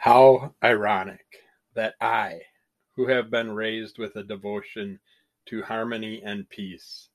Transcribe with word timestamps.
How 0.00 0.54
ironic 0.62 1.26
that 1.74 1.96
I, 2.00 2.42
who 2.94 3.08
have 3.08 3.30
been 3.30 3.50
raised 3.50 3.98
with 3.98 4.14
a 4.14 4.22
devotion 4.22 5.00
to 5.46 5.62
harmony 5.62 6.22
and 6.22 6.48
peace, 6.48 7.08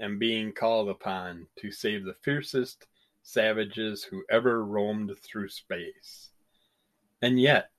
am 0.00 0.18
being 0.18 0.52
called 0.52 0.88
upon 0.88 1.46
to 1.60 1.70
save 1.70 2.04
the 2.04 2.16
fiercest 2.22 2.88
savages 3.22 4.02
who 4.02 4.24
ever 4.28 4.64
roamed 4.64 5.16
through 5.22 5.50
space. 5.50 6.30
And 7.22 7.40
yet, 7.40 7.70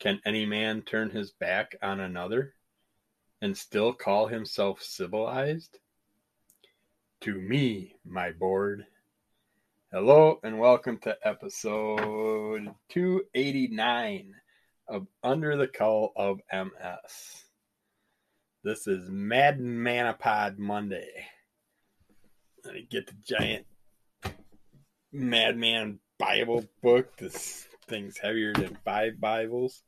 can 0.00 0.20
any 0.26 0.44
man 0.44 0.82
turn 0.82 1.10
his 1.10 1.30
back 1.30 1.76
on 1.80 2.00
another 2.00 2.54
and 3.40 3.56
still 3.56 3.92
call 3.92 4.26
himself 4.26 4.82
civilized? 4.82 5.78
To 7.20 7.40
me, 7.40 7.94
my 8.04 8.32
board. 8.32 8.86
Hello 9.94 10.40
and 10.42 10.58
welcome 10.58 10.96
to 11.00 11.14
episode 11.22 12.66
289 12.88 14.34
of 14.88 15.06
Under 15.22 15.54
the 15.58 15.68
Call 15.68 16.14
of 16.16 16.40
MS. 16.50 17.44
This 18.64 18.86
is 18.86 19.10
Madman 19.10 20.14
Pod 20.18 20.58
Monday. 20.58 21.10
Let 22.64 22.72
me 22.72 22.88
get 22.90 23.06
the 23.06 23.12
giant 23.22 23.66
Madman 25.12 25.98
Bible 26.18 26.64
book. 26.82 27.14
This 27.18 27.68
thing's 27.86 28.16
heavier 28.16 28.54
than 28.54 28.78
five 28.86 29.20
Bibles. 29.20 29.82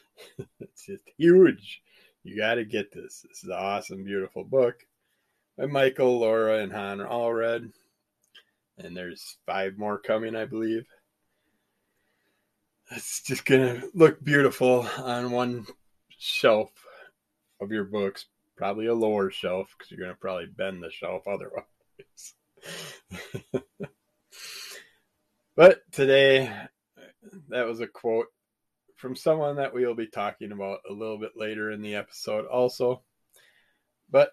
it's 0.60 0.86
just 0.86 1.02
huge. 1.18 1.82
You 2.24 2.38
got 2.38 2.54
to 2.54 2.64
get 2.64 2.92
this. 2.92 3.26
This 3.28 3.42
is 3.42 3.50
an 3.50 3.58
awesome, 3.58 4.04
beautiful 4.04 4.42
book 4.42 4.76
by 5.58 5.66
Michael, 5.66 6.20
Laura, 6.20 6.62
and 6.62 6.72
Han 6.72 7.00
Allred 7.00 7.72
and 8.84 8.96
there's 8.96 9.36
five 9.46 9.78
more 9.78 9.98
coming, 9.98 10.34
I 10.36 10.44
believe. 10.44 10.86
It's 12.90 13.22
just 13.22 13.44
gonna 13.44 13.82
look 13.94 14.22
beautiful 14.22 14.86
on 14.98 15.30
one 15.30 15.66
shelf 16.08 16.70
of 17.60 17.70
your 17.70 17.84
books, 17.84 18.26
probably 18.56 18.86
a 18.86 18.94
lower 18.94 19.30
shelf 19.30 19.74
because 19.76 19.90
you're 19.90 20.00
gonna 20.00 20.16
probably 20.20 20.46
bend 20.46 20.82
the 20.82 20.90
shelf 20.90 21.22
otherwise. 21.28 22.34
but 25.56 25.80
today, 25.92 26.52
that 27.48 27.66
was 27.66 27.80
a 27.80 27.86
quote 27.86 28.26
from 28.96 29.16
someone 29.16 29.56
that 29.56 29.72
we 29.72 29.86
will 29.86 29.94
be 29.94 30.06
talking 30.06 30.52
about 30.52 30.80
a 30.88 30.92
little 30.92 31.18
bit 31.18 31.32
later 31.36 31.70
in 31.70 31.80
the 31.80 31.94
episode, 31.94 32.46
also. 32.46 33.02
But 34.10 34.32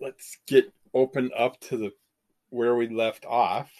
let's 0.00 0.38
get 0.46 0.72
opened 0.94 1.32
up 1.36 1.60
to 1.60 1.76
the 1.76 1.92
where 2.50 2.74
we 2.76 2.88
left 2.88 3.24
off 3.24 3.70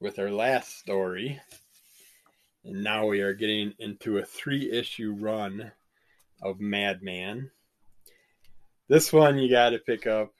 with 0.00 0.18
our 0.18 0.30
last 0.30 0.78
story. 0.78 1.40
And 2.64 2.82
now 2.82 3.06
we 3.06 3.20
are 3.20 3.34
getting 3.34 3.74
into 3.78 4.18
a 4.18 4.24
three 4.24 4.70
issue 4.70 5.16
run 5.18 5.72
of 6.42 6.60
Madman. 6.60 7.50
This 8.88 9.12
one 9.12 9.38
you 9.38 9.50
got 9.50 9.70
to 9.70 9.78
pick 9.78 10.06
up 10.06 10.32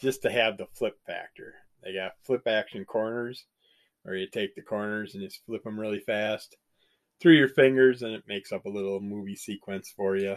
just 0.00 0.22
to 0.22 0.30
have 0.30 0.56
the 0.56 0.66
flip 0.66 0.96
factor. 1.06 1.54
They 1.82 1.94
got 1.94 2.12
flip 2.22 2.46
action 2.46 2.84
corners, 2.84 3.44
where 4.02 4.16
you 4.16 4.26
take 4.26 4.54
the 4.54 4.62
corners 4.62 5.14
and 5.14 5.22
just 5.22 5.44
flip 5.46 5.64
them 5.64 5.78
really 5.78 6.00
fast 6.00 6.56
through 7.20 7.34
your 7.34 7.48
fingers, 7.48 8.02
and 8.02 8.12
it 8.12 8.24
makes 8.26 8.52
up 8.52 8.64
a 8.64 8.70
little 8.70 9.00
movie 9.00 9.36
sequence 9.36 9.92
for 9.94 10.16
you. 10.16 10.36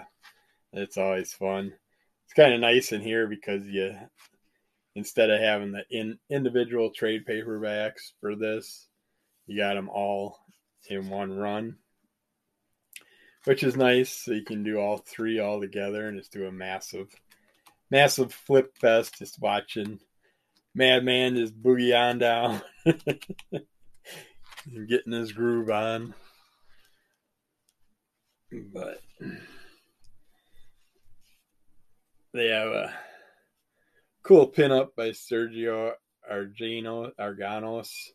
It's 0.73 0.97
always 0.97 1.33
fun. 1.33 1.73
It's 2.25 2.33
kind 2.33 2.53
of 2.53 2.59
nice 2.59 2.91
in 2.91 3.01
here 3.01 3.27
because 3.27 3.65
you 3.65 3.95
instead 4.97 5.29
of 5.29 5.39
having 5.39 5.71
the 5.71 5.83
in, 5.91 6.17
individual 6.27 6.89
trade 6.89 7.21
paperbacks 7.29 8.13
for 8.19 8.35
this, 8.35 8.87
you 9.45 9.55
got 9.55 9.75
them 9.75 9.89
all 9.89 10.39
in 10.89 11.07
one 11.07 11.37
run, 11.37 11.75
which 13.45 13.61
is 13.61 13.77
nice. 13.77 14.09
So 14.09 14.31
you 14.31 14.43
can 14.43 14.63
do 14.63 14.79
all 14.79 14.97
three 14.97 15.39
all 15.39 15.61
together 15.61 16.07
and 16.07 16.17
just 16.17 16.33
do 16.33 16.47
a 16.47 16.51
massive, 16.51 17.13
massive 17.91 18.33
flip 18.33 18.75
fest. 18.81 19.19
Just 19.19 19.39
watching 19.39 19.99
Madman 20.73 21.35
just 21.35 21.61
boogie 21.61 21.95
on 21.95 22.17
down 22.17 22.61
and 22.85 23.05
getting 24.89 25.13
his 25.13 25.31
groove 25.31 25.69
on. 25.69 26.15
But 28.73 28.99
they 32.33 32.47
have 32.47 32.69
a 32.69 32.93
cool 34.27 34.51
pinup 34.51 34.89
by 34.93 35.11
Sergio 35.11 35.93
Argino 36.29 37.13
Arganos 37.17 38.09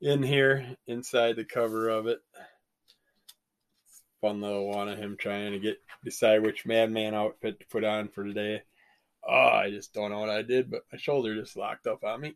in 0.00 0.22
here 0.22 0.66
inside 0.86 1.36
the 1.36 1.44
cover 1.44 1.90
of 1.90 2.06
it. 2.06 2.20
Fun 4.22 4.40
little 4.40 4.66
one 4.66 4.88
of 4.88 4.96
him 4.96 5.18
trying 5.18 5.52
to 5.52 5.58
get 5.58 5.76
decide 6.02 6.42
which 6.42 6.64
madman 6.64 7.14
outfit 7.14 7.60
to 7.60 7.66
put 7.66 7.84
on 7.84 8.08
for 8.08 8.24
today. 8.24 8.62
Oh, 9.28 9.50
I 9.52 9.68
just 9.68 9.92
don't 9.92 10.10
know 10.10 10.20
what 10.20 10.30
I 10.30 10.40
did, 10.40 10.70
but 10.70 10.86
my 10.90 10.96
shoulder 10.96 11.38
just 11.38 11.54
locked 11.54 11.86
up 11.86 12.02
on 12.02 12.22
me. 12.22 12.34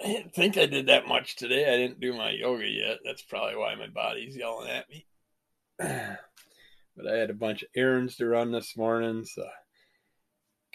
I 0.00 0.06
didn't 0.06 0.34
think 0.36 0.56
I 0.56 0.66
did 0.66 0.86
that 0.86 1.08
much 1.08 1.34
today. 1.34 1.64
I 1.64 1.76
didn't 1.78 1.98
do 1.98 2.14
my 2.14 2.30
yoga 2.30 2.68
yet. 2.68 2.98
That's 3.04 3.22
probably 3.22 3.56
why 3.56 3.74
my 3.74 3.88
body's 3.88 4.36
yelling 4.36 4.70
at 4.70 4.88
me. 4.88 5.06
but 5.78 7.08
I 7.12 7.16
had 7.16 7.30
a 7.30 7.34
bunch 7.34 7.64
of 7.64 7.70
errands 7.74 8.14
to 8.16 8.26
run 8.26 8.52
this 8.52 8.76
morning, 8.76 9.24
so 9.24 9.44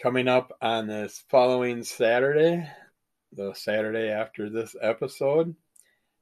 coming 0.02 0.26
up 0.26 0.52
on 0.60 0.88
this 0.88 1.22
following 1.30 1.84
Saturday, 1.84 2.68
the 3.34 3.54
Saturday 3.54 4.08
after 4.08 4.50
this 4.50 4.74
episode, 4.82 5.54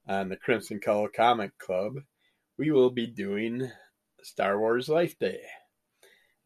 on 0.07 0.29
the 0.29 0.37
Crimson 0.37 0.79
Color 0.79 1.09
Comic 1.09 1.57
Club, 1.57 1.95
we 2.59 2.73
will 2.73 2.91
be 2.91 3.07
doing 3.07 3.71
Star 4.23 4.59
Wars 4.59 4.91
Life 4.91 5.19
Day. 5.19 5.41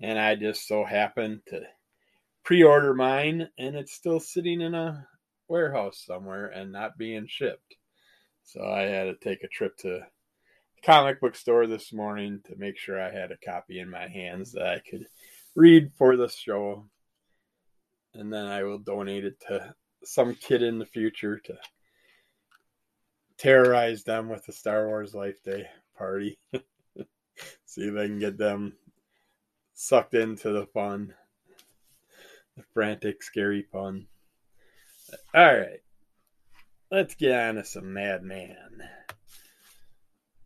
And 0.00 0.17
I 0.17 0.37
just 0.37 0.69
so 0.69 0.84
happened 0.84 1.41
to 1.49 1.62
pre 2.44 2.62
order 2.62 2.94
mine, 2.94 3.49
and 3.59 3.75
it's 3.75 3.94
still 3.94 4.21
sitting 4.21 4.61
in 4.61 4.77
a 4.77 5.05
warehouse 5.49 6.05
somewhere 6.06 6.47
and 6.47 6.71
not 6.71 6.97
being 6.99 7.27
shipped. 7.27 7.75
So 8.44 8.65
I 8.65 8.83
had 8.83 9.05
to 9.06 9.17
take 9.17 9.43
a 9.43 9.49
trip 9.49 9.77
to 9.78 9.89
the 9.89 10.03
comic 10.84 11.21
book 11.21 11.34
store 11.34 11.67
this 11.67 11.93
morning 11.93 12.43
to 12.44 12.55
make 12.56 12.78
sure 12.78 13.03
I 13.03 13.11
had 13.11 13.33
a 13.33 13.44
copy 13.44 13.81
in 13.81 13.91
my 13.91 14.06
hands 14.06 14.53
that 14.53 14.69
I 14.69 14.81
could 14.89 15.06
read 15.56 15.91
for 15.99 16.17
the 16.17 16.28
show 16.28 16.89
and 18.15 18.33
then 18.33 18.47
I 18.47 18.63
will 18.63 18.79
donate 18.79 19.25
it 19.25 19.41
to 19.49 19.75
some 20.05 20.35
kid 20.35 20.63
in 20.63 20.79
the 20.79 20.87
future 20.87 21.39
to 21.39 21.59
terrorize 23.39 24.05
them 24.05 24.29
with 24.29 24.47
the 24.47 24.53
Star 24.53 24.87
Wars 24.87 25.15
Life 25.15 25.43
Day 25.43 25.67
party. 25.97 26.39
See 27.65 27.83
if 27.83 27.97
I 27.97 28.07
can 28.07 28.19
get 28.19 28.39
them 28.39 28.75
sucked 29.75 30.15
into 30.15 30.53
the 30.53 30.67
fun, 30.67 31.13
the 32.57 32.63
frantic, 32.73 33.23
scary 33.23 33.63
fun. 33.63 34.07
All 35.35 35.45
right, 35.45 35.83
let's 36.91 37.15
get 37.15 37.49
on 37.49 37.57
to 37.57 37.65
some 37.65 37.93
Madman. 37.93 38.83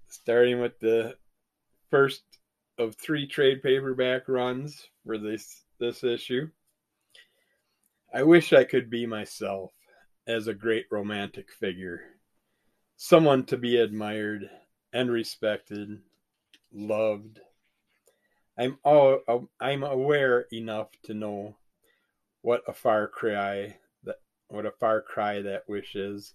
Starting 0.08 0.60
with 0.60 0.78
the 0.80 1.16
first 1.90 2.22
of 2.78 2.94
three 2.96 3.26
trade 3.26 3.62
paperback 3.62 4.28
runs 4.28 4.88
for 5.04 5.18
this 5.18 5.64
this 5.78 6.02
issue. 6.04 6.48
I 8.12 8.22
wish 8.22 8.52
I 8.52 8.64
could 8.64 8.90
be 8.90 9.06
myself 9.06 9.72
as 10.26 10.46
a 10.46 10.54
great 10.54 10.86
romantic 10.90 11.52
figure, 11.52 12.00
someone 12.96 13.44
to 13.46 13.56
be 13.56 13.76
admired 13.76 14.48
and 14.92 15.10
respected, 15.10 16.00
loved. 16.72 17.40
I'm 18.58 18.78
all, 18.82 19.20
uh, 19.28 19.38
I'm 19.60 19.82
aware 19.82 20.46
enough 20.52 20.88
to 21.04 21.14
know 21.14 21.56
what 22.42 22.62
a 22.66 22.72
far 22.72 23.08
cry 23.08 23.76
that 24.04 24.16
what 24.48 24.66
a 24.66 24.72
far 24.72 25.02
cry 25.02 25.42
that 25.42 25.68
wish 25.68 25.94
is. 25.94 26.34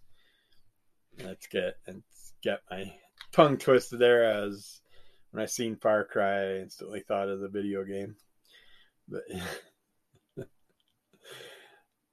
Let's 1.23 1.47
get 1.47 1.75
and 1.87 2.03
get 2.41 2.61
my 2.69 2.93
tongue 3.31 3.57
twisted 3.57 3.99
there 3.99 4.23
as 4.23 4.81
when 5.33 5.41
I 5.41 5.47
seen 5.47 5.75
Far 5.77 6.05
Cry, 6.05 6.41
I 6.41 6.55
instantly 6.59 6.99
thought 6.99 7.27
of 7.27 7.39
the 7.39 7.47
video 7.47 7.83
game. 7.83 8.15
But 9.07 9.23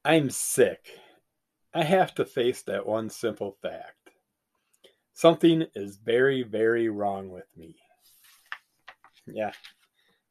I'm 0.04 0.30
sick. 0.30 0.98
I 1.74 1.84
have 1.84 2.14
to 2.14 2.24
face 2.24 2.62
that 2.62 2.86
one 2.86 3.10
simple 3.10 3.56
fact. 3.60 4.10
Something 5.12 5.66
is 5.74 5.96
very, 5.96 6.42
very 6.42 6.88
wrong 6.88 7.28
with 7.28 7.46
me. 7.56 7.76
Yeah, 9.26 9.52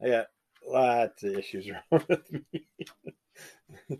I 0.04 0.10
got 0.10 0.28
lots 0.68 1.24
of 1.24 1.38
issues 1.38 1.70
wrong 1.92 2.04
with 2.10 2.32
me. 2.32 2.68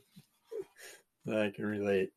I 1.32 1.52
can 1.56 1.66
relate. 1.66 2.12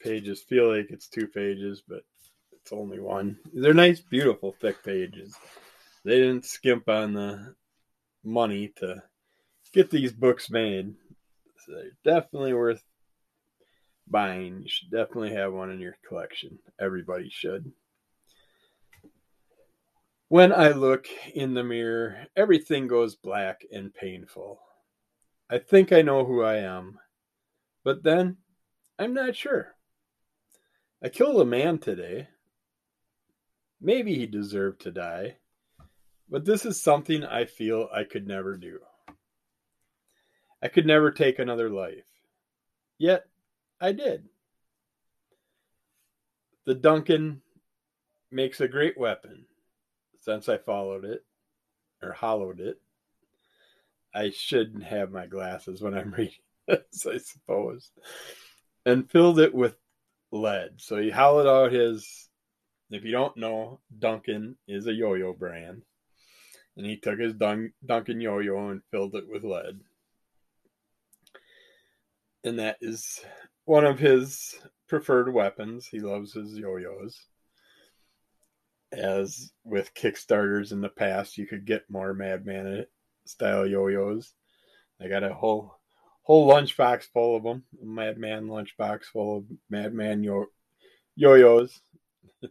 Pages 0.00 0.42
feel 0.42 0.76
like 0.76 0.90
it's 0.90 1.08
two 1.08 1.26
pages, 1.26 1.82
but 1.88 2.04
it's 2.52 2.72
only 2.72 3.00
one. 3.00 3.38
They're 3.54 3.72
nice, 3.72 4.00
beautiful, 4.00 4.52
thick 4.52 4.84
pages. 4.84 5.34
They 6.04 6.18
didn't 6.18 6.44
skimp 6.44 6.88
on 6.88 7.14
the 7.14 7.54
money 8.22 8.72
to 8.76 9.02
get 9.72 9.90
these 9.90 10.12
books 10.12 10.50
made 10.50 10.94
they're 11.68 12.14
definitely 12.14 12.54
worth 12.54 12.82
buying, 14.06 14.62
you 14.62 14.68
should 14.68 14.90
definitely 14.90 15.34
have 15.34 15.52
one 15.52 15.70
in 15.70 15.80
your 15.80 15.96
collection. 16.06 16.58
Everybody 16.80 17.28
should. 17.30 17.72
When 20.28 20.52
I 20.52 20.70
look 20.70 21.06
in 21.34 21.54
the 21.54 21.64
mirror, 21.64 22.26
everything 22.36 22.86
goes 22.86 23.16
black 23.16 23.62
and 23.72 23.94
painful. 23.94 24.60
I 25.50 25.58
think 25.58 25.92
I 25.92 26.02
know 26.02 26.24
who 26.24 26.42
I 26.42 26.56
am, 26.56 26.98
but 27.82 28.02
then 28.02 28.36
I'm 28.98 29.14
not 29.14 29.36
sure. 29.36 29.74
I 31.02 31.08
killed 31.08 31.40
a 31.40 31.46
man 31.46 31.78
today. 31.78 32.28
Maybe 33.80 34.16
he 34.16 34.26
deserved 34.26 34.82
to 34.82 34.90
die, 34.90 35.36
but 36.28 36.44
this 36.44 36.66
is 36.66 36.82
something 36.82 37.24
I 37.24 37.44
feel 37.46 37.88
I 37.94 38.04
could 38.04 38.26
never 38.26 38.56
do. 38.56 38.80
I 40.62 40.68
could 40.68 40.86
never 40.86 41.10
take 41.10 41.38
another 41.38 41.70
life. 41.70 42.04
Yet, 42.98 43.26
I 43.80 43.92
did. 43.92 44.24
The 46.66 46.74
Duncan 46.74 47.42
makes 48.30 48.60
a 48.60 48.68
great 48.68 48.98
weapon 48.98 49.46
since 50.20 50.48
I 50.48 50.58
followed 50.58 51.04
it 51.04 51.24
or 52.02 52.12
hollowed 52.12 52.60
it. 52.60 52.80
I 54.14 54.30
shouldn't 54.30 54.84
have 54.84 55.12
my 55.12 55.26
glasses 55.26 55.80
when 55.80 55.94
I'm 55.94 56.10
reading 56.16 56.34
this, 56.66 57.06
I 57.06 57.18
suppose. 57.18 57.90
And 58.84 59.10
filled 59.10 59.38
it 59.38 59.54
with 59.54 59.76
lead. 60.32 60.72
So 60.76 60.98
he 60.98 61.10
hollowed 61.10 61.46
out 61.46 61.72
his, 61.72 62.28
if 62.90 63.04
you 63.04 63.12
don't 63.12 63.36
know, 63.36 63.80
Duncan 63.96 64.56
is 64.66 64.86
a 64.86 64.92
yo 64.92 65.14
yo 65.14 65.32
brand. 65.32 65.82
And 66.76 66.86
he 66.86 66.96
took 66.96 67.18
his 67.18 67.34
Dun- 67.34 67.72
Duncan 67.84 68.20
yo 68.20 68.38
yo 68.38 68.68
and 68.68 68.82
filled 68.90 69.14
it 69.14 69.28
with 69.28 69.44
lead. 69.44 69.80
And 72.44 72.58
that 72.58 72.76
is 72.80 73.20
one 73.64 73.84
of 73.84 73.98
his 73.98 74.54
preferred 74.88 75.32
weapons. 75.32 75.86
He 75.86 76.00
loves 76.00 76.32
his 76.32 76.56
yo 76.56 76.76
yo's. 76.76 77.20
As 78.90 79.52
with 79.64 79.92
Kickstarters 79.94 80.72
in 80.72 80.80
the 80.80 80.88
past, 80.88 81.36
you 81.36 81.46
could 81.46 81.66
get 81.66 81.90
more 81.90 82.14
Madman 82.14 82.86
style 83.28 83.66
yo-yos. 83.66 84.32
I 85.00 85.08
got 85.08 85.22
a 85.22 85.32
whole 85.32 85.78
whole 86.22 86.48
lunchbox 86.50 87.04
full 87.12 87.36
of 87.36 87.42
them. 87.42 87.64
Madman 87.80 88.46
lunchbox 88.48 89.04
full 89.04 89.38
of 89.38 89.44
Madman 89.70 90.22
yo 90.24 90.46
yo-yos. 91.14 91.80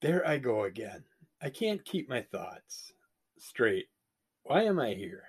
there 0.00 0.26
I 0.26 0.38
go 0.38 0.64
again. 0.64 1.04
I 1.40 1.50
can't 1.50 1.84
keep 1.84 2.08
my 2.08 2.22
thoughts 2.22 2.92
straight. 3.38 3.86
Why 4.44 4.62
am 4.64 4.78
I 4.78 4.94
here? 4.94 5.24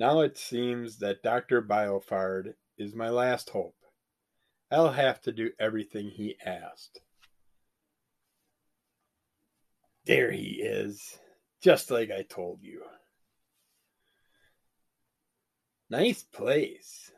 Now 0.00 0.20
it 0.20 0.38
seems 0.38 0.96
that 1.00 1.22
Dr. 1.22 1.60
Boiffard 1.60 2.54
is 2.78 2.94
my 2.94 3.10
last 3.10 3.50
hope. 3.50 3.76
I'll 4.70 4.92
have 4.92 5.20
to 5.22 5.30
do 5.30 5.50
everything 5.60 6.08
he 6.08 6.38
asked. 6.42 7.02
There 10.06 10.30
he 10.30 10.62
is, 10.62 11.18
just 11.62 11.90
like 11.90 12.10
I 12.10 12.22
told 12.22 12.62
you. 12.62 12.80
Nice 15.90 16.22
place. 16.22 17.10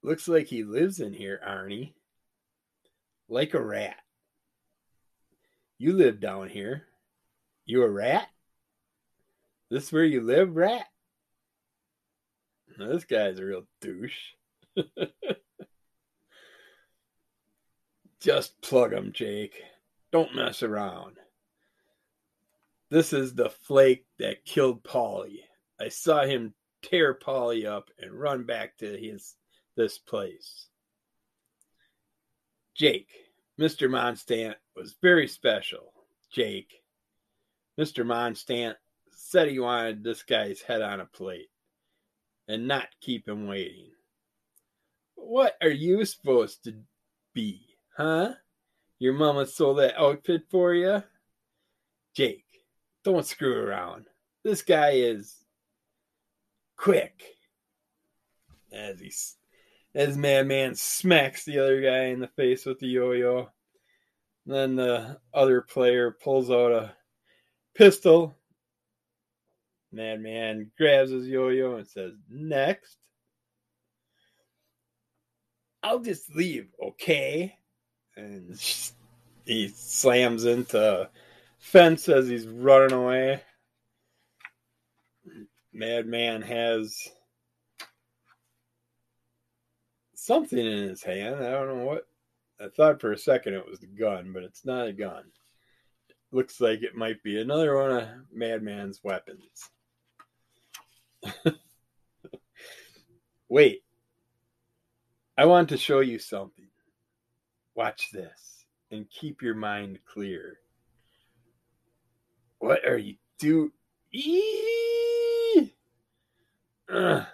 Looks 0.00 0.28
like 0.28 0.46
he 0.46 0.62
lives 0.62 1.00
in 1.00 1.12
here, 1.12 1.40
Arnie. 1.44 1.94
Like 3.28 3.52
a 3.52 3.60
rat. 3.60 3.96
You 5.76 5.94
live 5.94 6.20
down 6.20 6.50
here. 6.50 6.84
You 7.64 7.82
a 7.82 7.90
rat? 7.90 8.28
This 9.70 9.90
where 9.90 10.04
you 10.04 10.20
live, 10.20 10.54
rat? 10.54 10.86
This 12.88 13.04
guy's 13.04 13.38
a 13.38 13.44
real 13.44 13.66
douche. 13.80 14.32
Just 18.20 18.60
plug 18.62 18.92
him, 18.92 19.12
Jake. 19.12 19.62
Don't 20.12 20.34
mess 20.34 20.62
around. 20.62 21.16
This 22.90 23.12
is 23.12 23.34
the 23.34 23.50
flake 23.50 24.06
that 24.18 24.44
killed 24.44 24.82
Polly. 24.82 25.44
I 25.80 25.88
saw 25.88 26.24
him 26.24 26.54
tear 26.82 27.14
Polly 27.14 27.66
up 27.66 27.90
and 27.98 28.12
run 28.12 28.44
back 28.44 28.76
to 28.78 28.96
his 28.96 29.36
this 29.76 29.98
place. 29.98 30.66
Jake, 32.74 33.10
Mr. 33.58 33.88
Monstadt 33.88 34.56
was 34.74 34.96
very 35.00 35.28
special. 35.28 35.92
Jake, 36.30 36.82
Mr. 37.78 38.04
Monstadt 38.04 38.76
said 39.12 39.48
he 39.48 39.58
wanted 39.58 40.02
this 40.02 40.22
guy's 40.22 40.60
head 40.60 40.82
on 40.82 41.00
a 41.00 41.06
plate 41.06 41.50
and 42.50 42.66
not 42.66 42.88
keep 43.00 43.28
him 43.28 43.46
waiting. 43.46 43.86
What 45.14 45.54
are 45.62 45.70
you 45.70 46.04
supposed 46.04 46.64
to 46.64 46.74
be, 47.32 47.60
huh? 47.96 48.32
Your 48.98 49.12
mama 49.12 49.46
sold 49.46 49.78
that 49.78 49.96
outfit 49.96 50.42
for 50.50 50.74
you? 50.74 51.04
Jake, 52.12 52.44
don't 53.04 53.24
screw 53.24 53.56
around. 53.56 54.06
This 54.42 54.62
guy 54.62 54.94
is 54.94 55.36
quick. 56.76 57.22
As 58.72 58.98
he, 58.98 59.12
as 59.94 60.16
Madman 60.16 60.74
smacks 60.74 61.44
the 61.44 61.60
other 61.60 61.80
guy 61.80 62.06
in 62.06 62.18
the 62.18 62.28
face 62.28 62.66
with 62.66 62.80
the 62.80 62.88
yo-yo. 62.88 63.48
Then 64.44 64.74
the 64.74 65.20
other 65.32 65.60
player 65.60 66.10
pulls 66.10 66.50
out 66.50 66.72
a 66.72 66.96
pistol. 67.76 68.34
Madman 69.92 70.70
grabs 70.78 71.10
his 71.10 71.26
yo-yo 71.26 71.76
and 71.76 71.86
says, 71.86 72.12
"Next." 72.28 72.96
I'll 75.82 76.00
just 76.00 76.34
leave, 76.34 76.68
okay? 76.82 77.56
And 78.16 78.54
he 79.46 79.68
slams 79.68 80.44
into 80.44 81.08
fence 81.58 82.08
as 82.08 82.28
he's 82.28 82.46
running 82.46 82.92
away. 82.92 83.42
Madman 85.72 86.42
has 86.42 87.08
something 90.14 90.58
in 90.58 90.88
his 90.88 91.02
hand. 91.02 91.36
I 91.36 91.50
don't 91.50 91.78
know 91.78 91.84
what. 91.84 92.06
I 92.60 92.68
thought 92.68 93.00
for 93.00 93.12
a 93.12 93.18
second 93.18 93.54
it 93.54 93.66
was 93.66 93.80
the 93.80 93.86
gun, 93.86 94.32
but 94.34 94.42
it's 94.42 94.64
not 94.66 94.86
a 94.86 94.92
gun. 94.92 95.24
Looks 96.30 96.60
like 96.60 96.82
it 96.82 96.94
might 96.94 97.22
be 97.22 97.40
another 97.40 97.76
one 97.76 97.90
of 97.90 98.08
Madman's 98.32 99.00
weapons. 99.02 99.70
Wait. 103.48 103.82
I 105.36 105.46
want 105.46 105.68
to 105.70 105.76
show 105.76 106.00
you 106.00 106.18
something. 106.18 106.68
Watch 107.74 108.10
this 108.12 108.64
and 108.90 109.08
keep 109.08 109.42
your 109.42 109.54
mind 109.54 109.98
clear. 110.04 110.58
What 112.58 112.86
are 112.86 112.98
you 112.98 113.16
do? 113.38 113.72
doing? 114.12 115.70
Uh, 116.88 117.24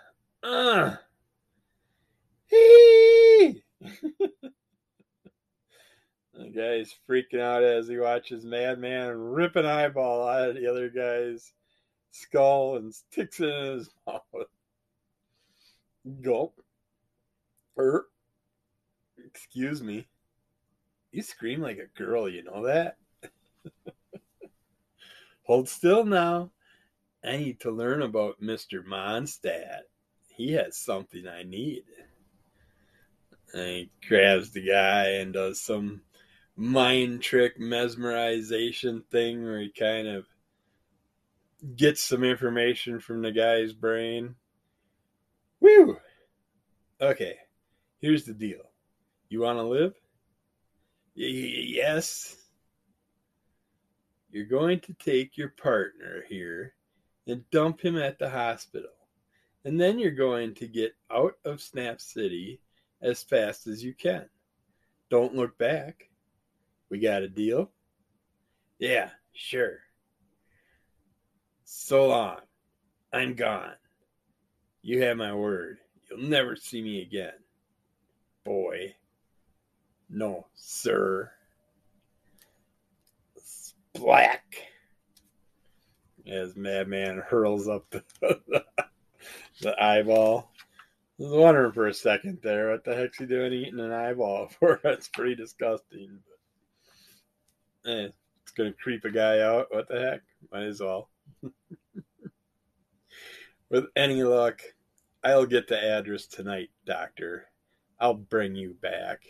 uh. 0.42 0.96
the 2.50 3.52
guy's 6.54 6.94
freaking 7.08 7.40
out 7.40 7.64
as 7.64 7.88
he 7.88 7.98
watches 7.98 8.44
Madman 8.44 9.08
rip 9.08 9.56
an 9.56 9.66
eyeball 9.66 10.28
out 10.28 10.50
of 10.50 10.56
the 10.56 10.66
other 10.70 10.88
guy's 10.90 11.52
skull 12.16 12.76
and 12.76 12.94
sticks 12.94 13.40
it 13.40 13.48
in 13.48 13.78
his 13.78 13.90
mouth. 14.06 14.22
Gulp. 16.22 16.60
Er. 17.78 18.06
Excuse 19.24 19.82
me. 19.82 20.06
You 21.12 21.22
scream 21.22 21.60
like 21.60 21.78
a 21.78 21.98
girl, 21.98 22.28
you 22.28 22.42
know 22.42 22.64
that? 22.66 22.96
Hold 25.44 25.68
still 25.68 26.04
now. 26.04 26.50
I 27.24 27.38
need 27.38 27.60
to 27.60 27.70
learn 27.70 28.02
about 28.02 28.40
Mr. 28.40 28.84
Monstadt. 28.84 29.82
He 30.28 30.52
has 30.52 30.76
something 30.76 31.26
I 31.26 31.42
need. 31.42 31.84
And 33.54 33.66
he 33.66 33.90
grabs 34.06 34.50
the 34.50 34.60
guy 34.60 35.08
and 35.12 35.32
does 35.32 35.60
some 35.60 36.02
mind 36.56 37.22
trick 37.22 37.58
mesmerization 37.58 39.04
thing 39.06 39.42
where 39.42 39.60
he 39.60 39.70
kind 39.70 40.06
of 40.06 40.26
gets 41.76 42.02
some 42.02 42.24
information 42.24 43.00
from 43.00 43.22
the 43.22 43.32
guy's 43.32 43.72
brain. 43.72 44.34
Woo! 45.60 45.96
Okay, 47.00 47.36
here's 47.98 48.24
the 48.24 48.34
deal. 48.34 48.70
You 49.28 49.40
want 49.40 49.58
to 49.58 49.62
live? 49.62 49.94
Y- 51.16 51.24
yes. 51.24 52.36
You're 54.30 54.46
going 54.46 54.80
to 54.80 54.94
take 54.94 55.36
your 55.36 55.48
partner 55.48 56.24
here 56.28 56.74
and 57.26 57.48
dump 57.50 57.80
him 57.80 57.96
at 57.96 58.18
the 58.18 58.28
hospital. 58.28 58.90
And 59.64 59.80
then 59.80 59.98
you're 59.98 60.10
going 60.10 60.54
to 60.56 60.68
get 60.68 60.94
out 61.10 61.34
of 61.44 61.60
Snap 61.60 62.00
City 62.00 62.60
as 63.02 63.22
fast 63.22 63.66
as 63.66 63.82
you 63.82 63.94
can. 63.94 64.28
Don't 65.10 65.34
look 65.34 65.56
back. 65.58 66.10
We 66.90 66.98
got 66.98 67.22
a 67.22 67.28
deal? 67.28 67.70
Yeah, 68.78 69.10
sure. 69.32 69.78
So 71.68 72.06
long. 72.06 72.38
I'm 73.12 73.34
gone. 73.34 73.74
You 74.82 75.02
have 75.02 75.16
my 75.16 75.34
word. 75.34 75.78
You'll 76.08 76.20
never 76.20 76.54
see 76.54 76.80
me 76.80 77.02
again. 77.02 77.32
Boy. 78.44 78.94
No, 80.08 80.46
sir. 80.54 81.32
Black. 83.94 84.68
As 86.24 86.54
Madman 86.54 87.20
hurls 87.26 87.66
up 87.66 87.90
the, 87.90 88.04
the 89.60 89.82
eyeball. 89.82 90.52
I 91.18 91.22
was 91.24 91.32
wondering 91.32 91.72
for 91.72 91.88
a 91.88 91.94
second 91.94 92.38
there, 92.44 92.70
what 92.70 92.84
the 92.84 92.94
heck's 92.94 93.18
he 93.18 93.26
doing 93.26 93.52
eating 93.52 93.80
an 93.80 93.92
eyeball 93.92 94.48
for? 94.60 94.78
That's 94.84 95.08
pretty 95.08 95.34
disgusting. 95.34 96.20
But, 97.82 97.90
eh, 97.90 98.08
it's 98.44 98.52
gonna 98.52 98.72
creep 98.72 99.04
a 99.04 99.10
guy 99.10 99.40
out. 99.40 99.66
What 99.74 99.88
the 99.88 99.98
heck? 99.98 100.22
Might 100.52 100.68
as 100.68 100.80
well. 100.80 101.08
With 103.68 103.86
any 103.96 104.22
luck, 104.22 104.60
I'll 105.24 105.46
get 105.46 105.68
the 105.68 105.82
address 105.82 106.26
tonight, 106.26 106.70
Doctor. 106.84 107.46
I'll 107.98 108.14
bring 108.14 108.54
you 108.54 108.76
back. 108.80 109.22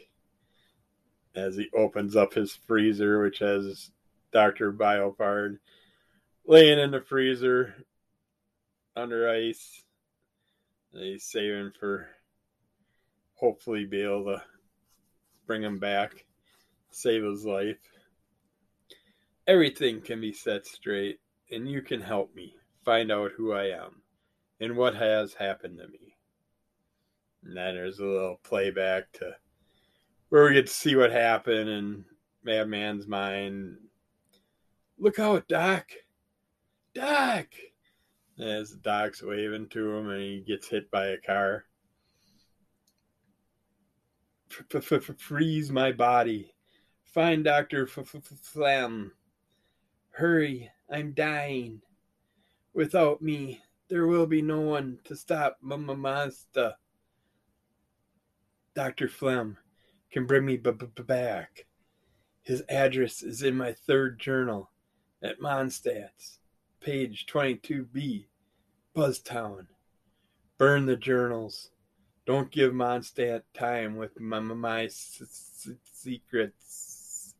As 1.34 1.56
he 1.56 1.68
opens 1.74 2.16
up 2.16 2.34
his 2.34 2.54
freezer, 2.54 3.22
which 3.22 3.38
has 3.38 3.90
Dr. 4.32 4.72
Boiffard 4.72 5.58
laying 6.46 6.78
in 6.78 6.90
the 6.90 7.00
freezer 7.00 7.74
under 8.94 9.28
ice. 9.28 9.84
He's 10.92 11.24
saving 11.24 11.72
for 11.78 12.08
hopefully 13.34 13.84
be 13.84 14.02
able 14.02 14.24
to 14.24 14.42
bring 15.46 15.62
him 15.62 15.78
back, 15.78 16.24
save 16.90 17.22
his 17.22 17.44
life. 17.44 17.78
Everything 19.46 20.00
can 20.00 20.20
be 20.20 20.32
set 20.32 20.66
straight, 20.66 21.20
and 21.50 21.68
you 21.68 21.82
can 21.82 22.00
help 22.00 22.34
me 22.34 22.54
find 22.86 23.10
out 23.10 23.32
who 23.36 23.52
I 23.52 23.64
am 23.64 24.00
and 24.60 24.76
what 24.76 24.94
has 24.94 25.34
happened 25.34 25.78
to 25.78 25.88
me. 25.88 26.14
And 27.44 27.56
then 27.56 27.74
there's 27.74 27.98
a 27.98 28.04
little 28.04 28.40
playback 28.44 29.10
to 29.14 29.32
where 30.28 30.44
we 30.46 30.54
get 30.54 30.68
to 30.68 30.72
see 30.72 30.94
what 30.94 31.10
happened 31.10 31.68
in 31.68 32.04
Madman's 32.44 33.08
mind. 33.08 33.76
Look 34.98 35.18
out, 35.18 35.48
Doc! 35.48 35.90
Doc! 36.94 37.46
As 38.38 38.70
Doc's 38.70 39.22
waving 39.22 39.68
to 39.70 39.96
him 39.96 40.10
and 40.10 40.22
he 40.22 40.44
gets 40.46 40.68
hit 40.68 40.88
by 40.90 41.06
a 41.08 41.18
car. 41.18 41.64
Freeze 45.18 45.72
my 45.72 45.90
body. 45.90 46.54
Find 47.02 47.44
Dr. 47.44 47.86
Flem. 47.86 49.12
Hurry, 50.10 50.70
I'm 50.88 51.12
dying. 51.12 51.82
Without 52.76 53.22
me, 53.22 53.62
there 53.88 54.06
will 54.06 54.26
be 54.26 54.42
no 54.42 54.60
one 54.60 54.98
to 55.04 55.16
stop 55.16 55.56
Mama 55.62 55.96
Monster. 55.96 56.74
Dr. 58.74 59.08
Flem 59.08 59.56
can 60.12 60.26
bring 60.26 60.44
me 60.44 60.58
b- 60.58 60.72
b- 60.72 61.02
back. 61.04 61.64
His 62.42 62.62
address 62.68 63.22
is 63.22 63.40
in 63.40 63.56
my 63.56 63.72
third 63.72 64.20
journal 64.20 64.72
at 65.22 65.40
Monstadt's, 65.40 66.38
page 66.78 67.24
22b, 67.24 68.26
Buzztown. 68.94 69.68
Burn 70.58 70.84
the 70.84 70.96
journals. 70.96 71.70
Don't 72.26 72.50
give 72.50 72.74
Monstadt 72.74 73.44
time 73.54 73.96
with 73.96 74.20
my, 74.20 74.38
my 74.40 74.84
s- 74.84 75.22
s- 75.22 75.70
secrets. 75.94 77.34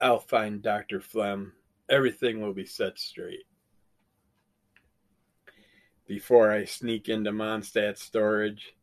I'll 0.00 0.20
find 0.20 0.62
Dr. 0.62 1.00
Flem. 1.00 1.54
Everything 1.90 2.40
will 2.40 2.54
be 2.54 2.64
set 2.64 2.98
straight 2.98 3.44
before 6.10 6.50
I 6.50 6.64
sneak 6.64 7.08
into 7.08 7.30
Monstadt 7.30 7.96
storage, 7.96 8.74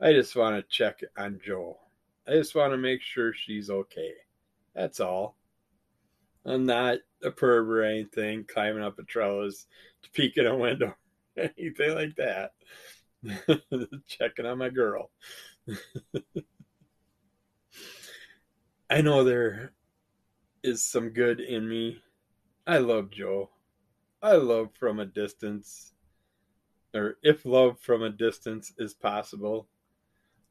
I 0.00 0.12
just 0.12 0.36
want 0.36 0.54
to 0.54 0.62
check 0.70 1.00
on 1.18 1.40
Joe. 1.44 1.80
I 2.28 2.34
just 2.34 2.54
want 2.54 2.72
to 2.72 2.78
make 2.78 3.02
sure 3.02 3.32
she's 3.34 3.70
okay. 3.70 4.12
That's 4.72 5.00
all. 5.00 5.36
I'm 6.44 6.64
not 6.64 6.98
a 7.24 7.32
perv 7.32 7.66
or 7.66 7.82
anything, 7.82 8.44
climbing 8.44 8.84
up 8.84 9.00
a 9.00 9.02
trellis 9.02 9.66
to 10.04 10.10
peek 10.10 10.36
in 10.36 10.46
a 10.46 10.56
window, 10.56 10.94
anything 11.36 11.96
like 11.96 12.14
that. 12.18 12.52
Checking 14.06 14.46
on 14.46 14.58
my 14.58 14.68
girl. 14.68 15.10
I 18.88 19.00
know 19.00 19.24
there 19.24 19.72
is 20.62 20.84
some 20.84 21.08
good 21.08 21.40
in 21.40 21.68
me. 21.68 22.00
I 22.66 22.78
love 22.78 23.10
Joe. 23.10 23.50
I 24.22 24.32
love 24.36 24.70
from 24.78 24.98
a 24.98 25.06
distance 25.06 25.92
or 26.96 27.18
if 27.22 27.44
love 27.44 27.78
from 27.78 28.02
a 28.02 28.10
distance 28.10 28.72
is 28.78 28.94
possible. 28.94 29.68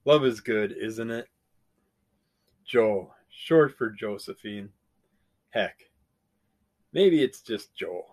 Love 0.05 0.23
is 0.23 0.39
good, 0.39 0.71
isn't 0.79 1.09
it? 1.09 1.27
Joe, 2.63 3.13
short 3.29 3.75
for 3.75 3.89
Josephine. 3.89 4.69
Heck, 5.49 5.89
maybe 6.93 7.23
it's 7.23 7.41
just 7.41 7.75
Joe. 7.75 8.05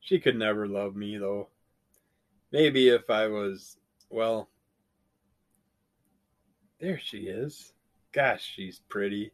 She 0.00 0.18
could 0.18 0.36
never 0.36 0.66
love 0.66 0.96
me, 0.96 1.18
though. 1.18 1.48
Maybe 2.50 2.88
if 2.88 3.10
I 3.10 3.26
was, 3.26 3.76
well, 4.08 4.48
there 6.80 6.98
she 6.98 7.18
is. 7.18 7.72
Gosh, 8.12 8.42
she's 8.42 8.80
pretty. 8.88 9.32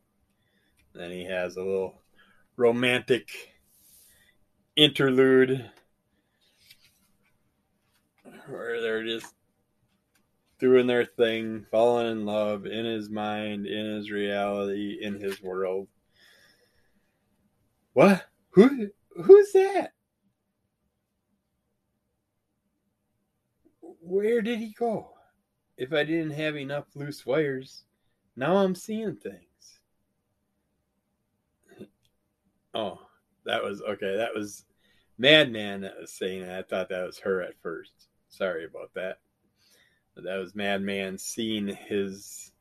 Then 0.95 1.11
he 1.11 1.25
has 1.25 1.57
a 1.57 1.63
little 1.63 2.03
romantic 2.57 3.31
interlude 4.81 5.71
where 8.49 8.81
they're 8.81 9.05
just 9.05 9.35
doing 10.59 10.87
their 10.87 11.05
thing, 11.05 11.67
falling 11.71 12.07
in 12.07 12.25
love 12.25 12.65
in 12.65 12.87
his 12.87 13.11
mind, 13.11 13.67
in 13.67 13.97
his 13.97 14.11
reality, 14.11 14.99
in 15.03 15.21
his 15.21 15.43
world. 15.43 15.87
What? 17.93 18.25
Who? 18.53 18.89
Who's 19.23 19.53
that? 19.53 19.93
Where 23.83 24.41
did 24.41 24.61
he 24.61 24.73
go? 24.73 25.11
If 25.77 25.93
I 25.93 26.05
didn't 26.05 26.31
have 26.31 26.57
enough 26.57 26.87
loose 26.95 27.27
wires, 27.27 27.85
now 28.35 28.57
I'm 28.57 28.75
seeing 28.75 29.17
things. 29.17 29.81
Oh, 32.73 32.99
that 33.45 33.63
was 33.63 33.83
okay. 33.83 34.17
That 34.17 34.35
was 34.35 34.65
Madman 35.21 35.83
that 35.83 36.01
was 36.01 36.15
saying 36.15 36.47
that. 36.47 36.59
I 36.59 36.63
thought 36.63 36.89
that 36.89 37.07
was 37.07 37.19
her 37.19 37.43
at 37.43 37.61
first. 37.61 38.09
Sorry 38.31 38.65
about 38.65 38.95
that. 38.95 39.19
But 40.15 40.25
that 40.25 40.39
was 40.39 40.55
Madman 40.55 41.19
seeing 41.19 41.69
his 41.69 42.53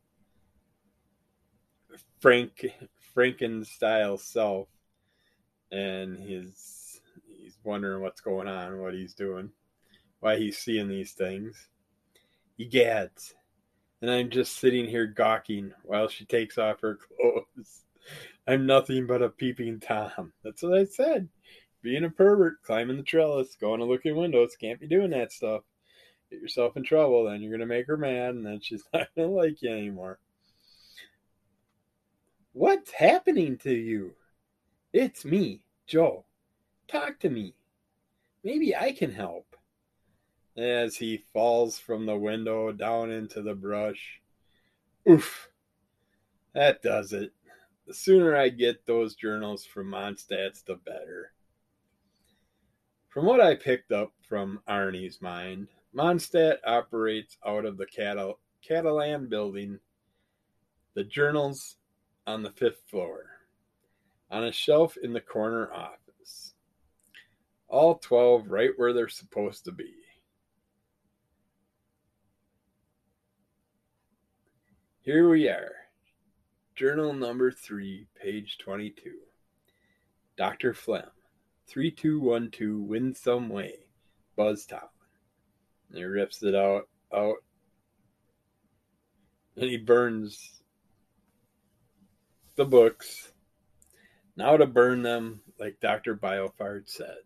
Frank 2.19 2.65
Franken 3.15 3.65
style 3.65 4.17
self, 4.17 4.67
and 5.71 6.19
his 6.19 6.99
he's 7.25 7.57
wondering 7.63 8.03
what's 8.03 8.19
going 8.19 8.49
on, 8.49 8.81
what 8.81 8.93
he's 8.93 9.13
doing, 9.13 9.51
why 10.19 10.35
he's 10.35 10.57
seeing 10.57 10.89
these 10.89 11.13
things. 11.13 11.69
Egads. 12.59 13.35
And 14.01 14.11
I'm 14.11 14.29
just 14.29 14.57
sitting 14.57 14.85
here 14.85 15.07
gawking 15.07 15.71
while 15.83 16.09
she 16.09 16.25
takes 16.25 16.57
off 16.57 16.81
her 16.81 16.95
clothes. 17.21 17.85
I'm 18.47 18.65
nothing 18.65 19.07
but 19.07 19.21
a 19.21 19.29
peeping 19.29 19.79
Tom. 19.79 20.33
That's 20.43 20.61
what 20.61 20.77
I 20.77 20.83
said 20.83 21.29
being 21.81 22.03
a 22.03 22.09
pervert, 22.09 22.62
climbing 22.63 22.98
the 22.98 23.03
trellis, 23.03 23.55
going 23.55 23.79
to 23.79 23.86
look 23.86 24.05
in 24.05 24.15
windows, 24.15 24.55
can't 24.59 24.79
be 24.79 24.88
doing 24.88 25.12
that 25.12 25.31
stuff. 25.31 25.62
Get 26.29 26.41
yourself 26.41 26.77
in 26.77 26.83
trouble, 26.83 27.25
then 27.25 27.41
you're 27.41 27.51
gonna 27.51 27.65
make 27.65 27.88
her 27.88 27.98
mad, 27.98 28.36
and 28.36 28.45
then 28.45 28.59
she's 28.62 28.83
not 28.93 29.07
gonna 29.15 29.29
like 29.29 29.62
you 29.62 29.71
anymore. 29.71 30.19
What's 32.53 32.91
happening 32.91 33.57
to 33.59 33.74
you? 33.74 34.13
It's 34.93 35.25
me, 35.25 35.62
Joe. 35.88 36.25
Talk 36.88 37.19
to 37.19 37.29
me. 37.29 37.55
Maybe 38.43 38.75
I 38.75 38.91
can 38.91 39.12
help. 39.12 39.55
As 40.57 40.98
he 40.98 41.24
falls 41.33 41.79
from 41.79 42.05
the 42.05 42.17
window 42.17 42.71
down 42.71 43.12
into 43.12 43.41
the 43.41 43.53
brush. 43.53 44.19
Oof. 45.09 45.50
That 46.53 46.81
does 46.81 47.13
it. 47.13 47.31
The 47.88 47.93
sooner 47.93 48.36
I 48.36 48.50
get 48.50 48.86
those 48.86 49.15
journals 49.15 49.65
from 49.65 49.89
Monstadt's, 49.89 50.62
the 50.63 50.75
better. 50.75 51.31
From 53.09 53.25
what 53.25 53.41
I 53.41 53.55
picked 53.55 53.91
up 53.91 54.13
from 54.21 54.61
Arnie's 54.67 55.19
mind, 55.19 55.67
Monstadt 55.95 56.57
operates 56.63 57.37
out 57.45 57.65
of 57.65 57.77
the 57.77 57.87
Catal- 57.87 58.39
Catalan 58.61 59.27
building, 59.27 59.79
the 60.93 61.03
journals 61.03 61.77
on 62.27 62.43
the 62.43 62.51
fifth 62.51 62.83
floor, 62.87 63.25
on 64.29 64.43
a 64.43 64.51
shelf 64.51 64.95
in 65.01 65.11
the 65.11 65.21
corner 65.21 65.73
office. 65.73 66.53
All 67.67 67.95
12 67.95 68.47
right 68.47 68.71
where 68.77 68.93
they're 68.93 69.07
supposed 69.07 69.65
to 69.65 69.71
be. 69.71 69.95
Here 75.01 75.27
we 75.27 75.47
are. 75.47 75.71
Journal 76.75 77.13
number 77.13 77.51
three, 77.51 78.07
page 78.21 78.59
22. 78.59 79.15
Dr. 80.37 80.75
Flem, 80.75 81.09
3212 81.69 82.81
Winsome 82.81 83.49
Way, 83.49 83.75
Buzztown. 84.38 84.89
And 85.89 85.97
he 85.97 86.03
rips 86.03 86.43
it 86.43 86.55
out 86.55 86.88
out 87.13 87.38
and 89.55 89.69
he 89.69 89.77
burns 89.77 90.61
the 92.55 92.65
books. 92.65 93.31
Now 94.35 94.55
to 94.57 94.65
burn 94.65 95.01
them, 95.01 95.41
like 95.59 95.79
Dr. 95.81 96.15
Boiffard 96.15 96.89
said. 96.89 97.17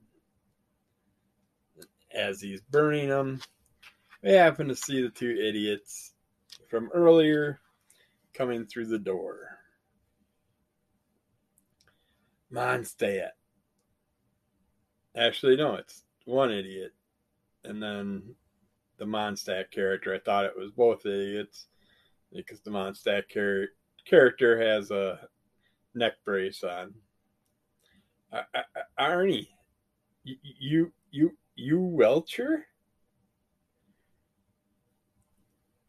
As 2.12 2.42
he's 2.42 2.62
burning 2.62 3.10
them, 3.10 3.42
we 4.24 4.32
happen 4.32 4.68
to 4.68 4.76
see 4.76 5.02
the 5.02 5.10
two 5.10 5.30
idiots 5.32 6.14
from 6.70 6.90
earlier 6.94 7.60
coming 8.34 8.66
through 8.66 8.88
the 8.88 9.00
door. 9.00 9.60
Monstadt. 12.52 13.32
Actually, 15.16 15.56
no, 15.56 15.76
it's 15.76 16.04
one 16.26 16.52
idiot. 16.52 16.94
And 17.64 17.82
then 17.82 18.36
the 18.98 19.06
Monstadt 19.06 19.72
character. 19.72 20.14
I 20.14 20.20
thought 20.20 20.46
it 20.46 20.58
was 20.58 20.72
both 20.72 21.06
idiots 21.06 21.68
because 22.32 22.62
the 22.62 22.72
Monstadt 22.72 23.28
char- 23.30 23.70
character 24.06 24.60
has 24.60 24.92
a 24.92 25.28
neck 25.94 26.14
brace 26.26 26.64
on. 26.64 26.94
I, 28.32 28.44
I, 28.56 28.64
Arnie, 29.00 29.48
you, 30.24 30.92
you, 31.12 31.38
you, 31.56 31.80
Welcher? 31.80 32.66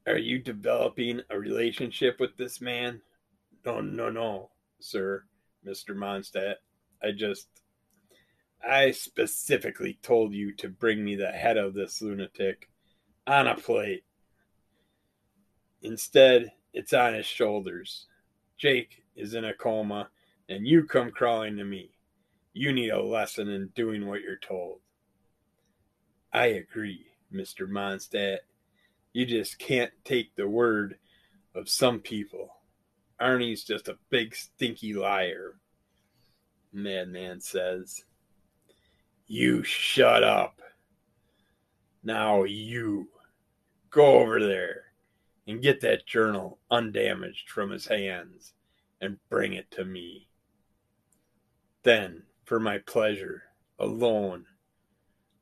Are 0.07 0.19
you 0.19 0.39
developing 0.39 1.23
a 1.31 1.39
relationship 1.39 2.21
with 2.21 2.37
this 2.37 2.61
man? 2.61 3.01
No, 3.65 3.81
no, 3.81 4.11
no, 4.11 4.51
sir, 4.81 5.25
Mr. 5.67 5.95
Monstadt. 5.97 6.57
I 7.03 7.13
just, 7.13 7.49
I 8.67 8.93
specifically 8.93 9.99
told 10.03 10.33
you 10.33 10.53
to 10.57 10.69
bring 10.69 11.05
me 11.05 11.17
the 11.17 11.33
head 11.33 11.57
of 11.57 11.75
this 11.75 12.01
lunatic 12.01 12.69
on 13.27 13.47
a 13.47 13.55
plate. 13.55 14.05
Instead, 15.83 16.53
it's 16.73 16.93
on 16.93 17.15
his 17.15 17.27
shoulders. 17.27 18.07
Jake 18.57 19.03
is 19.17 19.35
in 19.35 19.45
a 19.45 19.55
coma, 19.55 20.09
and 20.49 20.67
you 20.67 20.85
come 20.85 21.11
crawling 21.11 21.57
to 21.59 21.65
me. 21.65 21.91
You 22.53 22.73
need 22.73 22.91
a 22.91 23.03
lesson 23.03 23.49
in 23.49 23.69
doing 23.75 24.07
what 24.07 24.23
you're 24.23 24.39
told. 24.39 24.81
I 26.33 26.47
agree, 26.47 27.07
Mr. 27.33 27.69
Monstadt. 27.69 28.39
You 29.13 29.27
just 29.27 29.59
can't 29.59 29.93
take 30.05 30.35
the 30.35 30.49
word 30.49 30.99
of 31.55 31.69
some 31.69 32.01
people. 32.01 32.51
Arnie's 33.21 33.65
just 33.65 33.89
a 33.89 33.99
big 34.11 34.35
stinky 34.35 34.95
liar. 34.95 35.57
Madman 36.73 37.41
says. 37.41 38.05
You 39.27 39.63
shut 39.63 40.23
up. 40.23 40.61
Now 42.03 42.45
you 42.45 43.09
go 43.91 44.19
over 44.19 44.39
there 44.41 44.83
and 45.47 45.63
get 45.63 45.81
that 45.81 46.07
journal 46.07 46.59
undamaged 46.71 47.49
from 47.49 47.71
his 47.71 47.87
hands 47.87 48.53
and 49.01 49.19
bring 49.31 49.55
it 49.55 49.71
to 49.73 49.85
me. 49.85 50.29
Then, 51.83 52.25
for 52.45 52.61
my 52.61 52.79
pleasure 52.79 53.45
alone, 53.79 54.47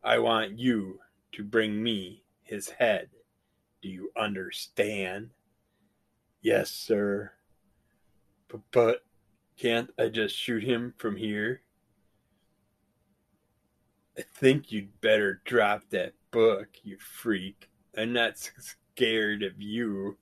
I 0.03 0.19
want 0.19 0.59
you 0.59 1.01
to 1.33 1.45
bring 1.45 1.83
me 1.83 2.25
his 2.43 2.69
head. 2.71 3.11
Do 3.81 3.89
you 3.89 4.11
understand? 4.17 5.31
Yes, 6.41 6.71
sir. 6.71 7.33
But, 8.49 8.61
but 8.71 9.05
can't 9.57 9.91
I 9.99 10.09
just 10.09 10.37
shoot 10.37 10.63
him 10.63 10.95
from 10.99 11.17
here? 11.17 11.63
I 14.19 14.23
think 14.35 14.71
you'd 14.71 15.01
better 15.01 15.41
drop 15.45 15.83
that 15.91 16.13
book, 16.31 16.69
you 16.83 16.99
freak. 16.99 17.69
I'm 17.97 18.13
not 18.13 18.35
scared 18.95 19.43
of 19.43 19.61
you. 19.61 20.19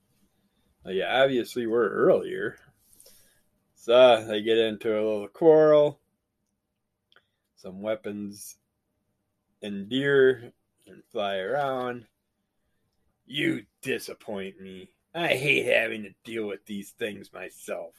Well, 0.85 0.95
yeah, 0.95 1.23
obviously 1.23 1.67
we're 1.67 1.89
earlier. 1.89 2.57
So 3.75 4.25
they 4.27 4.43
get 4.43 4.59
into 4.59 4.93
a 4.93 5.03
little 5.03 5.29
quarrel. 5.29 5.99
Some 7.57 7.83
weapons 7.83 8.57
endear 9.63 10.53
and 10.87 11.03
fly 11.11 11.37
around. 11.39 12.07
You 13.27 13.65
disappoint 13.83 14.61
me. 14.61 14.91
I 15.15 15.29
hate 15.29 15.67
having 15.67 16.05
to 16.05 16.15
deal 16.25 16.47
with 16.47 16.65
these 16.67 16.91
things 16.91 17.33
myself. 17.33 17.95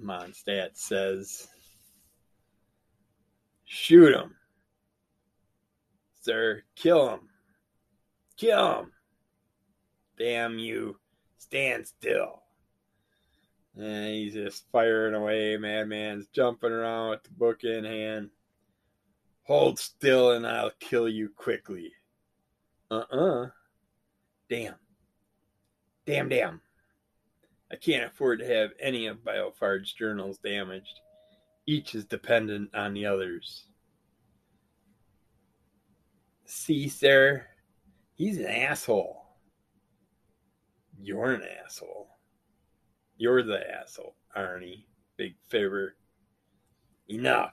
Monstadt 0.00 0.76
says, 0.76 1.48
Shoot 3.70 4.14
him. 4.14 4.34
Sir, 6.22 6.62
kill 6.74 7.10
him. 7.10 7.20
Kill 8.38 8.80
him. 8.80 8.92
Damn 10.18 10.58
you. 10.58 10.98
Stand 11.36 11.86
still. 11.86 12.42
And 13.76 14.06
he's 14.06 14.32
just 14.32 14.64
firing 14.72 15.14
away. 15.14 15.58
Madman's 15.58 16.28
jumping 16.28 16.72
around 16.72 17.10
with 17.10 17.22
the 17.24 17.30
book 17.30 17.62
in 17.62 17.84
hand. 17.84 18.30
Hold 19.42 19.78
still 19.78 20.32
and 20.32 20.46
I'll 20.46 20.72
kill 20.80 21.08
you 21.08 21.28
quickly. 21.36 21.92
Uh 22.90 23.04
uh-uh. 23.12 23.42
uh 23.44 23.48
Damn. 24.48 24.76
Damn, 26.06 26.30
damn. 26.30 26.62
I 27.70 27.76
can't 27.76 28.10
afford 28.10 28.38
to 28.38 28.46
have 28.46 28.70
any 28.80 29.08
of 29.08 29.18
Boiffard's 29.18 29.92
journals 29.92 30.38
damaged. 30.38 31.00
Each 31.68 31.94
is 31.94 32.06
dependent 32.06 32.74
on 32.74 32.94
the 32.94 33.04
others. 33.04 33.64
See, 36.46 36.88
sir, 36.88 37.44
he's 38.14 38.38
an 38.38 38.46
asshole. 38.46 39.26
You're 40.98 41.34
an 41.34 41.42
asshole. 41.62 42.08
You're 43.18 43.42
the 43.42 43.60
asshole, 43.70 44.16
Arnie. 44.34 44.86
Big 45.18 45.34
fibber. 45.48 45.96
Enough. 47.08 47.52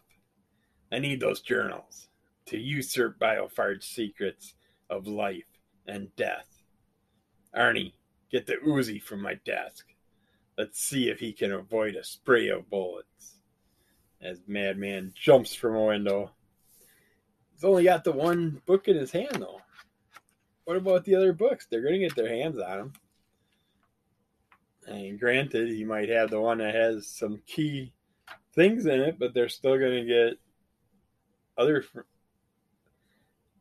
I 0.93 0.99
need 0.99 1.19
those 1.19 1.41
journals 1.41 2.07
to 2.45 2.57
usurp 2.57 3.19
Boiffard's 3.19 3.85
secrets 3.85 4.53
of 4.89 5.07
life 5.07 5.59
and 5.87 6.07
death. 6.15 6.47
Arnie, 7.53 7.91
get 8.31 8.47
the 8.47 8.55
Uzi 8.65 9.03
from 9.03 9.21
my 9.21 9.33
desk. 9.43 9.87
Let's 10.57 10.79
see 10.79 11.09
if 11.09 11.19
he 11.19 11.33
can 11.33 11.51
avoid 11.51 11.95
a 11.95 12.03
spray 12.05 12.47
of 12.47 12.69
bullets. 12.69 13.34
As 14.21 14.39
Madman 14.47 15.13
jumps 15.15 15.53
from 15.53 15.75
a 15.75 15.85
window. 15.85 16.31
He's 17.53 17.63
only 17.63 17.83
got 17.83 18.03
the 18.03 18.11
one 18.11 18.61
book 18.65 18.87
in 18.87 18.95
his 18.95 19.11
hand, 19.11 19.37
though. 19.39 19.61
What 20.65 20.77
about 20.77 21.05
the 21.05 21.15
other 21.15 21.31
books? 21.31 21.67
They're 21.69 21.81
going 21.81 21.93
to 21.93 21.99
get 21.99 22.15
their 22.15 22.29
hands 22.29 22.57
on 22.57 22.77
them. 22.77 22.93
And 24.87 25.19
granted, 25.19 25.69
he 25.69 25.83
might 25.83 26.09
have 26.09 26.29
the 26.29 26.39
one 26.39 26.57
that 26.59 26.75
has 26.75 27.07
some 27.07 27.41
key 27.45 27.93
things 28.53 28.85
in 28.85 28.99
it, 28.99 29.19
but 29.19 29.33
they're 29.33 29.49
still 29.49 29.77
going 29.77 30.05
to 30.05 30.05
get 30.05 30.39
other 31.57 31.83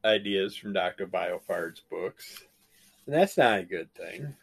ideas 0.04 0.56
from 0.56 0.72
Dr. 0.72 1.06
Boiffard's 1.06 1.82
books. 1.90 2.44
And 3.06 3.14
that's 3.14 3.36
not 3.36 3.60
a 3.60 3.64
good 3.64 3.94
thing. 3.94 4.34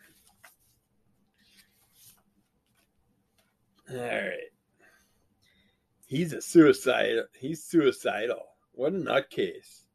All 3.90 3.98
right. 3.98 4.51
He's 6.12 6.34
a 6.34 6.42
suicide. 6.42 7.20
He's 7.40 7.64
suicidal. 7.64 8.44
What 8.74 8.92
a 8.92 8.98
nutcase. 8.98 9.86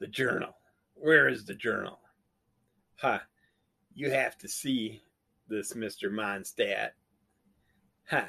The 0.00 0.08
journal. 0.08 0.56
Where 0.94 1.28
is 1.28 1.44
the 1.44 1.54
journal? 1.54 2.00
Huh. 2.96 3.20
You 3.94 4.10
have 4.10 4.36
to 4.38 4.48
see 4.48 5.04
this 5.46 5.74
Mr. 5.74 6.10
Monstadt. 6.10 6.90
Huh. 8.10 8.24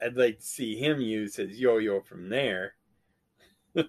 I'd 0.00 0.16
like 0.16 0.38
to 0.38 0.46
see 0.46 0.76
him 0.76 1.00
use 1.00 1.34
his 1.34 1.58
yo 1.58 1.78
yo 1.78 2.00
from 2.02 2.28
there. 2.28 2.76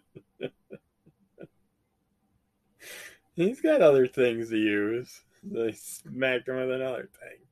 He's 3.36 3.62
got 3.62 3.84
other 3.84 4.08
things 4.08 4.50
to 4.50 4.58
use. 4.58 5.22
They 5.44 5.72
smacked 5.74 6.50
him 6.50 6.56
with 6.56 6.72
another 6.72 7.12
thing. 7.22 7.46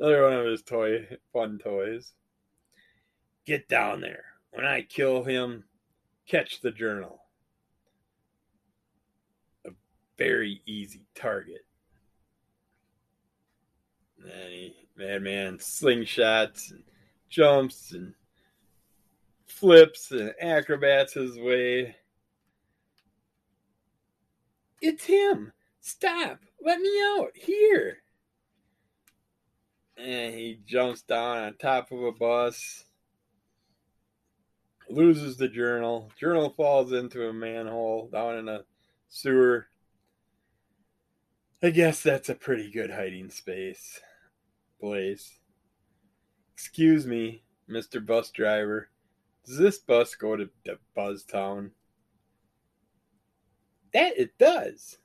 Another 0.00 0.22
one 0.22 0.32
of 0.32 0.46
his 0.46 0.62
toy 0.62 1.06
fun 1.34 1.58
toys. 1.62 2.14
Get 3.44 3.68
down 3.68 4.00
there. 4.00 4.24
When 4.52 4.64
I 4.64 4.82
kill 4.82 5.24
him, 5.24 5.64
catch 6.26 6.60
the 6.60 6.70
journal. 6.70 7.20
A 9.66 9.70
very 10.18 10.62
easy 10.66 11.06
target. 11.14 11.64
And 14.22 14.72
Madman 14.96 15.58
slingshots 15.58 16.70
and 16.70 16.84
jumps 17.28 17.92
and 17.92 18.14
flips 19.46 20.12
and 20.12 20.32
acrobats 20.40 21.14
his 21.14 21.36
way. 21.38 21.96
It's 24.80 25.04
him. 25.04 25.52
Stop. 25.80 26.40
Let 26.64 26.80
me 26.80 26.90
out. 27.18 27.32
Here 27.34 28.02
and 30.02 30.34
he 30.34 30.60
jumps 30.66 31.02
down 31.02 31.38
on 31.38 31.54
top 31.54 31.92
of 31.92 32.02
a 32.02 32.12
bus, 32.12 32.84
loses 34.88 35.36
the 35.36 35.48
journal. 35.48 36.10
Journal 36.18 36.50
falls 36.50 36.92
into 36.92 37.28
a 37.28 37.32
manhole 37.32 38.08
down 38.12 38.38
in 38.38 38.48
a 38.48 38.64
sewer. 39.08 39.66
I 41.62 41.70
guess 41.70 42.02
that's 42.02 42.28
a 42.28 42.34
pretty 42.34 42.70
good 42.70 42.90
hiding 42.90 43.30
space. 43.30 44.00
Place. 44.80 45.38
Excuse 46.52 47.06
me, 47.06 47.44
Mr. 47.68 48.04
Bus 48.04 48.30
Driver. 48.30 48.90
Does 49.44 49.58
this 49.58 49.78
bus 49.78 50.14
go 50.14 50.36
to, 50.36 50.48
to 50.64 50.78
Buzztown? 50.96 51.70
That 53.92 54.18
it 54.18 54.38
does. 54.38 54.98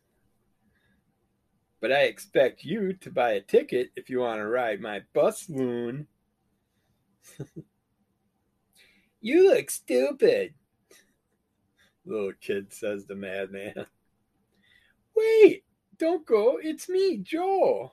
But 1.79 1.91
I 1.91 2.03
expect 2.03 2.63
you 2.63 2.93
to 2.93 3.11
buy 3.11 3.31
a 3.31 3.41
ticket 3.41 3.91
if 3.95 4.09
you 4.09 4.19
want 4.19 4.39
to 4.39 4.47
ride 4.47 4.81
my 4.81 5.01
bus 5.13 5.49
loon. 5.49 6.07
you 9.27 9.49
look 9.53 9.69
stupid, 9.69 10.53
little 12.05 12.31
kid 12.39 12.73
says 12.73 13.05
the 13.05 13.15
madman. 13.15 13.85
Wait, 15.15 15.65
don't 15.97 16.25
go. 16.25 16.59
It's 16.61 16.87
me, 16.87 17.17
Joe. 17.17 17.91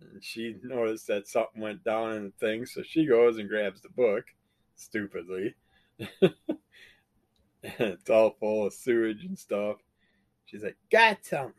And 0.00 0.22
she 0.22 0.56
noticed 0.62 1.08
that 1.08 1.26
something 1.26 1.60
went 1.60 1.82
down 1.82 2.12
in 2.12 2.24
the 2.24 2.32
thing, 2.38 2.66
so 2.66 2.82
she 2.82 3.06
goes 3.06 3.38
and 3.38 3.48
grabs 3.48 3.80
the 3.80 3.88
book, 3.88 4.24
stupidly. 4.76 5.54
it's 7.62 8.10
all 8.10 8.36
full 8.38 8.66
of 8.66 8.74
sewage 8.74 9.24
and 9.24 9.38
stuff. 9.38 9.78
She's 10.44 10.62
like, 10.62 10.76
Got 10.90 11.24
something. 11.24 11.52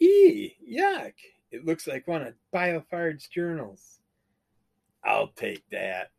Ee, 0.00 0.56
yuck. 0.68 1.12
It 1.52 1.64
looks 1.64 1.86
like 1.86 2.08
one 2.08 2.22
of 2.22 2.34
Boiffard's 2.52 3.28
journals. 3.28 4.00
I'll 5.04 5.28
take 5.28 5.62
that. 5.70 6.10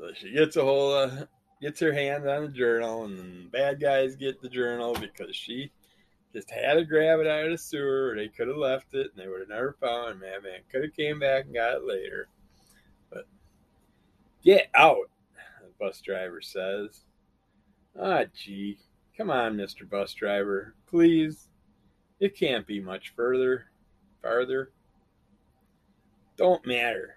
So 0.00 0.14
she 0.14 0.32
gets 0.32 0.56
a 0.56 0.62
hold 0.62 0.94
of, 0.94 1.28
gets 1.60 1.78
her 1.80 1.92
hands 1.92 2.26
on 2.26 2.44
the 2.44 2.48
journal, 2.48 3.04
and 3.04 3.52
bad 3.52 3.80
guys 3.82 4.16
get 4.16 4.40
the 4.40 4.48
journal 4.48 4.96
because 4.98 5.36
she 5.36 5.70
just 6.32 6.50
had 6.50 6.74
to 6.74 6.86
grab 6.86 7.20
it 7.20 7.26
out 7.26 7.44
of 7.44 7.50
the 7.50 7.58
sewer, 7.58 8.14
they 8.16 8.28
could 8.28 8.48
have 8.48 8.56
left 8.56 8.94
it 8.94 9.10
and 9.10 9.22
they 9.22 9.28
would 9.28 9.40
have 9.40 9.50
never 9.50 9.76
found 9.78 10.10
it. 10.10 10.20
Madman, 10.20 10.60
could 10.72 10.84
have 10.84 10.94
came 10.94 11.18
back 11.18 11.44
and 11.44 11.54
got 11.54 11.74
it 11.74 11.84
later. 11.84 12.28
But 13.12 13.26
get 14.42 14.70
out, 14.74 15.10
the 15.60 15.68
bus 15.78 16.00
driver 16.00 16.40
says. 16.40 17.04
Ah, 18.00 18.24
gee, 18.32 18.78
come 19.18 19.28
on, 19.28 19.56
Mister 19.56 19.84
Bus 19.84 20.14
Driver, 20.14 20.76
please. 20.86 21.48
It 22.20 22.38
can't 22.38 22.66
be 22.66 22.80
much 22.80 23.12
further, 23.14 23.66
farther. 24.22 24.70
Don't 26.36 26.64
matter. 26.64 27.16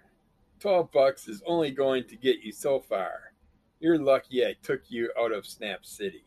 Twelve 0.60 0.90
bucks 0.92 1.28
is 1.28 1.42
only 1.46 1.70
going 1.70 2.04
to 2.04 2.16
get 2.16 2.40
you 2.42 2.52
so 2.52 2.80
far. 2.80 3.32
You're 3.80 3.98
lucky 3.98 4.44
I 4.44 4.54
took 4.62 4.82
you 4.88 5.10
out 5.18 5.32
of 5.32 5.46
Snap 5.46 5.84
City. 5.84 6.24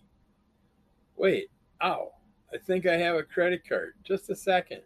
Wait, 1.16 1.50
ow. 1.82 2.12
I 2.54 2.58
think 2.58 2.86
I 2.86 2.98
have 2.98 3.16
a 3.16 3.24
credit 3.24 3.68
card. 3.68 3.94
Just 4.04 4.30
a 4.30 4.36
second. 4.36 4.82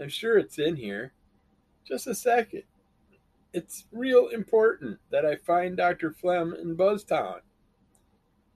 I'm 0.00 0.08
sure 0.08 0.36
it's 0.36 0.58
in 0.58 0.76
here. 0.76 1.12
Just 1.86 2.06
a 2.06 2.14
second. 2.14 2.64
It's 3.52 3.84
real 3.92 4.28
important 4.28 4.98
that 5.10 5.24
I 5.24 5.36
find 5.36 5.76
Dr. 5.76 6.10
Flem 6.10 6.54
in 6.60 6.76
Buzztown. 6.76 7.40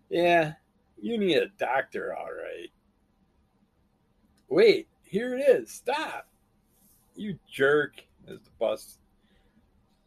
Yeah, 0.08 0.54
you 1.00 1.18
need 1.18 1.36
a 1.36 1.48
doctor, 1.58 2.14
all 2.16 2.26
right. 2.32 2.70
Wait, 4.48 4.88
here 5.02 5.36
it 5.36 5.42
is. 5.42 5.70
Stop. 5.70 6.28
You 7.14 7.38
jerk. 7.50 8.02
As 8.28 8.40
the 8.40 8.50
bus 8.58 8.98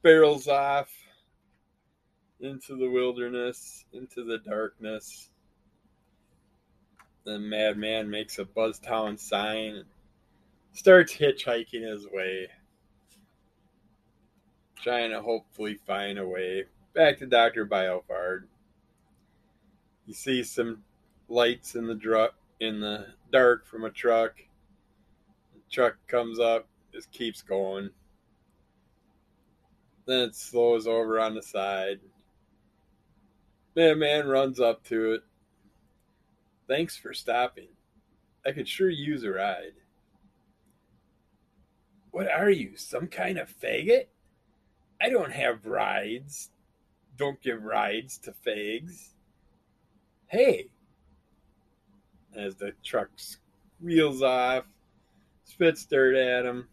barrels 0.02 0.48
off 0.48 0.90
into 2.40 2.78
the 2.78 2.90
wilderness, 2.90 3.86
into 3.94 4.24
the 4.24 4.38
darkness. 4.40 5.30
The 7.26 7.38
madman 7.38 8.10
makes 8.10 8.40
a 8.40 8.46
Buzztown 8.46 9.20
sign 9.20 9.76
and 9.76 9.86
starts 10.72 11.14
hitchhiking 11.14 11.88
his 11.88 12.08
way, 12.12 12.48
trying 14.82 15.12
to 15.12 15.22
hopefully 15.22 15.80
find 15.86 16.18
a 16.18 16.26
way 16.26 16.64
back 16.94 17.18
to 17.20 17.26
Dr. 17.26 17.66
Boiffard. 17.66 18.44
You 20.06 20.14
see 20.14 20.44
some 20.44 20.84
lights 21.28 21.76
in 21.76 21.86
the 21.86 21.96
dr- 21.96 22.34
in 22.60 22.80
the 22.80 23.08
dark 23.32 23.68
from 23.68 23.84
a 23.84 23.90
truck. 23.90 24.36
The 25.54 25.62
truck 25.72 25.98
comes 26.08 26.40
up, 26.40 26.68
just 26.92 27.12
keeps 27.12 27.42
going. 27.42 27.90
Then 30.10 30.22
it 30.22 30.36
slows 30.36 30.88
over 30.88 31.20
on 31.20 31.36
the 31.36 31.42
side. 31.44 32.00
Madman 33.76 34.26
runs 34.28 34.60
up 34.60 34.84
to 34.86 35.12
it. 35.14 35.22
Thanks 36.68 36.98
for 36.98 37.14
stopping. 37.14 37.68
I 38.44 38.52
could 38.52 38.68
sure 38.68 38.90
use 38.90 39.24
a 39.24 39.30
ride. 39.30 39.74
What 42.10 42.28
are 42.28 42.50
you, 42.50 42.76
some 42.76 43.06
kind 43.06 43.38
of 43.38 43.56
faggot? 43.56 44.08
I 45.00 45.10
don't 45.10 45.32
have 45.32 45.68
rides. 45.68 46.50
Don't 47.16 47.40
give 47.40 47.62
rides 47.62 48.18
to 48.24 48.34
fags. 48.44 49.10
Hey. 50.26 50.72
As 52.36 52.56
the 52.56 52.74
truck 52.84 53.10
wheels 53.80 54.24
off, 54.24 54.66
spits 55.44 55.86
dirt 55.86 56.16
at 56.16 56.48
him. 56.48 56.68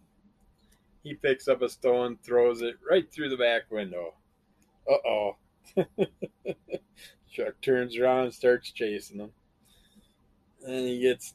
He 1.07 1.15
picks 1.15 1.47
up 1.47 1.63
a 1.63 1.69
stone, 1.69 2.19
throws 2.25 2.63
it 2.63 2.79
right 2.91 3.09
through 3.13 3.29
the 3.29 3.37
back 3.37 3.71
window. 3.71 4.15
Uh 4.91 5.09
oh. 5.09 5.37
Truck 7.33 7.55
turns 7.63 7.97
around 7.97 8.25
and 8.25 8.35
starts 8.35 8.73
chasing 8.73 9.21
him. 9.21 9.31
And 10.67 10.89
he 10.89 10.99
gets 10.99 11.35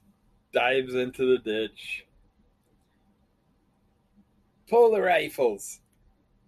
dives 0.52 0.94
into 0.94 1.26
the 1.26 1.38
ditch. 1.38 2.06
Pull 4.70 4.92
the 4.92 5.02
rifles 5.02 5.80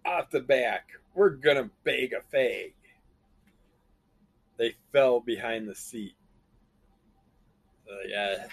off 0.04 0.28
the 0.28 0.40
back. 0.40 0.88
We're 1.14 1.30
gonna 1.30 1.70
bag 1.82 2.12
a 2.12 2.36
fag. 2.36 2.74
They 4.58 4.74
fell 4.92 5.20
behind 5.20 5.66
the 5.66 5.74
seat. 5.74 6.16
So 7.86 7.94
yeah, 8.06 8.48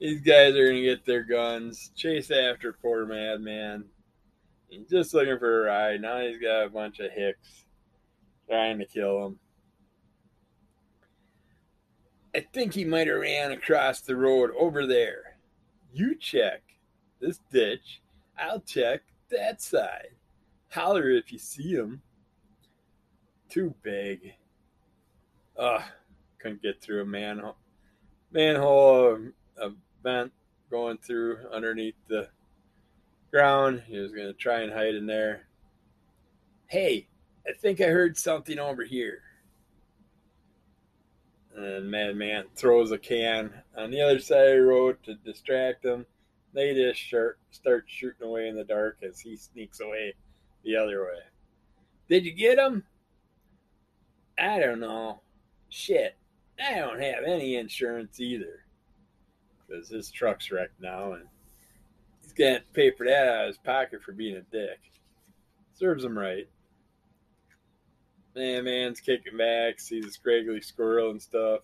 these 0.00 0.20
guys 0.20 0.54
are 0.54 0.66
gonna 0.66 0.82
get 0.82 1.04
their 1.04 1.22
guns, 1.22 1.90
chase 1.94 2.30
after 2.30 2.72
poor 2.72 3.06
madman. 3.06 3.84
He's 4.68 4.88
just 4.88 5.14
looking 5.14 5.38
for 5.38 5.62
a 5.62 5.70
ride. 5.70 6.00
Now 6.00 6.20
he's 6.20 6.38
got 6.38 6.66
a 6.66 6.70
bunch 6.70 7.00
of 7.00 7.12
hicks 7.12 7.64
trying 8.48 8.78
to 8.78 8.86
kill 8.86 9.26
him. 9.26 9.38
I 12.34 12.44
think 12.52 12.74
he 12.74 12.84
might 12.84 13.06
have 13.06 13.20
ran 13.20 13.52
across 13.52 14.02
the 14.02 14.16
road 14.16 14.50
over 14.58 14.86
there. 14.86 15.38
You 15.92 16.14
check 16.16 16.62
this 17.20 17.40
ditch. 17.50 18.02
I'll 18.38 18.60
check 18.60 19.00
that 19.30 19.62
side. 19.62 20.10
Holler 20.70 21.10
if 21.10 21.32
you 21.32 21.38
see 21.38 21.72
him. 21.72 22.02
Too 23.48 23.74
big. 23.82 24.34
Ugh, 25.58 25.82
couldn't 26.38 26.60
get 26.60 26.82
through 26.82 27.02
a 27.02 27.06
manhole. 27.06 27.56
Manhole, 28.32 29.30
vent 30.06 30.32
going 30.70 30.98
through 30.98 31.38
underneath 31.52 31.96
the 32.06 32.28
ground. 33.32 33.82
He 33.88 33.98
was 33.98 34.12
going 34.12 34.28
to 34.28 34.34
try 34.34 34.60
and 34.60 34.72
hide 34.72 34.94
in 34.94 35.06
there. 35.06 35.48
Hey, 36.68 37.08
I 37.44 37.50
think 37.60 37.80
I 37.80 37.86
heard 37.86 38.16
something 38.16 38.60
over 38.60 38.84
here. 38.84 39.22
And 41.56 41.90
Madman 41.90 42.44
throws 42.54 42.92
a 42.92 42.98
can 42.98 43.52
on 43.76 43.90
the 43.90 44.00
other 44.00 44.20
side 44.20 44.46
of 44.46 44.54
the 44.54 44.62
road 44.62 44.98
to 45.04 45.14
distract 45.16 45.82
them. 45.82 46.06
They 46.52 46.72
just 46.72 47.00
start 47.50 47.84
shooting 47.86 48.28
away 48.28 48.46
in 48.48 48.54
the 48.54 48.62
dark 48.62 48.98
as 49.02 49.18
he 49.18 49.36
sneaks 49.36 49.80
away 49.80 50.14
the 50.64 50.76
other 50.76 51.02
way. 51.02 51.18
Did 52.08 52.24
you 52.24 52.32
get 52.32 52.58
him? 52.58 52.84
I 54.38 54.60
don't 54.60 54.80
know. 54.80 55.22
Shit, 55.68 56.16
I 56.64 56.76
don't 56.76 57.02
have 57.02 57.24
any 57.26 57.56
insurance 57.56 58.20
either. 58.20 58.65
Because 59.66 59.88
his 59.88 60.10
truck's 60.10 60.50
wrecked 60.50 60.80
now 60.80 61.12
and 61.12 61.24
he's 62.22 62.32
getting 62.32 62.66
paid 62.72 62.96
for 62.96 63.06
that 63.06 63.28
out 63.28 63.42
of 63.42 63.46
his 63.48 63.58
pocket 63.58 64.02
for 64.02 64.12
being 64.12 64.36
a 64.36 64.42
dick. 64.42 64.78
Serves 65.74 66.04
him 66.04 66.18
right. 66.18 66.48
Madman's 68.34 69.00
kicking 69.00 69.36
back, 69.38 69.80
sees 69.80 70.06
a 70.06 70.10
scraggly 70.10 70.60
squirrel 70.60 71.10
and 71.10 71.20
stuff. 71.20 71.60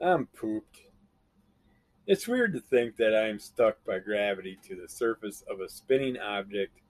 I'm 0.00 0.26
pooped. 0.26 0.80
It's 2.06 2.28
weird 2.28 2.54
to 2.54 2.60
think 2.60 2.96
that 2.96 3.14
I 3.14 3.28
am 3.28 3.38
stuck 3.38 3.84
by 3.84 3.98
gravity 3.98 4.58
to 4.68 4.76
the 4.76 4.88
surface 4.88 5.42
of 5.50 5.60
a 5.60 5.68
spinning 5.68 6.16
object. 6.18 6.80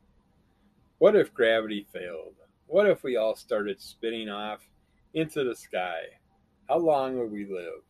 What 0.99 1.17
if 1.17 1.35
gravity 1.35 1.87
failed? 1.93 2.35
What 2.67 2.87
if 2.89 3.03
we 3.03 3.17
all 3.17 3.35
started 3.35 3.81
spinning 3.81 4.29
off 4.29 4.61
into 5.15 5.43
the 5.45 5.57
sky? 5.57 6.03
How 6.69 6.79
long 6.79 7.19
would 7.19 7.31
we 7.31 7.45
live? 7.45 7.83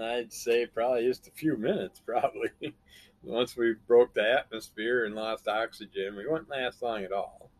I'd 0.00 0.32
say 0.32 0.66
probably 0.66 1.06
just 1.06 1.28
a 1.28 1.32
few 1.32 1.56
minutes, 1.56 2.00
probably. 2.04 2.50
Once 3.22 3.56
we 3.56 3.74
broke 3.86 4.14
the 4.14 4.38
atmosphere 4.38 5.06
and 5.06 5.14
lost 5.14 5.48
oxygen, 5.48 6.16
we 6.16 6.26
wouldn't 6.26 6.50
last 6.50 6.82
long 6.82 7.04
at 7.04 7.12
all. 7.12 7.50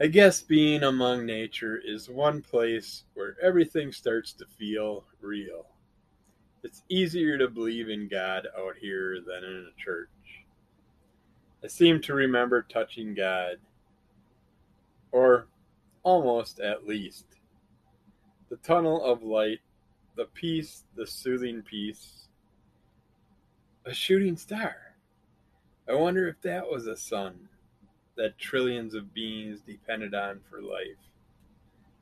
I 0.00 0.08
guess 0.08 0.42
being 0.42 0.82
among 0.82 1.24
nature 1.24 1.80
is 1.84 2.08
one 2.08 2.42
place 2.42 3.04
where 3.14 3.36
everything 3.40 3.92
starts 3.92 4.32
to 4.34 4.46
feel 4.58 5.04
real. 5.20 5.66
It's 6.64 6.82
easier 6.88 7.38
to 7.38 7.48
believe 7.48 7.88
in 7.88 8.08
God 8.08 8.48
out 8.58 8.76
here 8.80 9.18
than 9.24 9.44
in 9.44 9.68
a 9.70 9.80
church. 9.82 10.08
I 11.62 11.68
seem 11.68 12.00
to 12.02 12.14
remember 12.14 12.62
touching 12.62 13.14
God, 13.14 13.56
or 15.12 15.46
almost 16.02 16.60
at 16.60 16.86
least. 16.86 17.26
The 18.50 18.56
tunnel 18.56 19.04
of 19.04 19.22
light, 19.22 19.60
the 20.16 20.26
peace, 20.26 20.84
the 20.94 21.06
soothing 21.06 21.62
peace. 21.62 22.28
A 23.86 23.92
shooting 23.92 24.36
star. 24.36 24.76
I 25.88 25.94
wonder 25.94 26.28
if 26.28 26.40
that 26.42 26.70
was 26.70 26.86
a 26.86 26.96
sun 26.96 27.48
that 28.16 28.38
trillions 28.38 28.94
of 28.94 29.12
beings 29.12 29.60
depended 29.60 30.14
on 30.14 30.40
for 30.48 30.62
life. 30.62 30.96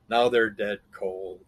Now 0.09 0.29
they're 0.29 0.51
dead 0.51 0.79
cold. 0.92 1.40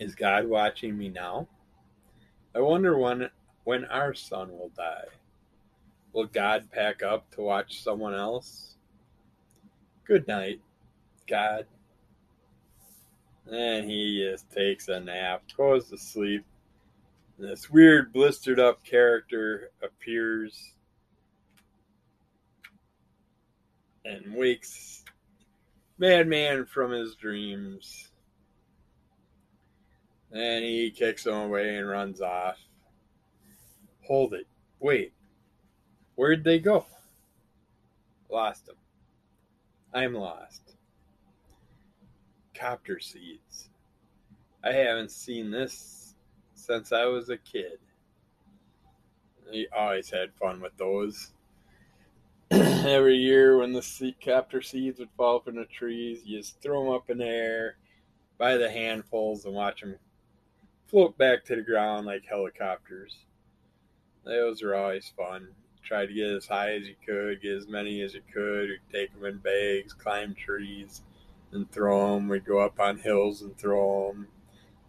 Is 0.00 0.14
God 0.14 0.46
watching 0.46 0.96
me 0.96 1.08
now? 1.08 1.48
I 2.54 2.60
wonder 2.60 2.98
when 2.98 3.30
when 3.64 3.84
our 3.86 4.14
sun 4.14 4.50
will 4.50 4.70
die. 4.76 5.06
Will 6.12 6.26
God 6.26 6.70
pack 6.70 7.02
up 7.02 7.30
to 7.32 7.42
watch 7.42 7.82
someone 7.82 8.14
else? 8.14 8.76
Good 10.04 10.26
night, 10.26 10.60
God. 11.26 11.66
And 13.50 13.90
he 13.90 14.26
just 14.28 14.50
takes 14.50 14.88
a 14.88 15.00
nap, 15.00 15.42
goes 15.56 15.88
to 15.88 15.98
sleep. 15.98 16.44
And 17.38 17.48
this 17.48 17.70
weird 17.70 18.12
blistered 18.12 18.60
up 18.60 18.84
character 18.84 19.70
appears 19.82 20.74
and 24.04 24.34
wakes 24.34 25.04
Madman 25.98 26.66
from 26.66 26.90
his 26.90 27.14
dreams. 27.14 28.10
And 30.32 30.64
he 30.64 30.90
kicks 30.90 31.26
him 31.26 31.34
away 31.34 31.76
and 31.76 31.88
runs 31.88 32.20
off. 32.20 32.58
Hold 34.06 34.34
it. 34.34 34.46
Wait. 34.80 35.12
Where'd 36.16 36.44
they 36.44 36.58
go? 36.58 36.84
Lost 38.30 38.66
them. 38.66 38.76
I'm 39.94 40.14
lost. 40.14 40.74
Copter 42.58 42.98
seeds. 42.98 43.68
I 44.64 44.72
haven't 44.72 45.12
seen 45.12 45.50
this 45.50 46.14
since 46.54 46.92
I 46.92 47.04
was 47.04 47.28
a 47.30 47.36
kid. 47.36 47.78
He 49.50 49.68
always 49.76 50.10
had 50.10 50.34
fun 50.34 50.60
with 50.60 50.76
those. 50.76 51.32
Every 52.50 53.16
year 53.16 53.58
when 53.58 53.72
the 53.72 53.82
seed, 53.82 54.16
copter 54.24 54.60
seeds 54.60 54.98
would 54.98 55.10
fall 55.16 55.40
from 55.40 55.56
the 55.56 55.66
trees, 55.66 56.22
you 56.24 56.38
just 56.38 56.60
throw 56.60 56.82
them 56.82 56.92
up 56.92 57.10
in 57.10 57.18
the 57.18 57.26
air 57.26 57.76
by 58.38 58.56
the 58.56 58.70
handfuls 58.70 59.44
and 59.44 59.54
watch 59.54 59.80
them 59.80 59.96
float 60.88 61.16
back 61.18 61.44
to 61.44 61.56
the 61.56 61.62
ground 61.62 62.06
like 62.06 62.24
helicopters. 62.28 63.14
Those 64.24 64.62
were 64.62 64.74
always 64.74 65.12
fun. 65.16 65.48
Try 65.84 66.06
to 66.06 66.12
get 66.12 66.26
as 66.26 66.46
high 66.46 66.72
as 66.72 66.86
you 66.86 66.96
could, 67.06 67.40
get 67.40 67.56
as 67.56 67.68
many 67.68 68.02
as 68.02 68.14
you 68.14 68.22
could. 68.32 68.68
We'd 68.68 68.80
take 68.92 69.14
them 69.14 69.24
in 69.24 69.38
bags, 69.38 69.92
climb 69.92 70.34
trees, 70.34 71.02
and 71.52 71.70
throw 71.70 72.14
them. 72.14 72.28
We'd 72.28 72.44
go 72.44 72.58
up 72.58 72.78
on 72.80 72.98
hills 72.98 73.42
and 73.42 73.56
throw 73.56 74.08
them, 74.08 74.28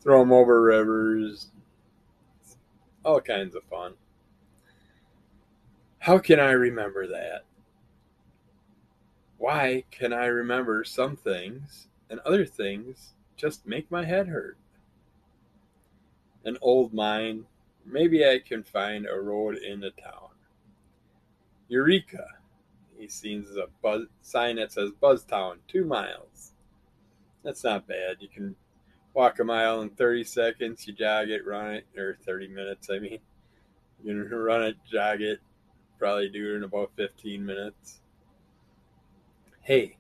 throw 0.02 0.20
them 0.20 0.32
over 0.32 0.62
rivers. 0.62 1.52
All 3.04 3.22
kinds 3.22 3.56
of 3.56 3.64
fun. 3.64 3.94
How 6.00 6.18
can 6.18 6.40
I 6.40 6.52
remember 6.52 7.08
that? 7.08 7.46
Why 9.38 9.86
can 9.92 10.12
I 10.12 10.26
remember 10.26 10.84
some 10.84 11.16
things 11.16 11.88
and 12.10 12.20
other 12.22 12.46
things 12.46 13.14
just 13.38 13.66
make 13.66 13.90
my 13.90 14.04
head 14.04 14.28
hurt? 14.28 14.58
An 16.44 16.58
old 16.62 16.94
mine 16.94 17.46
Maybe 17.92 18.24
I 18.24 18.40
can 18.40 18.64
find 18.64 19.08
a 19.08 19.20
road 19.20 19.58
into 19.58 19.90
town. 19.92 20.30
Eureka! 21.70 22.26
He 23.00 23.08
sees 23.08 23.56
a 23.56 23.68
buzz, 23.82 24.08
sign 24.22 24.58
that 24.58 24.74
says 24.74 24.92
Buzztown, 25.02 25.60
two 25.70 25.86
miles. 25.86 26.52
That's 27.44 27.64
not 27.64 27.88
bad. 27.88 28.18
You 28.20 28.28
can 28.28 28.56
walk 29.14 29.40
a 29.40 29.46
mile 29.46 29.82
in 29.82 29.92
30 29.92 30.26
seconds, 30.26 30.86
you 30.86 30.94
jog 30.94 31.30
it, 31.30 31.48
run 31.48 31.76
it, 31.76 31.86
or 31.98 32.18
30 32.26 32.50
minutes, 32.50 32.90
I 32.90 33.00
mean. 33.00 33.20
You 34.04 34.26
can 34.28 34.30
run 34.38 34.64
it, 34.64 34.76
jog 34.92 35.22
it, 35.22 35.40
probably 35.98 36.28
do 36.30 36.54
it 36.54 36.58
in 36.58 36.64
about 36.64 36.92
15 36.98 37.46
minutes. 37.46 38.02
Hey, 39.62 39.96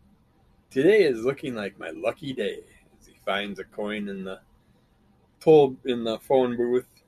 today 0.69 1.03
is 1.03 1.23
looking 1.23 1.55
like 1.55 1.79
my 1.79 1.91
lucky 1.91 2.33
day 2.33 2.63
as 2.99 3.07
he 3.07 3.13
finds 3.25 3.59
a 3.59 3.63
coin 3.63 4.09
in 4.09 4.25
the 4.25 4.41
toll 5.39 5.77
in 5.85 6.03
the 6.03 6.19
phone 6.19 6.57
booth 6.57 6.99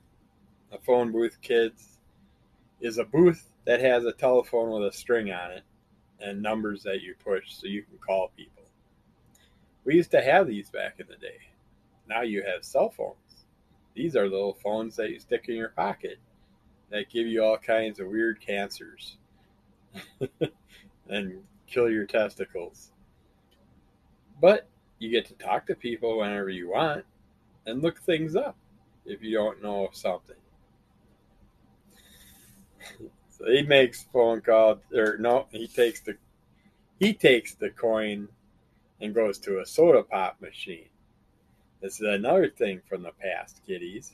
a 0.72 0.78
phone 0.78 1.12
booth, 1.12 1.38
kids, 1.42 1.98
is 2.80 2.96
a 2.96 3.04
booth 3.04 3.50
that 3.66 3.80
has 3.80 4.06
a 4.06 4.12
telephone 4.12 4.70
with 4.70 4.88
a 4.88 4.96
string 4.96 5.30
on 5.30 5.50
it 5.50 5.62
and 6.22 6.40
numbers 6.40 6.82
that 6.84 7.02
you 7.02 7.14
push 7.22 7.52
so 7.52 7.66
you 7.66 7.82
can 7.82 7.98
call 7.98 8.30
people. 8.36 8.62
We 9.84 9.96
used 9.96 10.12
to 10.12 10.22
have 10.22 10.46
these 10.46 10.70
back 10.70 11.00
in 11.00 11.06
the 11.08 11.16
day. 11.16 11.38
Now 12.08 12.22
you 12.22 12.42
have 12.42 12.64
cell 12.64 12.90
phones. 12.90 13.16
These 13.94 14.16
are 14.16 14.28
little 14.28 14.54
phones 14.54 14.96
that 14.96 15.10
you 15.10 15.18
stick 15.18 15.46
in 15.48 15.56
your 15.56 15.70
pocket 15.70 16.18
that 16.90 17.10
give 17.10 17.26
you 17.26 17.42
all 17.42 17.58
kinds 17.58 18.00
of 18.00 18.08
weird 18.08 18.40
cancers 18.40 19.16
and 21.08 21.42
kill 21.66 21.90
your 21.90 22.06
testicles. 22.06 22.92
But 24.40 24.68
you 24.98 25.10
get 25.10 25.26
to 25.26 25.34
talk 25.34 25.66
to 25.66 25.74
people 25.74 26.18
whenever 26.18 26.48
you 26.48 26.70
want 26.70 27.04
and 27.66 27.82
look 27.82 28.00
things 28.00 28.36
up 28.36 28.56
if 29.04 29.22
you 29.22 29.36
don't 29.36 29.62
know 29.62 29.88
something. 29.92 30.36
He 33.46 33.62
makes 33.62 34.04
phone 34.12 34.40
call 34.40 34.80
or 34.94 35.16
no, 35.18 35.46
he 35.50 35.66
takes 35.66 36.00
the 36.00 36.16
he 36.98 37.12
takes 37.12 37.54
the 37.54 37.70
coin 37.70 38.28
and 39.00 39.14
goes 39.14 39.38
to 39.40 39.60
a 39.60 39.66
soda 39.66 40.02
pop 40.02 40.40
machine. 40.40 40.88
This 41.80 42.00
is 42.00 42.06
another 42.06 42.48
thing 42.48 42.80
from 42.88 43.02
the 43.02 43.10
past, 43.10 43.60
kiddies, 43.66 44.12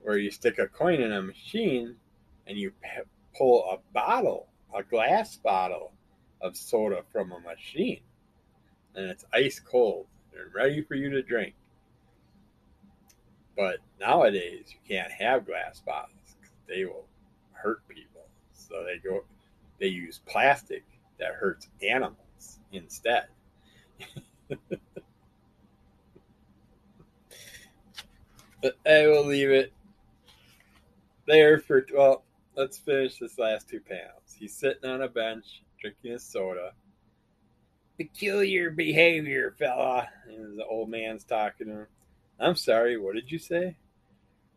where 0.00 0.18
you 0.18 0.30
stick 0.30 0.58
a 0.58 0.66
coin 0.66 1.00
in 1.00 1.12
a 1.12 1.22
machine 1.22 1.94
and 2.46 2.58
you 2.58 2.72
pull 3.36 3.64
a 3.70 3.78
bottle, 3.92 4.48
a 4.74 4.82
glass 4.82 5.36
bottle 5.36 5.92
of 6.40 6.56
soda 6.56 7.02
from 7.12 7.30
a 7.30 7.38
machine, 7.38 8.00
and 8.96 9.06
it's 9.06 9.24
ice 9.32 9.60
cold 9.60 10.06
and 10.36 10.52
ready 10.52 10.82
for 10.82 10.96
you 10.96 11.10
to 11.10 11.22
drink. 11.22 11.54
But 13.56 13.76
nowadays, 14.00 14.64
you 14.70 14.78
can't 14.88 15.12
have 15.12 15.46
glass 15.46 15.80
bottles 15.80 16.22
they 16.72 16.84
will 16.84 17.06
hurt 17.62 17.86
people. 17.88 18.26
So 18.52 18.84
they 18.84 18.98
go, 18.98 19.24
they 19.78 19.86
use 19.86 20.20
plastic 20.26 20.84
that 21.18 21.34
hurts 21.34 21.68
animals 21.82 22.58
instead. 22.72 23.26
but 24.48 24.58
I 28.86 29.06
will 29.06 29.26
leave 29.26 29.50
it 29.50 29.72
there 31.26 31.58
for, 31.58 31.84
well, 31.94 32.24
let's 32.56 32.78
finish 32.78 33.18
this 33.18 33.38
last 33.38 33.68
two 33.68 33.80
panels. 33.80 34.36
He's 34.38 34.54
sitting 34.54 34.88
on 34.88 35.02
a 35.02 35.08
bench 35.08 35.62
drinking 35.80 36.12
a 36.12 36.18
soda. 36.18 36.72
Peculiar 37.98 38.70
behavior, 38.70 39.54
fella. 39.58 40.08
And 40.26 40.58
the 40.58 40.64
old 40.64 40.88
man's 40.88 41.24
talking 41.24 41.66
to 41.68 41.72
him. 41.72 41.86
I'm 42.40 42.56
sorry, 42.56 42.98
what 42.98 43.14
did 43.14 43.30
you 43.30 43.38
say? 43.38 43.76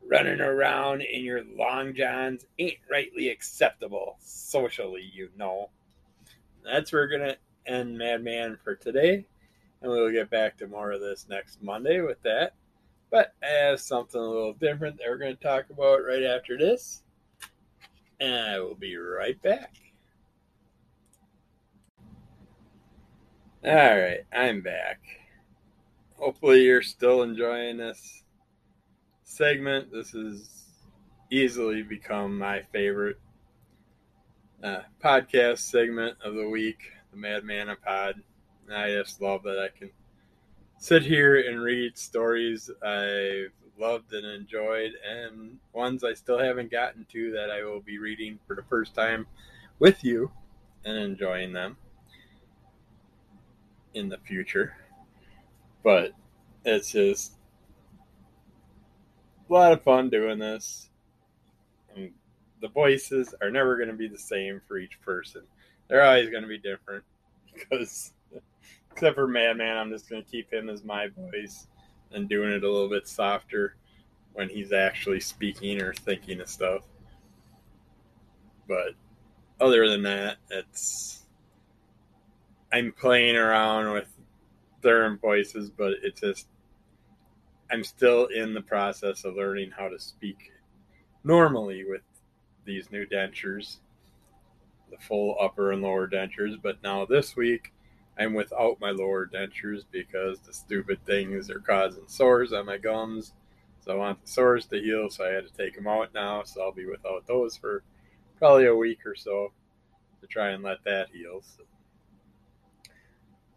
Running 0.08 0.42
around 0.42 1.02
in 1.02 1.24
your 1.24 1.44
long 1.58 1.94
johns 1.94 2.46
ain't 2.60 2.78
rightly 2.90 3.30
acceptable 3.30 4.18
socially, 4.20 5.10
you 5.14 5.30
know. 5.38 5.70
That's 6.64 6.92
where 6.92 7.04
we're 7.04 7.18
gonna 7.18 7.38
end 7.66 7.98
Madman 7.98 8.58
for 8.64 8.76
today, 8.76 9.26
and 9.82 9.92
we'll 9.92 10.12
get 10.12 10.30
back 10.30 10.58
to 10.58 10.68
more 10.68 10.92
of 10.92 11.02
this 11.02 11.28
next 11.30 11.62
Monday 11.62 12.02
with 12.02 12.22
that. 12.24 12.54
But 13.10 13.34
I 13.42 13.48
have 13.48 13.80
something 13.80 14.20
a 14.20 14.24
little 14.24 14.54
different 14.54 14.98
that 14.98 15.08
we're 15.08 15.18
gonna 15.18 15.36
talk 15.36 15.70
about 15.70 16.04
right 16.06 16.24
after 16.24 16.58
this, 16.58 17.04
and 18.20 18.36
I 18.36 18.60
will 18.60 18.76
be 18.76 18.96
right 18.98 19.42
back. 19.42 19.76
All 23.64 23.74
right, 23.74 24.24
I'm 24.32 24.62
back. 24.62 25.02
Hopefully, 26.18 26.64
you're 26.64 26.84
still 26.84 27.24
enjoying 27.24 27.78
this 27.78 28.25
segment. 29.36 29.92
This 29.92 30.12
has 30.12 30.64
easily 31.30 31.84
become 31.84 32.38
my 32.38 32.62
favorite 32.72 33.20
uh, 34.64 34.80
podcast 35.04 35.60
segment 35.60 36.18
of 36.24 36.36
the 36.36 36.48
week, 36.48 36.78
the 37.12 37.18
Madman 37.18 37.76
Pod. 37.86 38.22
And 38.66 38.78
I 38.78 38.94
just 38.94 39.22
love 39.22 39.44
that 39.44 39.60
I 39.60 39.78
can 39.78 39.90
sit 40.78 41.04
here 41.04 41.50
and 41.50 41.62
read 41.62 41.98
stories 41.98 42.70
I've 42.82 43.52
loved 43.78 44.14
and 44.14 44.26
enjoyed, 44.26 44.94
and 45.06 45.58
ones 45.74 46.06
I 46.06 46.14
still 46.14 46.40
haven't 46.40 46.72
gotten 46.72 47.06
to 47.12 47.32
that 47.34 47.52
I 47.52 47.66
will 47.66 47.82
be 47.82 47.98
reading 47.98 48.40
for 48.48 48.56
the 48.56 48.64
first 48.64 48.96
time 48.96 49.28
with 49.80 50.02
you 50.02 50.32
and 50.86 50.98
enjoying 50.98 51.52
them 51.52 51.76
in 53.94 54.08
the 54.08 54.18
future. 54.20 54.78
But 55.84 56.14
it's 56.64 56.94
just 56.94 57.35
a 59.50 59.54
lot 59.54 59.72
of 59.72 59.84
fun 59.84 60.10
doing 60.10 60.40
this. 60.40 60.90
And 61.96 62.12
the 62.62 62.68
voices 62.70 63.34
are 63.42 63.52
never 63.52 63.76
going 63.78 63.90
to 63.90 63.96
be 63.96 64.08
the 64.08 64.18
same 64.18 64.62
for 64.68 64.78
each 64.78 65.00
person. 65.02 65.44
They're 65.88 66.04
always 66.04 66.30
going 66.30 66.44
to 66.44 66.50
be 66.50 66.58
different 66.58 67.04
because, 67.54 68.14
except 68.92 69.16
for 69.16 69.28
Madman, 69.28 69.78
I'm 69.78 69.92
just 69.92 70.10
going 70.10 70.24
to 70.24 70.30
keep 70.30 70.52
him 70.52 70.70
as 70.70 70.84
my 70.84 71.08
voice 71.08 71.68
and 72.12 72.30
doing 72.30 72.52
it 72.52 72.64
a 72.64 72.72
little 72.72 72.90
bit 72.90 73.08
softer 73.08 73.76
when 74.34 74.50
he's 74.50 74.72
actually 74.74 75.20
speaking 75.20 75.82
or 75.82 75.94
thinking 75.94 76.42
of 76.42 76.50
stuff. 76.50 76.84
But 78.68 78.94
other 79.60 79.88
than 79.88 80.04
that, 80.04 80.38
it's 80.50 81.26
I'm 82.74 82.92
playing 82.92 83.36
around 83.36 83.94
with 83.94 84.08
different 84.82 85.22
voices, 85.22 85.70
but 85.70 85.94
it 86.04 86.16
just 86.16 86.48
I'm 87.72 87.84
still 87.84 88.28
in 88.28 88.54
the 88.54 88.62
process 88.62 89.24
of 89.26 89.36
learning 89.36 89.72
how 89.72 89.90
to 89.90 90.00
speak 90.00 90.52
normally 91.24 91.84
with 91.84 92.02
these 92.64 92.92
new 92.92 93.06
dentures, 93.06 93.78
the 94.92 94.98
full 94.98 95.36
upper 95.40 95.72
and 95.72 95.82
lower 95.82 96.08
dentures. 96.08 96.62
But 96.62 96.82
now 96.84 97.06
this 97.06 97.36
week, 97.36 97.74
I'm 98.18 98.34
without 98.34 98.80
my 98.80 98.92
lower 98.92 99.28
dentures 99.28 99.84
because 99.92 100.40
the 100.40 100.54
stupid 100.54 101.04
things 101.06 101.50
are 101.50 101.60
causing 101.60 102.08
sores 102.08 102.54
on 102.54 102.66
my 102.66 102.78
gums. 102.78 103.34
So 103.80 103.92
I 103.92 103.96
want 103.96 104.22
the 104.22 104.32
sores 104.32 104.66
to 104.68 104.80
heal, 104.80 105.10
so 105.10 105.26
I 105.26 105.30
had 105.30 105.48
to 105.48 105.54
take 105.54 105.76
them 105.76 105.88
out 105.88 106.14
now. 106.14 106.44
So 106.44 106.62
I'll 106.62 106.72
be 106.72 106.86
without 106.86 107.28
those 107.28 107.58
for 107.58 107.84
probably 108.38 108.68
a 108.68 108.76
week 108.76 109.06
or 109.06 109.16
so 109.16 109.52
to 110.22 110.28
try 110.28 110.50
and 110.50 110.64
let 110.64 110.84
that 110.86 111.10
heal. 111.12 111.42
So, 111.42 111.64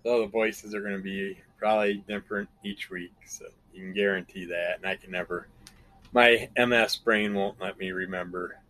so 0.02 0.20
the 0.20 0.26
voices 0.26 0.74
are 0.74 0.80
going 0.80 0.96
to 0.96 1.02
be 1.02 1.38
probably 1.58 2.04
different 2.08 2.48
each 2.64 2.90
week. 2.90 3.14
So 3.26 3.46
you 3.78 3.84
can 3.84 3.94
guarantee 3.94 4.44
that. 4.46 4.76
And 4.76 4.86
I 4.86 4.96
can 4.96 5.10
never, 5.12 5.48
my 6.12 6.48
MS 6.56 6.96
brain 6.96 7.34
won't 7.34 7.60
let 7.60 7.78
me 7.78 7.92
remember 7.92 8.60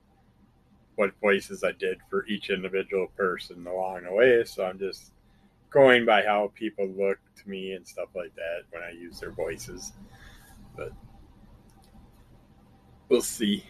what 0.96 1.12
voices 1.20 1.64
I 1.64 1.72
did 1.72 1.98
for 2.10 2.26
each 2.26 2.50
individual 2.50 3.06
person 3.16 3.66
along 3.66 4.04
the 4.04 4.12
way. 4.12 4.44
So 4.44 4.64
I'm 4.64 4.78
just 4.78 5.12
going 5.70 6.04
by 6.04 6.24
how 6.24 6.52
people 6.54 6.88
look 6.88 7.18
to 7.36 7.48
me 7.48 7.72
and 7.72 7.86
stuff 7.86 8.08
like 8.14 8.34
that 8.34 8.62
when 8.70 8.82
I 8.82 8.90
use 8.90 9.20
their 9.20 9.30
voices. 9.30 9.92
But 10.76 10.92
we'll 13.08 13.22
see. 13.22 13.64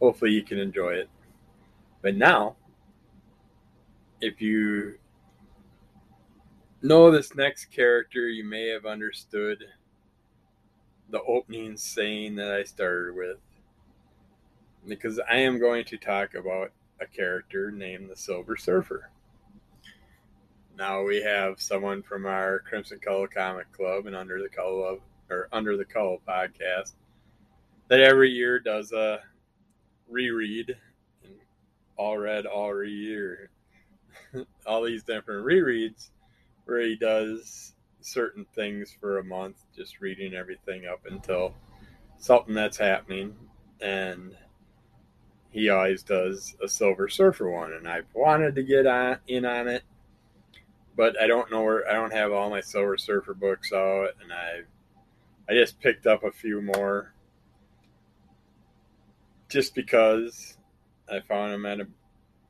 Hopefully, 0.00 0.32
you 0.32 0.42
can 0.42 0.58
enjoy 0.58 0.94
it. 0.94 1.10
But 2.02 2.16
now, 2.16 2.56
if 4.22 4.40
you 4.40 4.94
know 6.80 7.10
this 7.10 7.34
next 7.34 7.66
character, 7.66 8.28
you 8.28 8.44
may 8.44 8.68
have 8.68 8.86
understood 8.86 9.62
the 11.10 11.22
opening 11.22 11.76
saying 11.76 12.36
that 12.36 12.52
I 12.52 12.64
started 12.64 13.14
with. 13.14 13.38
Because 14.86 15.20
I 15.30 15.36
am 15.36 15.58
going 15.58 15.84
to 15.86 15.98
talk 15.98 16.34
about 16.34 16.72
a 17.00 17.06
character 17.06 17.70
named 17.70 18.08
the 18.08 18.16
Silver 18.16 18.56
Surfer. 18.56 19.10
Now 20.76 21.02
we 21.02 21.22
have 21.22 21.60
someone 21.60 22.02
from 22.02 22.24
our 22.24 22.60
Crimson 22.60 22.98
Cull 22.98 23.26
Comic 23.26 23.70
Club 23.72 24.06
and 24.06 24.16
Under 24.16 24.42
the 24.42 24.48
Cull 24.48 24.98
or 25.28 25.48
Under 25.52 25.76
the 25.76 25.84
Cull 25.84 26.18
podcast 26.26 26.92
that 27.88 28.00
every 28.00 28.30
year 28.30 28.58
does 28.58 28.92
a 28.92 29.20
reread 30.08 30.76
all 32.00 32.16
read, 32.16 32.46
all 32.46 32.72
read, 32.72 33.14
or 33.14 33.50
all 34.66 34.82
these 34.82 35.02
different 35.02 35.44
rereads 35.44 36.08
where 36.64 36.80
he 36.80 36.96
does 36.96 37.74
certain 38.00 38.46
things 38.54 38.94
for 39.00 39.18
a 39.18 39.24
month, 39.24 39.64
just 39.74 40.00
reading 40.00 40.34
everything 40.34 40.86
up 40.86 41.00
until 41.08 41.54
something 42.18 42.54
that's 42.54 42.76
happening. 42.76 43.34
And 43.80 44.36
he 45.50 45.68
always 45.68 46.02
does 46.02 46.56
a 46.62 46.68
Silver 46.68 47.08
Surfer 47.08 47.50
one, 47.50 47.72
and 47.72 47.88
I've 47.88 48.06
wanted 48.14 48.54
to 48.54 48.62
get 48.62 48.86
on, 48.86 49.18
in 49.26 49.44
on 49.44 49.68
it, 49.68 49.82
but 50.96 51.20
I 51.20 51.26
don't 51.26 51.50
know 51.50 51.62
where 51.62 51.88
I 51.88 51.94
don't 51.94 52.12
have 52.12 52.32
all 52.32 52.50
my 52.50 52.60
Silver 52.60 52.96
Surfer 52.96 53.34
books 53.34 53.72
out, 53.72 54.10
and 54.22 54.32
I 54.32 54.60
I 55.48 55.54
just 55.54 55.80
picked 55.80 56.06
up 56.06 56.22
a 56.22 56.30
few 56.30 56.62
more 56.62 57.12
just 59.48 59.74
because 59.74 60.56
I 61.10 61.20
found 61.20 61.52
them 61.52 61.66
at 61.66 61.80
a 61.80 61.86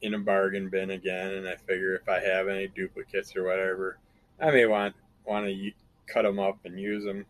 in 0.02 0.14
a 0.14 0.18
bargain 0.18 0.68
bin 0.68 0.90
again, 0.90 1.32
and 1.32 1.48
I 1.48 1.56
figure 1.56 1.94
if 1.94 2.08
I 2.08 2.20
have 2.20 2.48
any 2.48 2.68
duplicates 2.68 3.34
or 3.36 3.44
whatever, 3.44 3.98
I 4.40 4.50
may 4.50 4.66
want 4.66 4.94
want 5.24 5.46
to 5.46 5.70
cut 6.06 6.22
them 6.22 6.38
up 6.38 6.59
and 6.64 6.78
use 6.78 7.04
them 7.04 7.26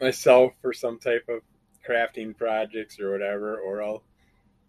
myself 0.00 0.52
for 0.62 0.72
some 0.72 0.98
type 0.98 1.28
of 1.28 1.40
crafting 1.86 2.36
projects 2.36 2.98
or 2.98 3.10
whatever, 3.10 3.58
or 3.58 3.82
I'll 3.82 4.02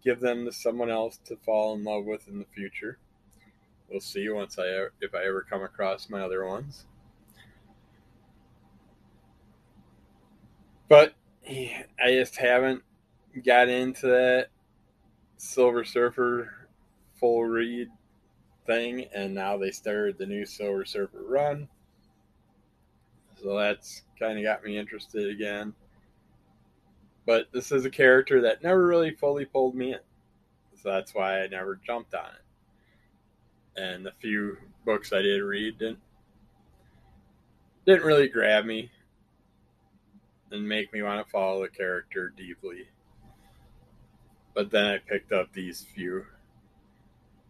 give 0.04 0.20
them 0.20 0.44
to 0.44 0.52
someone 0.52 0.90
else 0.90 1.18
to 1.26 1.36
fall 1.36 1.74
in 1.74 1.84
love 1.84 2.04
with 2.04 2.28
in 2.28 2.38
the 2.38 2.46
future. 2.54 2.98
We'll 3.88 4.00
see 4.00 4.28
once 4.28 4.58
I 4.58 4.86
if 5.00 5.14
I 5.14 5.24
ever 5.24 5.46
come 5.48 5.62
across 5.62 6.08
my 6.08 6.22
other 6.22 6.46
ones. 6.46 6.86
But 10.88 11.14
I 11.48 12.12
just 12.12 12.36
haven't 12.36 12.82
got 13.44 13.68
into 13.68 14.06
that 14.08 14.48
Silver 15.36 15.84
Surfer 15.84 16.68
full 17.18 17.44
read 17.44 17.88
thing, 18.66 19.06
and 19.14 19.34
now 19.34 19.56
they 19.56 19.70
started 19.70 20.18
the 20.18 20.26
new 20.26 20.46
Silver 20.46 20.84
Surfer 20.84 21.24
run. 21.26 21.68
So 23.42 23.58
that's 23.58 24.02
kind 24.18 24.38
of 24.38 24.44
got 24.44 24.64
me 24.64 24.78
interested 24.78 25.30
again. 25.30 25.74
But 27.26 27.46
this 27.52 27.72
is 27.72 27.84
a 27.84 27.90
character 27.90 28.42
that 28.42 28.62
never 28.62 28.86
really 28.86 29.12
fully 29.12 29.44
pulled 29.44 29.74
me 29.74 29.92
in. 29.92 30.00
So 30.82 30.90
that's 30.90 31.14
why 31.14 31.40
I 31.40 31.46
never 31.46 31.76
jumped 31.76 32.14
on 32.14 32.26
it. 32.26 33.80
And 33.80 34.04
the 34.04 34.12
few 34.20 34.58
books 34.84 35.12
I 35.12 35.22
did 35.22 35.40
read 35.40 35.78
didn't 35.78 36.00
didn't 37.86 38.04
really 38.04 38.28
grab 38.28 38.64
me 38.64 38.90
and 40.52 40.68
make 40.68 40.92
me 40.92 41.02
want 41.02 41.24
to 41.24 41.30
follow 41.30 41.62
the 41.62 41.68
character 41.68 42.32
deeply. 42.36 42.88
But 44.54 44.70
then 44.70 44.84
I 44.84 44.98
picked 44.98 45.32
up 45.32 45.52
these 45.52 45.86
few. 45.94 46.26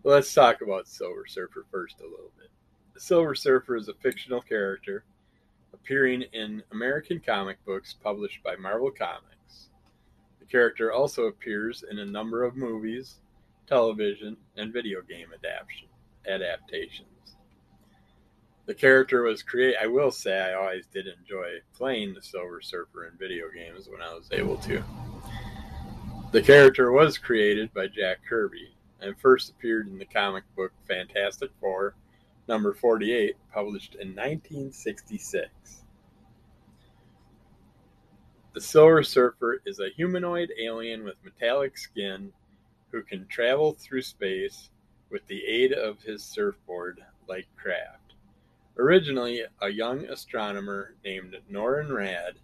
Let's 0.05 0.35
talk 0.35 0.63
about 0.63 0.89
Silver 0.89 1.27
Surfer 1.29 1.65
first 1.71 2.01
a 2.01 2.03
little 2.03 2.33
bit. 2.37 2.51
The 2.93 3.01
Silver 3.01 3.37
Surfer 3.37 3.77
is 3.77 3.87
a 3.87 3.95
fictional 3.95 4.41
character 4.41 5.05
appearing 5.73 6.23
in 6.33 6.61
American 6.73 7.21
comic 7.21 7.65
books 7.65 7.95
published 8.03 8.43
by 8.43 8.57
Marvel 8.57 8.91
Comics. 8.91 9.69
The 10.41 10.47
character 10.47 10.93
also 10.93 11.27
appears 11.27 11.85
in 11.89 12.01
a 12.01 12.05
number 12.05 12.43
of 12.43 12.57
movies, 12.57 13.21
television, 13.69 14.37
and 14.57 14.73
video 14.73 15.03
game 15.03 15.29
adaptation, 15.33 15.87
adaptations. 16.27 17.37
The 18.67 18.75
character 18.75 19.23
was 19.23 19.45
created. 19.45 19.77
I 19.81 19.87
will 19.87 20.11
say 20.11 20.37
I 20.37 20.55
always 20.55 20.87
did 20.87 21.07
enjoy 21.07 21.59
playing 21.77 22.15
the 22.15 22.23
Silver 22.23 22.61
Surfer 22.61 23.07
in 23.07 23.17
video 23.19 23.45
games 23.55 23.89
when 23.89 24.03
I 24.03 24.13
was 24.15 24.29
able 24.33 24.57
to. 24.59 24.83
The 26.33 26.43
character 26.43 26.91
was 26.91 27.19
created 27.19 27.73
by 27.73 27.87
Jack 27.87 28.19
Kirby 28.29 28.72
and 29.03 29.19
first 29.19 29.51
appeared 29.51 29.89
in 29.89 29.99
the 29.99 30.05
comic 30.05 30.45
book 30.57 30.73
Fantastic 30.87 31.51
Four, 31.61 31.95
number 32.49 32.73
48, 32.73 33.37
published 33.53 33.95
in 33.95 34.09
1966. 34.09 35.49
The 38.55 38.61
Silver 38.61 39.03
Surfer 39.03 39.61
is 39.67 39.81
a 39.81 39.91
humanoid 39.97 40.53
alien 40.61 41.05
with 41.05 41.17
metallic 41.25 41.77
skin 41.77 42.33
who 42.91 43.03
can 43.03 43.27
travel 43.27 43.73
through 43.73 44.03
space 44.03 44.71
with 45.11 45.27
the 45.27 45.45
aid 45.45 45.73
of 45.73 46.03
his 46.03 46.23
surfboard 46.23 47.01
like 47.29 47.49
craft. 47.57 48.15
Originally 48.79 49.43
a 49.61 49.69
young 49.69 50.05
astronomer 50.07 50.95
named 51.05 51.37
Norrin 51.51 51.89
Radd 51.89 52.35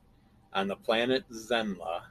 on 0.52 0.68
the 0.68 0.76
planet 0.76 1.24
Zenn-La 1.30 2.02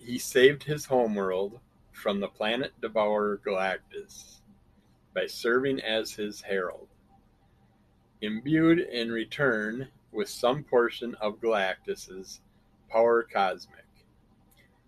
he 0.00 0.18
saved 0.18 0.64
his 0.64 0.86
homeworld 0.86 1.60
from 2.00 2.18
the 2.18 2.28
planet 2.28 2.72
devourer 2.80 3.38
Galactus 3.44 4.40
by 5.14 5.26
serving 5.26 5.80
as 5.80 6.12
his 6.12 6.40
herald. 6.40 6.88
Imbued 8.22 8.78
in 8.78 9.12
return 9.12 9.88
with 10.10 10.28
some 10.30 10.64
portion 10.64 11.14
of 11.16 11.40
Galactus's 11.42 12.40
power 12.88 13.22
cosmic, 13.22 13.84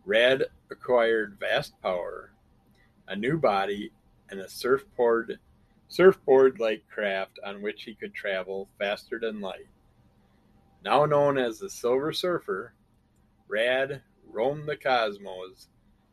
Radd 0.06 0.44
acquired 0.70 1.36
vast 1.38 1.80
power, 1.82 2.32
a 3.06 3.14
new 3.14 3.36
body, 3.36 3.92
and 4.30 4.40
a 4.40 4.48
surfboard 4.48 5.38
surfboard 5.88 6.58
like 6.58 6.88
craft 6.88 7.38
on 7.44 7.60
which 7.60 7.84
he 7.84 7.94
could 7.94 8.14
travel 8.14 8.70
faster 8.78 9.18
than 9.20 9.42
light. 9.42 9.68
Now 10.82 11.04
known 11.04 11.36
as 11.36 11.58
the 11.58 11.68
Silver 11.68 12.14
Surfer, 12.14 12.72
Radd 13.50 14.00
roamed 14.26 14.66
the 14.66 14.76
cosmos, 14.76 15.68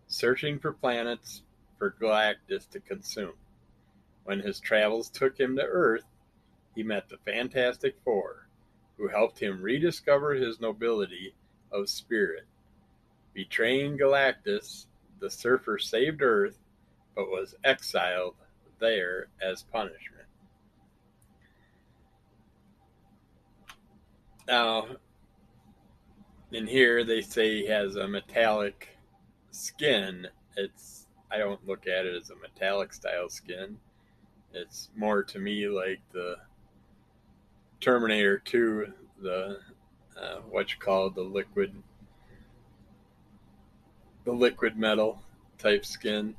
searching 0.09 0.59
for 0.59 0.73
planets 0.73 1.43
for 1.77 1.95
Galactus 2.01 2.69
to 2.71 2.79
consume. 2.81 3.33
When 4.25 4.41
his 4.41 4.59
travels 4.59 5.09
took 5.09 5.39
him 5.39 5.55
to 5.55 5.63
Earth, 5.63 6.05
he 6.75 6.83
met 6.83 7.07
the 7.07 7.17
Fantastic 7.25 7.95
Four, 8.03 8.47
who 8.97 9.07
helped 9.07 9.39
him 9.39 9.61
rediscover 9.61 10.33
his 10.33 10.59
nobility 10.59 11.33
of 11.71 11.89
spirit. 11.89 12.45
Betraying 13.33 13.97
Galactus, 13.97 14.87
the 15.19 15.29
surfer 15.29 15.77
saved 15.77 16.21
Earth 16.21 16.57
but 17.15 17.29
was 17.29 17.55
exiled 17.63 18.35
there 18.79 19.27
as 19.41 19.63
punishment. 19.63 20.25
Now, 24.47 24.87
in 26.51 26.65
here 26.65 27.03
they 27.03 27.21
say 27.21 27.61
he 27.61 27.67
has 27.67 27.95
a 27.95 28.07
metallic 28.07 28.98
skin. 29.51 30.27
It's 30.57 31.07
I 31.31 31.37
don't 31.37 31.65
look 31.67 31.87
at 31.87 32.05
it 32.05 32.15
as 32.15 32.29
a 32.29 32.35
metallic 32.35 32.93
style 32.93 33.29
skin. 33.29 33.77
It's 34.53 34.89
more 34.95 35.23
to 35.23 35.39
me 35.39 35.67
like 35.67 35.99
the 36.11 36.37
Terminator 37.79 38.39
2, 38.39 38.87
the 39.21 39.59
uh, 40.19 40.37
what 40.49 40.71
you 40.71 40.77
call 40.79 41.09
the 41.09 41.21
liquid, 41.21 41.73
the 44.25 44.31
liquid 44.31 44.75
metal 44.77 45.21
type 45.57 45.85
skin. 45.85 46.35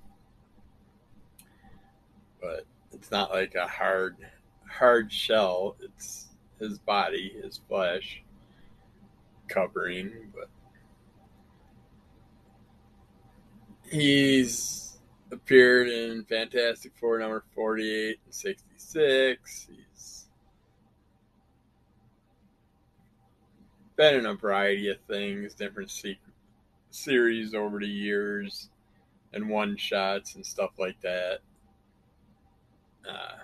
But 2.41 2.65
it's 2.93 3.11
not 3.11 3.31
like 3.31 3.55
a 3.55 3.67
hard, 3.67 4.17
hard 4.69 5.13
shell. 5.13 5.77
It's 5.81 6.29
his 6.59 6.79
body, 6.79 7.35
his 7.43 7.61
flesh 7.69 8.23
covering, 9.49 10.11
but 10.35 10.49
he's 13.91 14.99
appeared 15.33 15.89
in 15.89 16.25
Fantastic 16.25 16.93
Four 16.99 17.19
number 17.19 17.45
48 17.55 18.19
and 18.25 18.35
66. 18.35 19.69
He's 19.71 20.27
been 23.97 24.15
in 24.17 24.27
a 24.27 24.35
variety 24.35 24.89
of 24.91 24.99
things, 25.09 25.55
different 25.55 25.93
series 26.91 27.55
over 27.55 27.79
the 27.79 27.87
years, 27.87 28.71
and 29.33 29.49
one 29.49 29.77
shots 29.77 30.35
and 30.35 30.45
stuff 30.45 30.71
like 30.79 31.01
that. 31.03 31.41
Uh, 33.09 33.39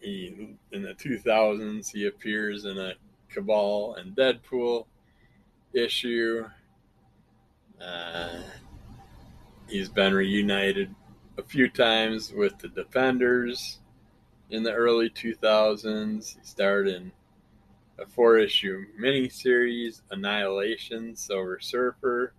he 0.00 0.56
in 0.72 0.82
the 0.82 0.94
2000s 0.94 1.90
he 1.90 2.06
appears 2.06 2.64
in 2.64 2.78
a 2.78 2.94
Cable 3.32 3.94
and 3.96 4.16
Deadpool 4.16 4.86
issue. 5.72 6.44
Uh, 7.82 8.40
he's 9.68 9.88
been 9.88 10.14
reunited 10.14 10.94
a 11.36 11.42
few 11.42 11.68
times 11.68 12.32
with 12.32 12.58
the 12.58 12.68
Defenders 12.68 13.78
in 14.50 14.62
the 14.62 14.72
early 14.72 15.10
2000s. 15.10 16.36
He 16.36 16.44
starred 16.46 16.88
in 16.88 17.12
a 17.98 18.06
four 18.06 18.38
issue 18.38 18.84
miniseries, 19.00 20.02
Annihilation, 20.10 21.14
Silver 21.14 21.60
Surfer. 21.60 22.32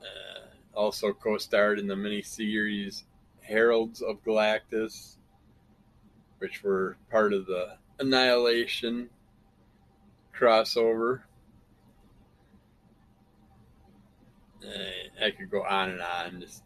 Uh, 0.00 0.46
also 0.74 1.12
co 1.12 1.36
starred 1.36 1.78
in 1.78 1.86
the 1.86 1.94
miniseries 1.94 3.02
Heralds 3.42 4.00
of 4.00 4.22
Galactus 4.24 5.16
which 6.40 6.64
were 6.64 6.96
part 7.10 7.32
of 7.32 7.46
the 7.46 7.76
Annihilation 8.00 9.10
crossover. 10.34 11.20
I 14.64 15.30
could 15.30 15.50
go 15.50 15.62
on 15.62 15.90
and 15.90 16.00
on. 16.00 16.40
Just 16.40 16.62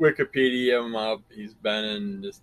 Wikipedia 0.00 0.84
him 0.84 0.96
up. 0.96 1.22
He's 1.30 1.54
been 1.54 1.84
in 1.84 2.22
just 2.22 2.42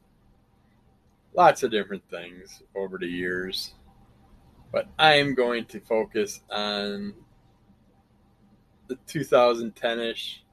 lots 1.33 1.63
of 1.63 1.71
different 1.71 2.03
things 2.09 2.61
over 2.75 2.97
the 2.97 3.07
years. 3.07 3.73
But 4.71 4.87
I 4.97 5.15
am 5.15 5.35
going 5.35 5.65
to 5.65 5.79
focus 5.81 6.41
on 6.49 7.13
the 8.87 8.97
2010 9.07 9.99
ish, 9.99 10.43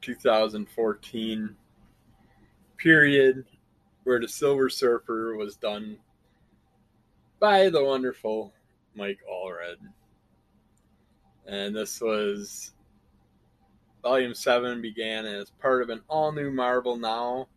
2014 0.00 1.56
period 2.78 3.44
where 4.04 4.20
the 4.20 4.28
Silver 4.28 4.70
Surfer 4.70 5.36
was 5.36 5.56
done 5.56 5.98
by 7.40 7.68
the 7.68 7.84
wonderful 7.84 8.54
Mike 8.94 9.18
Allred. 9.30 9.76
And 11.48 11.74
this 11.74 12.00
was 12.00 12.72
Volume 14.02 14.34
7 14.34 14.82
began 14.82 15.24
as 15.24 15.50
part 15.50 15.82
of 15.82 15.88
an 15.88 16.02
all 16.06 16.30
new 16.30 16.50
Marvel 16.50 16.96
Now 16.96 17.48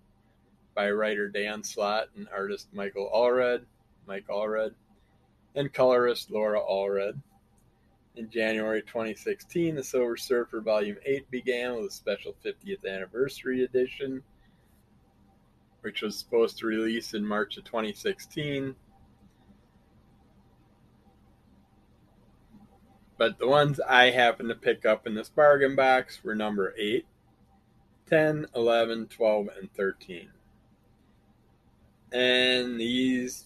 by 0.74 0.90
writer 0.92 1.28
Dan 1.28 1.62
Slott 1.62 2.08
and 2.16 2.28
artist 2.34 2.70
Michael 2.72 3.12
Allred, 3.14 3.66
Mike 4.08 4.28
Allred, 4.30 4.74
and 5.56 5.74
colorist 5.74 6.32
Laura 6.32 6.62
Allred. 6.62 7.22
In 8.16 8.30
January 8.30 8.82
2016, 8.82 9.76
the 9.76 9.84
Silver 9.84 10.16
Surfer 10.16 10.62
Volume 10.62 10.98
8 11.06 11.30
began 11.30 11.76
with 11.76 11.86
a 11.88 11.92
special 11.92 12.34
50th 12.46 12.90
anniversary 12.90 13.64
edition 13.64 14.24
which 15.82 16.02
was 16.02 16.18
supposed 16.18 16.58
to 16.60 16.68
release 16.68 17.14
in 17.14 17.26
March 17.26 17.58
of 17.58 17.64
2016. 17.66 18.76
But 23.22 23.38
the 23.38 23.48
ones 23.48 23.80
I 23.80 24.10
happened 24.10 24.50
to 24.50 24.56
pick 24.56 24.84
up 24.84 25.06
in 25.06 25.14
this 25.14 25.30
bargain 25.30 25.76
box 25.76 26.24
were 26.24 26.34
number 26.34 26.74
8, 26.76 27.06
10, 28.10 28.48
11, 28.56 29.10
12, 29.10 29.48
and 29.60 29.72
13. 29.76 30.30
And 32.12 32.80
these 32.80 33.46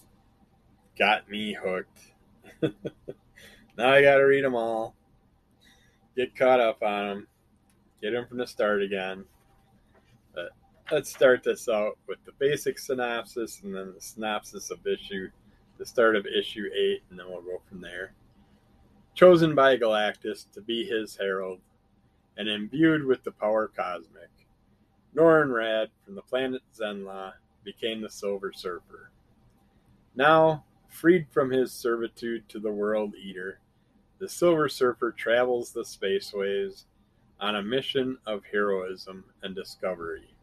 got 0.97 1.30
me 1.30 1.57
hooked. 1.61 2.13
now 2.61 3.91
I 3.91 4.01
got 4.01 4.15
to 4.15 4.23
read 4.23 4.45
them 4.45 4.55
all, 4.55 4.95
get 6.15 6.38
caught 6.38 6.61
up 6.61 6.82
on 6.82 7.09
them, 7.09 7.28
get 8.01 8.11
them 8.11 8.28
from 8.28 8.38
the 8.38 8.47
start 8.47 8.82
again 8.82 9.26
But 10.34 10.51
let's 10.89 11.09
start 11.09 11.43
this 11.43 11.67
out 11.67 11.97
with 12.07 12.19
the 12.23 12.32
basic 12.39 12.80
synopsis 12.80 13.59
and 13.61 13.76
then 13.76 13.93
the 13.93 13.99
synopsis 13.99 14.71
of 14.71 14.88
issue, 14.88 15.32
the 15.78 15.86
start 15.86 16.15
of 16.15 16.26
issue 16.26 16.69
eight, 16.73 17.03
and 17.09 17.19
then 17.19 17.28
we'll 17.28 17.41
go 17.41 17.61
from 17.67 17.82
there. 17.82 18.13
Chosen 19.16 19.55
by 19.55 19.78
Galactus 19.78 20.45
to 20.51 20.61
be 20.61 20.86
his 20.86 21.18
herald 21.18 21.59
and 22.38 22.47
imbued 22.47 23.05
with 23.05 23.24
the 23.24 23.32
power 23.32 23.68
cosmic, 23.68 24.30
Norrin 25.16 25.49
Radd 25.49 25.88
from 26.03 26.16
the 26.16 26.22
planet 26.22 26.61
Zenn-La 26.78 27.32
became 27.63 28.01
the 28.01 28.09
Silver 28.09 28.51
Surfer. 28.53 29.11
Now, 30.16 30.66
freed 30.89 31.28
from 31.32 31.49
his 31.49 31.72
servitude 31.72 32.47
to 32.49 32.59
the 32.59 32.72
World 32.72 33.16
Eater, 33.16 33.59
the 34.20 34.30
Silver 34.30 34.70
Surfer 34.70 35.11
travels 35.11 35.72
the 35.72 35.84
spaceways 35.84 36.84
on 37.39 37.55
a 37.55 37.63
mission 37.63 38.18
of 38.26 38.43
heroism 38.51 39.24
and 39.41 39.55
discovery 39.55 40.36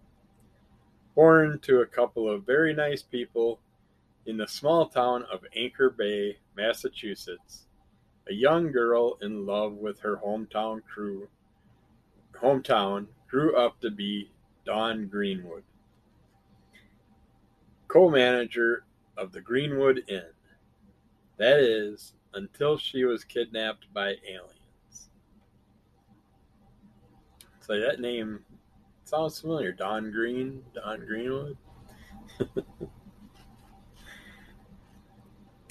born 1.14 1.58
to 1.60 1.80
a 1.80 1.86
couple 1.86 2.28
of 2.28 2.46
very 2.46 2.74
nice 2.74 3.02
people 3.02 3.60
in 4.26 4.36
the 4.36 4.46
small 4.46 4.86
town 4.86 5.24
of 5.30 5.40
Anchor 5.56 5.90
Bay, 5.90 6.38
Massachusetts. 6.56 7.66
A 8.28 8.32
young 8.32 8.70
girl 8.70 9.18
in 9.20 9.46
love 9.46 9.74
with 9.74 10.00
her 10.00 10.16
hometown 10.16 10.82
crew 10.84 11.28
hometown 12.42 13.06
grew 13.28 13.56
up 13.56 13.80
to 13.80 13.90
be 13.90 14.30
Dawn 14.64 15.06
Greenwood, 15.06 15.62
co-manager 17.88 18.84
of 19.16 19.32
the 19.32 19.40
Greenwood 19.40 20.04
Inn. 20.08 20.30
That 21.36 21.60
is 21.60 22.14
until 22.34 22.76
she 22.78 23.04
was 23.04 23.24
kidnapped 23.24 23.92
by 23.92 24.16
aliens. 24.28 25.08
So 27.60 27.78
that 27.78 28.00
name 28.00 28.44
sounds 29.04 29.40
familiar. 29.40 29.72
Don 29.72 30.10
Green, 30.10 30.62
Dawn 30.74 31.04
Greenwood. 31.06 31.56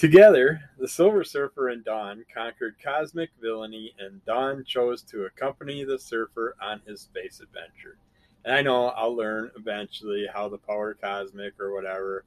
Together, 0.01 0.59
the 0.79 0.87
Silver 0.87 1.23
Surfer 1.23 1.67
and 1.69 1.85
Dawn 1.85 2.25
conquered 2.33 2.73
cosmic 2.83 3.29
villainy, 3.39 3.93
and 3.99 4.25
Dawn 4.25 4.63
chose 4.65 5.03
to 5.03 5.25
accompany 5.25 5.83
the 5.83 5.99
Surfer 5.99 6.55
on 6.59 6.81
his 6.87 7.01
space 7.01 7.39
adventure. 7.39 7.99
And 8.43 8.55
I 8.55 8.63
know 8.63 8.87
I'll 8.87 9.15
learn 9.15 9.51
eventually 9.55 10.25
how 10.33 10.49
the 10.49 10.57
power 10.57 10.95
cosmic 10.95 11.53
or 11.59 11.75
whatever 11.75 12.25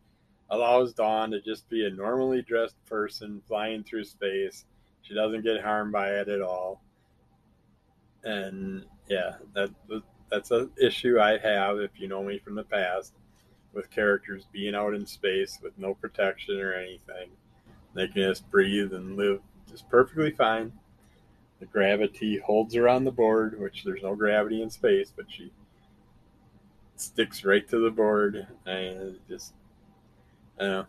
allows 0.50 0.94
Dawn 0.94 1.32
to 1.32 1.40
just 1.40 1.68
be 1.68 1.84
a 1.84 1.90
normally 1.90 2.42
dressed 2.42 2.76
person 2.86 3.42
flying 3.48 3.82
through 3.82 4.04
space. 4.04 4.66
She 5.02 5.12
doesn't 5.12 5.42
get 5.42 5.60
harmed 5.60 5.90
by 5.90 6.10
it 6.10 6.28
at 6.28 6.42
all. 6.42 6.80
And 8.22 8.84
yeah, 9.08 9.32
that 9.52 9.70
that's 10.30 10.52
an 10.52 10.70
issue 10.80 11.18
I 11.18 11.38
have 11.38 11.80
if 11.80 11.90
you 11.96 12.06
know 12.06 12.22
me 12.22 12.38
from 12.38 12.54
the 12.54 12.62
past 12.62 13.14
with 13.72 13.90
characters 13.90 14.46
being 14.52 14.76
out 14.76 14.94
in 14.94 15.04
space 15.04 15.58
with 15.60 15.76
no 15.76 15.92
protection 15.94 16.60
or 16.60 16.72
anything. 16.72 17.30
They 17.94 18.08
can 18.08 18.22
just 18.22 18.50
breathe 18.50 18.92
and 18.92 19.16
live 19.16 19.40
just 19.70 19.88
perfectly 19.88 20.30
fine. 20.30 20.72
the 21.60 21.66
gravity 21.66 22.38
holds 22.38 22.74
her 22.74 22.88
on 22.88 23.04
the 23.04 23.12
board, 23.12 23.58
which 23.58 23.84
there's 23.84 24.02
no 24.02 24.14
gravity 24.14 24.62
in 24.62 24.68
space, 24.70 25.12
but 25.14 25.26
she 25.30 25.52
sticks 26.96 27.44
right 27.44 27.68
to 27.68 27.78
the 27.78 27.90
board 27.90 28.46
and 28.66 29.18
just 29.28 29.54
I 30.60 30.64
know. 30.64 30.86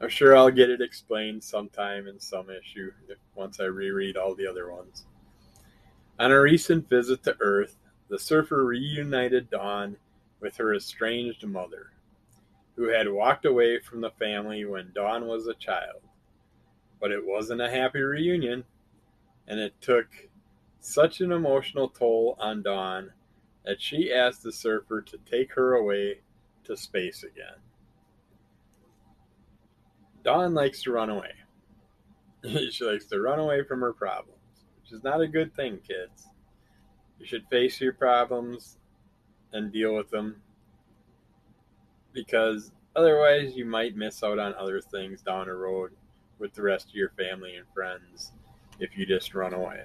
I'm 0.00 0.08
sure 0.08 0.36
I'll 0.36 0.50
get 0.50 0.70
it 0.70 0.80
explained 0.82 1.42
sometime 1.42 2.06
in 2.06 2.20
some 2.20 2.50
issue 2.50 2.92
if 3.08 3.18
once 3.34 3.60
I 3.60 3.64
reread 3.64 4.16
all 4.16 4.34
the 4.34 4.46
other 4.46 4.70
ones. 4.70 5.06
On 6.18 6.32
a 6.32 6.40
recent 6.40 6.88
visit 6.88 7.22
to 7.24 7.36
Earth, 7.40 7.76
the 8.08 8.18
surfer 8.18 8.64
reunited 8.64 9.50
Dawn 9.50 9.96
with 10.40 10.56
her 10.56 10.74
estranged 10.74 11.46
mother, 11.46 11.92
who 12.76 12.88
had 12.88 13.08
walked 13.08 13.46
away 13.46 13.78
from 13.80 14.00
the 14.00 14.10
family 14.10 14.64
when 14.64 14.92
Dawn 14.94 15.26
was 15.26 15.46
a 15.46 15.54
child. 15.54 16.02
But 17.00 17.10
it 17.10 17.26
wasn't 17.26 17.62
a 17.62 17.70
happy 17.70 18.00
reunion, 18.00 18.64
and 19.48 19.58
it 19.58 19.74
took 19.80 20.06
such 20.80 21.20
an 21.20 21.32
emotional 21.32 21.88
toll 21.88 22.36
on 22.38 22.62
Dawn 22.62 23.10
that 23.64 23.80
she 23.80 24.12
asked 24.12 24.42
the 24.42 24.52
surfer 24.52 25.00
to 25.02 25.18
take 25.18 25.52
her 25.54 25.74
away 25.74 26.20
to 26.64 26.76
space 26.76 27.24
again. 27.24 27.60
Dawn 30.22 30.54
likes 30.54 30.82
to 30.82 30.92
run 30.92 31.10
away. 31.10 31.32
she 32.70 32.84
likes 32.84 33.06
to 33.06 33.20
run 33.20 33.38
away 33.38 33.64
from 33.64 33.80
her 33.80 33.92
problems, 33.92 34.38
which 34.82 34.92
is 34.92 35.02
not 35.02 35.20
a 35.20 35.28
good 35.28 35.54
thing, 35.54 35.78
kids. 35.86 36.28
You 37.18 37.26
should 37.26 37.46
face 37.50 37.80
your 37.80 37.94
problems 37.94 38.78
and 39.52 39.72
deal 39.72 39.94
with 39.94 40.10
them 40.10 40.42
because 42.16 42.72
otherwise 42.96 43.54
you 43.54 43.66
might 43.66 43.94
miss 43.94 44.24
out 44.24 44.38
on 44.38 44.54
other 44.54 44.80
things 44.80 45.20
down 45.20 45.46
the 45.46 45.52
road 45.52 45.92
with 46.38 46.54
the 46.54 46.62
rest 46.62 46.88
of 46.88 46.94
your 46.94 47.10
family 47.10 47.56
and 47.56 47.66
friends 47.74 48.32
if 48.80 48.96
you 48.96 49.04
just 49.04 49.34
run 49.34 49.52
away. 49.52 49.82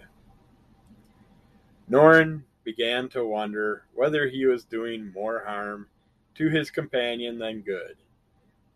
Norrin 1.89 2.43
began 2.63 3.09
to 3.09 3.25
wonder 3.25 3.83
whether 3.93 4.29
he 4.29 4.45
was 4.45 4.63
doing 4.63 5.11
more 5.11 5.43
harm 5.45 5.87
to 6.35 6.47
his 6.47 6.71
companion 6.71 7.37
than 7.37 7.59
good. 7.61 7.97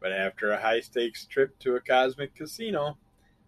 But 0.02 0.12
after 0.12 0.52
a 0.52 0.62
high 0.62 0.82
stakes 0.82 1.26
trip 1.26 1.58
to 1.60 1.78
a 1.78 1.82
cosmic 1.82 2.36
casino, 2.36 2.98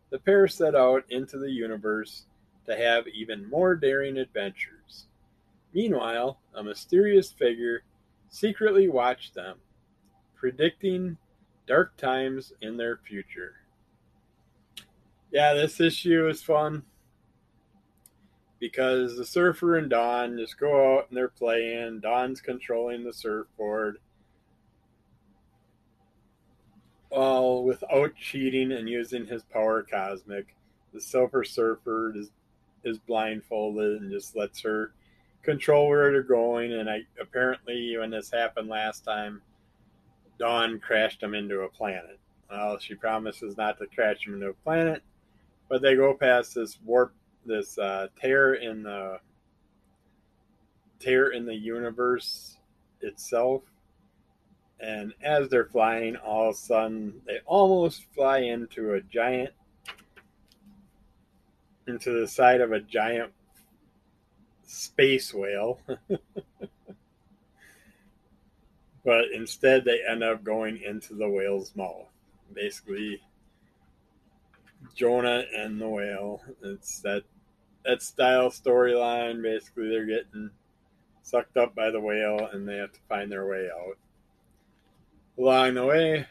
the 0.09 0.19
pair 0.19 0.47
set 0.47 0.73
out 0.73 1.03
into 1.09 1.37
the 1.37 1.51
universe 1.51 2.27
to 2.65 2.77
have 2.77 3.07
even 3.09 3.49
more 3.49 3.75
daring 3.75 4.17
adventures. 4.17 5.07
Meanwhile, 5.73 6.39
a 6.55 6.63
mysterious 6.63 7.29
figure 7.29 7.83
secretly 8.29 8.87
watched 8.87 9.33
them, 9.33 9.57
predicting 10.47 11.17
dark 11.67 11.97
times 11.97 12.53
in 12.61 12.77
their 12.77 12.95
future. 12.95 13.55
Yeah, 15.29 15.53
this 15.53 15.81
issue 15.81 16.29
is 16.29 16.41
fun 16.41 16.83
because 18.59 19.17
the 19.17 19.25
surfer 19.25 19.75
and 19.75 19.89
Dawn 19.89 20.37
just 20.37 20.57
go 20.57 20.95
out 20.95 21.09
and 21.09 21.17
they're 21.17 21.27
playing. 21.27 21.99
Dawn's 21.99 22.39
controlling 22.39 23.03
the 23.03 23.11
surfboard. 23.11 23.97
Well, 27.11 27.65
without 27.65 28.15
cheating 28.15 28.71
and 28.71 28.87
using 28.87 29.25
his 29.25 29.43
power 29.43 29.83
cosmic, 29.83 30.55
the 30.93 31.01
Silver 31.01 31.43
Surfer 31.43 32.13
is 32.15 32.29
is 32.85 32.99
blindfolded 32.99 34.01
and 34.01 34.09
just 34.09 34.33
lets 34.33 34.61
her 34.61 34.93
control 35.43 35.89
where 35.89 36.09
they're 36.09 36.23
going. 36.23 36.71
And 36.71 36.89
I 36.89 37.01
apparently, 37.19 37.97
when 37.97 38.11
this 38.11 38.31
happened 38.31 38.69
last 38.69 39.03
time, 39.03 39.41
Dawn 40.37 40.79
crashed 40.79 41.21
them 41.21 41.33
into 41.33 41.61
a 41.61 41.69
planet. 41.69 42.19
Well, 42.49 42.79
she 42.79 42.95
promises 42.95 43.57
not 43.57 43.77
to 43.79 43.87
crash 43.87 44.23
them 44.23 44.35
into 44.35 44.49
a 44.49 44.53
planet, 44.53 45.03
but 45.69 45.81
they 45.81 45.95
go 45.95 46.13
past 46.13 46.55
this 46.55 46.79
warp, 46.85 47.13
this 47.45 47.77
uh, 47.77 48.07
tear 48.19 48.53
in 48.55 48.83
the 48.83 49.19
tear 50.99 51.29
in 51.29 51.45
the 51.45 51.55
universe 51.55 52.57
itself. 53.01 53.63
And 54.79 55.13
as 55.21 55.49
they're 55.49 55.65
flying, 55.65 56.15
all 56.17 56.49
of 56.49 56.55
a 56.55 56.57
sudden 56.57 57.21
they 57.25 57.39
almost 57.45 58.05
fly 58.13 58.39
into 58.39 58.93
a 58.93 59.01
giant, 59.01 59.51
into 61.87 62.19
the 62.19 62.27
side 62.27 62.61
of 62.61 62.71
a 62.71 62.79
giant 62.79 63.31
space 64.63 65.33
whale. 65.33 65.79
but 69.07 69.31
instead, 69.33 69.85
they 69.85 70.01
end 70.05 70.21
up 70.21 70.43
going 70.43 70.81
into 70.81 71.13
the 71.13 71.29
whale's 71.29 71.73
mouth. 71.77 72.09
Basically, 72.53 73.21
Jonah 74.95 75.45
and 75.55 75.79
the 75.79 75.87
whale. 75.87 76.41
It's 76.61 76.99
that 76.99 77.23
that 77.85 78.01
style 78.01 78.49
storyline. 78.49 79.41
Basically, 79.41 79.87
they're 79.87 80.05
getting 80.05 80.49
sucked 81.21 81.55
up 81.55 81.73
by 81.73 81.89
the 81.89 82.01
whale 82.01 82.49
and 82.51 82.67
they 82.67 82.75
have 82.75 82.91
to 82.91 82.99
find 83.07 83.31
their 83.31 83.45
way 83.45 83.69
out. 83.73 83.97
Along 85.39 85.75
the 85.75 85.85
way, 85.85 86.27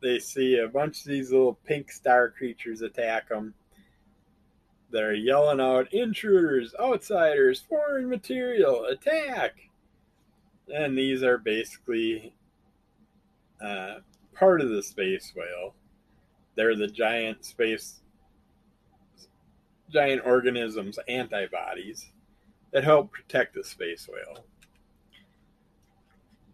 they 0.00 0.20
see 0.20 0.56
a 0.56 0.68
bunch 0.68 1.00
of 1.00 1.08
these 1.08 1.32
little 1.32 1.58
pink 1.66 1.92
star 1.92 2.30
creatures 2.30 2.80
attack 2.80 3.28
them. 3.28 3.52
They're 4.90 5.12
yelling 5.12 5.60
out, 5.60 5.92
intruders, 5.92 6.74
outsiders, 6.80 7.60
foreign 7.60 8.08
material, 8.08 8.86
attack! 8.86 9.69
And 10.72 10.96
these 10.96 11.22
are 11.22 11.38
basically 11.38 12.34
uh, 13.60 13.96
part 14.34 14.60
of 14.60 14.70
the 14.70 14.82
space 14.82 15.32
whale. 15.36 15.74
They're 16.54 16.76
the 16.76 16.86
giant 16.86 17.44
space, 17.44 18.00
giant 19.90 20.22
organisms 20.24 20.98
antibodies 21.08 22.06
that 22.72 22.84
help 22.84 23.12
protect 23.12 23.54
the 23.54 23.64
space 23.64 24.08
whale. 24.08 24.44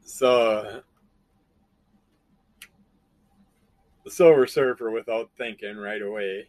So 0.04 0.82
the 4.04 4.10
Silver 4.10 4.46
Surfer, 4.46 4.90
without 4.90 5.30
thinking 5.36 5.76
right 5.76 6.00
away, 6.00 6.48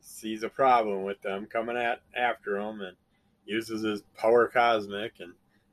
sees 0.00 0.42
a 0.42 0.48
problem 0.48 1.02
with 1.02 1.20
them 1.22 1.46
coming 1.46 1.76
at 1.76 2.02
after 2.14 2.58
him 2.58 2.82
and 2.82 2.96
uses 3.46 3.82
his 3.82 4.02
power 4.16 4.48
cosmic 4.48 5.14
and 5.20 5.32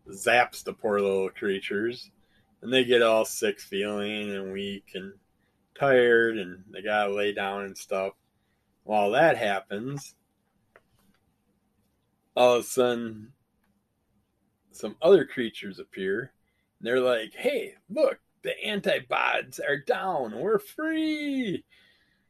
zaps 0.10 0.64
the 0.64 0.74
poor 0.74 1.00
little 1.00 1.30
creatures. 1.30 2.12
And 2.62 2.72
they 2.72 2.84
get 2.84 3.02
all 3.02 3.26
sick 3.26 3.60
feeling 3.60 4.36
and 4.36 4.54
weak 4.54 4.92
and 4.94 5.14
tired 5.78 6.38
and 6.38 6.64
they 6.72 6.82
gotta 6.82 7.14
lay 7.14 7.34
down 7.34 7.66
and 7.66 7.78
stuff. 7.78 8.14
While 8.84 9.12
that 9.12 9.38
happens, 9.38 10.16
all 12.36 12.56
of 12.56 12.64
a 12.64 12.68
sudden, 12.68 13.32
some 14.72 14.96
other 15.02 15.26
creatures 15.26 15.80
appear. 15.80 16.34
And 16.80 16.88
they're 16.88 17.00
like, 17.00 17.34
hey, 17.36 17.76
look, 17.90 18.20
the 18.44 18.54
antibots 18.66 19.60
are 19.60 19.78
down. 19.78 20.40
We're 20.40 20.60
free. 20.60 21.64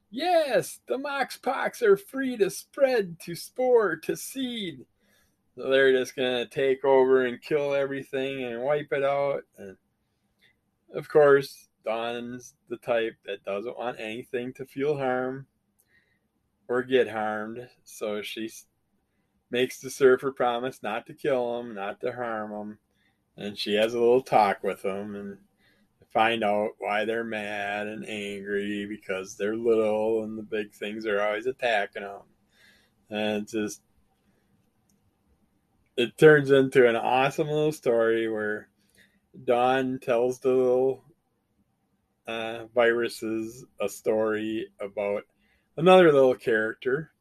Yes, 0.09 0.79
the 0.87 0.97
moxpox 0.97 1.81
are 1.81 1.95
free 1.95 2.35
to 2.37 2.49
spread, 2.49 3.19
to 3.21 3.35
spore, 3.35 3.95
to 3.97 4.17
seed. 4.17 4.85
They're 5.69 5.91
just 5.91 6.15
going 6.15 6.37
to 6.37 6.49
take 6.49 6.83
over 6.83 7.25
and 7.25 7.41
kill 7.41 7.73
everything 7.73 8.43
and 8.43 8.63
wipe 8.63 8.91
it 8.91 9.03
out. 9.03 9.41
And 9.57 9.77
of 10.93 11.09
course, 11.09 11.67
Dawn's 11.85 12.55
the 12.69 12.77
type 12.77 13.15
that 13.25 13.43
doesn't 13.43 13.77
want 13.77 13.99
anything 13.99 14.53
to 14.53 14.65
feel 14.65 14.97
harm 14.97 15.47
or 16.67 16.83
get 16.83 17.09
harmed. 17.09 17.67
So 17.83 18.21
she 18.21 18.49
makes 19.49 19.79
the 19.79 19.89
surfer 19.89 20.31
promise 20.31 20.81
not 20.81 21.05
to 21.07 21.13
kill 21.13 21.59
him, 21.59 21.75
not 21.75 21.99
to 22.01 22.13
harm 22.13 22.51
him. 22.51 22.77
And 23.37 23.57
she 23.57 23.75
has 23.75 23.93
a 23.93 23.99
little 23.99 24.21
talk 24.21 24.63
with 24.63 24.83
him 24.83 25.15
and 25.15 25.37
find 26.13 26.43
out 26.43 26.71
why 26.77 27.05
they're 27.05 27.23
mad 27.23 27.87
and 27.87 28.07
angry 28.07 28.85
because 28.85 29.35
they're 29.35 29.55
little 29.55 30.23
and 30.23 30.37
the 30.37 30.43
big 30.43 30.73
things 30.73 31.05
are 31.05 31.21
always 31.21 31.45
attacking 31.45 32.03
them. 32.03 32.21
And 33.09 33.47
just, 33.47 33.81
it 36.01 36.17
turns 36.17 36.49
into 36.49 36.87
an 36.89 36.95
awesome 36.95 37.47
little 37.47 37.71
story 37.71 38.27
where 38.27 38.69
Dawn 39.45 39.99
tells 40.01 40.39
the 40.39 40.49
little 40.49 41.03
uh, 42.27 42.65
viruses 42.73 43.63
a 43.79 43.87
story 43.87 44.67
about 44.79 45.23
another 45.77 46.11
little 46.11 46.33
character 46.33 47.11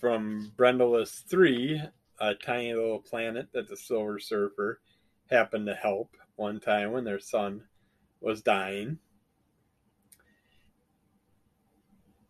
from 0.00 0.52
Brendalis 0.56 1.22
3, 1.28 1.82
a 2.18 2.34
tiny 2.34 2.72
little 2.72 3.00
planet 3.00 3.48
that 3.52 3.68
the 3.68 3.76
Silver 3.76 4.18
Surfer 4.18 4.80
happened 5.30 5.66
to 5.66 5.74
help 5.74 6.16
one 6.36 6.60
time 6.60 6.92
when 6.92 7.04
their 7.04 7.20
son 7.20 7.62
was 8.20 8.40
dying. 8.40 8.98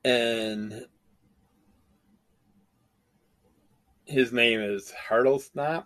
And 0.04 0.86
his 4.04 4.32
name 4.32 4.60
is 4.60 4.92
Hartlesnap 5.08 5.84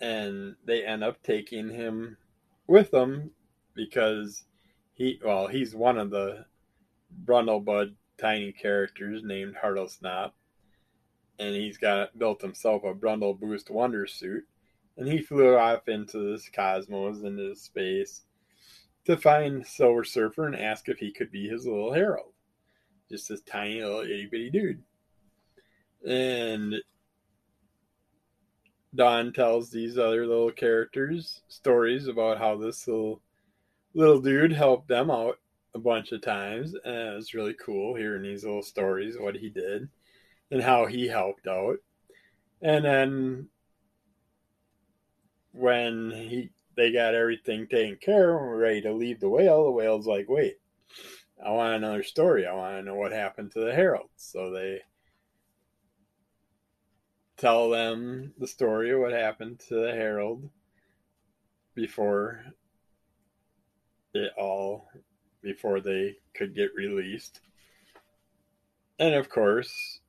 and 0.00 0.56
they 0.64 0.84
end 0.84 1.02
up 1.02 1.22
taking 1.22 1.70
him 1.70 2.16
with 2.66 2.90
them 2.90 3.30
because 3.74 4.44
he 4.92 5.18
well 5.24 5.46
he's 5.46 5.74
one 5.74 5.98
of 5.98 6.10
the 6.10 6.44
Brundlebud 7.24 7.94
tiny 8.18 8.52
characters 8.52 9.22
named 9.24 9.56
Hartlesnap. 9.56 10.32
And 11.38 11.54
he's 11.54 11.76
got 11.76 12.18
built 12.18 12.40
himself 12.40 12.82
a 12.84 12.94
Brundle 12.94 13.38
Boost 13.38 13.70
Wonder 13.70 14.06
suit. 14.06 14.44
And 14.96 15.06
he 15.06 15.20
flew 15.20 15.56
off 15.56 15.88
into 15.88 16.32
this 16.32 16.48
cosmos, 16.48 17.22
into 17.22 17.54
space, 17.54 18.22
to 19.04 19.16
find 19.16 19.66
Silver 19.66 20.04
Surfer 20.04 20.46
and 20.46 20.56
ask 20.56 20.88
if 20.88 20.98
he 20.98 21.12
could 21.12 21.30
be 21.30 21.48
his 21.48 21.66
little 21.66 21.92
herald. 21.92 22.32
Just 23.10 23.28
this 23.28 23.42
tiny 23.42 23.82
little 23.82 24.00
itty 24.00 24.26
bitty 24.30 24.50
dude. 24.50 24.82
And 26.06 26.76
Dawn 28.94 29.32
tells 29.32 29.70
these 29.70 29.98
other 29.98 30.26
little 30.26 30.52
characters 30.52 31.42
stories 31.48 32.06
about 32.06 32.38
how 32.38 32.56
this 32.56 32.86
little 32.86 33.20
little 33.92 34.20
dude 34.20 34.52
helped 34.52 34.88
them 34.88 35.10
out 35.10 35.38
a 35.74 35.78
bunch 35.78 36.12
of 36.12 36.22
times, 36.22 36.74
and 36.84 36.94
it 36.94 37.14
was 37.16 37.34
really 37.34 37.54
cool 37.54 37.94
hearing 37.94 38.22
these 38.22 38.44
little 38.44 38.62
stories, 38.62 39.16
what 39.18 39.36
he 39.36 39.50
did, 39.50 39.88
and 40.50 40.62
how 40.62 40.86
he 40.86 41.08
helped 41.08 41.46
out. 41.46 41.78
And 42.62 42.84
then 42.84 43.48
when 45.52 46.10
he 46.10 46.50
they 46.76 46.92
got 46.92 47.14
everything 47.14 47.66
taken 47.66 47.96
care 47.96 48.34
of 48.34 48.42
and 48.42 48.50
were 48.50 48.58
ready 48.58 48.82
to 48.82 48.92
leave 48.92 49.18
the 49.18 49.28
whale, 49.28 49.64
the 49.64 49.70
whale's 49.70 50.06
like, 50.06 50.28
wait, 50.28 50.58
I 51.44 51.50
want 51.50 51.76
another 51.76 52.02
story. 52.02 52.46
I 52.46 52.54
want 52.54 52.76
to 52.76 52.82
know 52.82 52.94
what 52.94 53.12
happened 53.12 53.52
to 53.52 53.60
the 53.60 53.74
Herald. 53.74 54.10
So 54.16 54.50
they 54.50 54.82
tell 57.36 57.70
them 57.70 58.32
the 58.38 58.46
story 58.46 58.90
of 58.90 59.00
what 59.00 59.12
happened 59.12 59.60
to 59.68 59.74
the 59.74 59.92
herald 59.92 60.48
before 61.74 62.44
it 64.14 64.32
all 64.38 64.88
before 65.42 65.80
they 65.80 66.16
could 66.34 66.54
get 66.54 66.74
released. 66.74 67.40
And 68.98 69.14
of 69.14 69.28
course, 69.28 70.00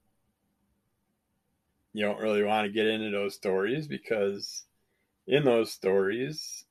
you 1.94 2.06
don't 2.06 2.22
really 2.22 2.44
want 2.44 2.66
to 2.66 2.72
get 2.72 2.88
into 2.88 3.12
those 3.12 3.36
stories 3.36 3.88
because 3.88 4.64
in 5.28 5.44
those 5.44 5.72
stories, 5.72 6.66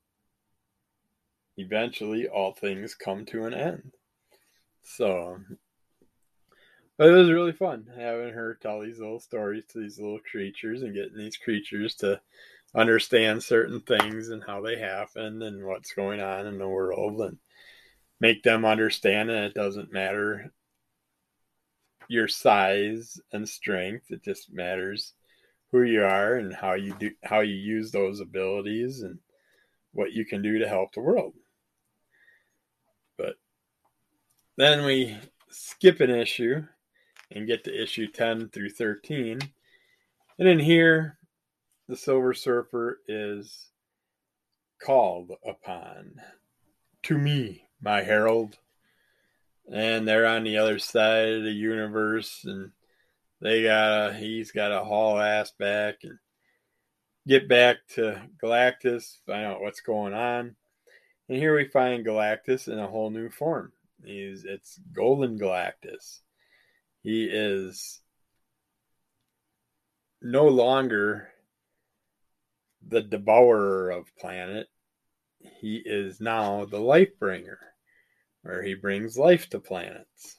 eventually 1.58 2.26
all 2.26 2.52
things 2.52 2.94
come 2.94 3.26
to 3.26 3.44
an 3.44 3.54
end. 3.54 3.92
So, 4.82 5.40
but 6.98 7.08
it 7.08 7.12
was 7.12 7.30
really 7.30 7.52
fun 7.52 7.86
having 7.96 8.32
her 8.32 8.58
tell 8.60 8.80
these 8.80 8.98
little 8.98 9.20
stories 9.20 9.64
to 9.66 9.80
these 9.80 9.98
little 9.98 10.20
creatures 10.30 10.82
and 10.82 10.94
getting 10.94 11.16
these 11.16 11.36
creatures 11.36 11.94
to 11.96 12.20
understand 12.74 13.42
certain 13.42 13.80
things 13.80 14.28
and 14.28 14.42
how 14.46 14.60
they 14.60 14.78
happen 14.78 15.42
and 15.42 15.64
what's 15.64 15.92
going 15.92 16.20
on 16.20 16.46
in 16.46 16.58
the 16.58 16.68
world 16.68 17.20
and 17.20 17.38
make 18.20 18.42
them 18.42 18.64
understand 18.64 19.28
that 19.28 19.44
it 19.44 19.54
doesn't 19.54 19.92
matter 19.92 20.52
your 22.08 22.28
size 22.28 23.20
and 23.32 23.48
strength. 23.48 24.06
It 24.10 24.22
just 24.22 24.52
matters 24.52 25.14
who 25.72 25.82
you 25.82 26.04
are 26.04 26.36
and 26.36 26.54
how 26.54 26.74
you 26.74 26.94
do 26.98 27.10
how 27.22 27.40
you 27.40 27.54
use 27.54 27.90
those 27.90 28.20
abilities 28.20 29.02
and 29.02 29.18
what 29.92 30.12
you 30.12 30.24
can 30.24 30.42
do 30.42 30.58
to 30.58 30.68
help 30.68 30.92
the 30.92 31.00
world. 31.00 31.34
But 33.18 33.36
then 34.56 34.84
we 34.84 35.18
skip 35.50 36.00
an 36.00 36.10
issue 36.10 36.62
and 37.30 37.46
get 37.46 37.64
to 37.64 37.82
issue 37.82 38.06
10 38.06 38.48
through 38.48 38.70
13 38.70 39.40
and 40.38 40.48
in 40.48 40.58
here 40.58 41.18
the 41.88 41.96
silver 41.96 42.34
surfer 42.34 43.00
is 43.06 43.70
called 44.82 45.32
upon 45.46 46.14
to 47.02 47.16
me 47.16 47.68
my 47.80 48.02
herald. 48.02 48.58
And 49.72 50.06
they're 50.06 50.26
on 50.26 50.44
the 50.44 50.58
other 50.58 50.78
side 50.78 51.28
of 51.28 51.42
the 51.42 51.52
universe 51.52 52.44
and 52.44 52.70
they 53.40 53.64
got 53.64 54.14
he's 54.14 54.52
got 54.52 54.68
to 54.68 54.84
haul 54.84 55.18
ass 55.18 55.52
back 55.58 55.96
and 56.04 56.18
get 57.26 57.48
back 57.48 57.78
to 57.94 58.22
galactus 58.42 59.18
find 59.26 59.44
out 59.44 59.60
what's 59.60 59.80
going 59.80 60.14
on. 60.14 60.54
And 61.28 61.38
here 61.38 61.56
we 61.56 61.66
find 61.66 62.06
galactus 62.06 62.68
in 62.68 62.78
a 62.78 62.86
whole 62.86 63.10
new 63.10 63.28
form. 63.28 63.72
He's 64.04 64.44
it's 64.44 64.78
golden 64.92 65.38
galactus 65.38 66.20
he 67.06 67.26
is 67.30 68.00
no 70.20 70.48
longer 70.48 71.28
the 72.84 73.00
devourer 73.00 73.90
of 73.90 74.16
planet 74.16 74.66
he 75.38 75.76
is 75.76 76.20
now 76.20 76.64
the 76.64 76.80
life 76.80 77.16
bringer, 77.20 77.60
where 78.42 78.60
he 78.60 78.74
brings 78.74 79.16
life 79.16 79.48
to 79.50 79.60
planets, 79.60 80.36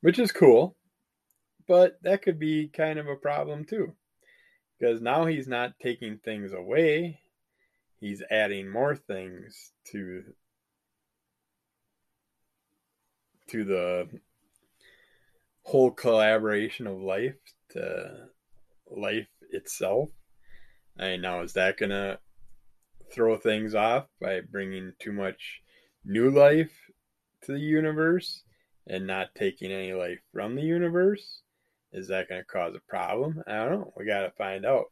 which 0.00 0.18
is 0.18 0.32
cool. 0.32 0.76
But 1.68 1.96
that 2.02 2.22
could 2.22 2.40
be 2.40 2.66
kind 2.66 2.98
of 2.98 3.06
a 3.06 3.14
problem 3.14 3.64
too, 3.64 3.94
because 4.80 5.00
now 5.00 5.26
he's 5.26 5.46
not 5.46 5.78
taking 5.80 6.18
things 6.18 6.52
away, 6.52 7.20
he's 8.00 8.20
adding 8.32 8.68
more 8.68 8.96
things 8.96 9.70
to 9.92 10.24
to 13.50 13.62
the 13.62 14.08
whole 15.62 15.90
collaboration 15.90 16.86
of 16.86 17.00
life 17.00 17.36
to 17.70 18.28
life 18.90 19.28
itself. 19.50 20.10
And 20.98 21.22
now 21.22 21.42
is 21.42 21.52
that 21.54 21.78
gonna 21.78 22.18
throw 23.12 23.36
things 23.36 23.74
off 23.74 24.06
by 24.20 24.40
bringing 24.40 24.92
too 24.98 25.12
much 25.12 25.62
new 26.04 26.30
life 26.30 26.72
to 27.42 27.52
the 27.52 27.60
universe 27.60 28.42
and 28.86 29.06
not 29.06 29.34
taking 29.34 29.70
any 29.70 29.92
life 29.92 30.20
from 30.32 30.54
the 30.54 30.62
universe? 30.62 31.42
Is 31.92 32.08
that 32.08 32.28
going 32.28 32.40
to 32.40 32.46
cause 32.46 32.74
a 32.74 32.90
problem? 32.90 33.42
I 33.46 33.56
don't 33.56 33.72
know. 33.72 33.92
We 33.96 34.06
got 34.06 34.22
to 34.22 34.30
find 34.30 34.64
out. 34.64 34.86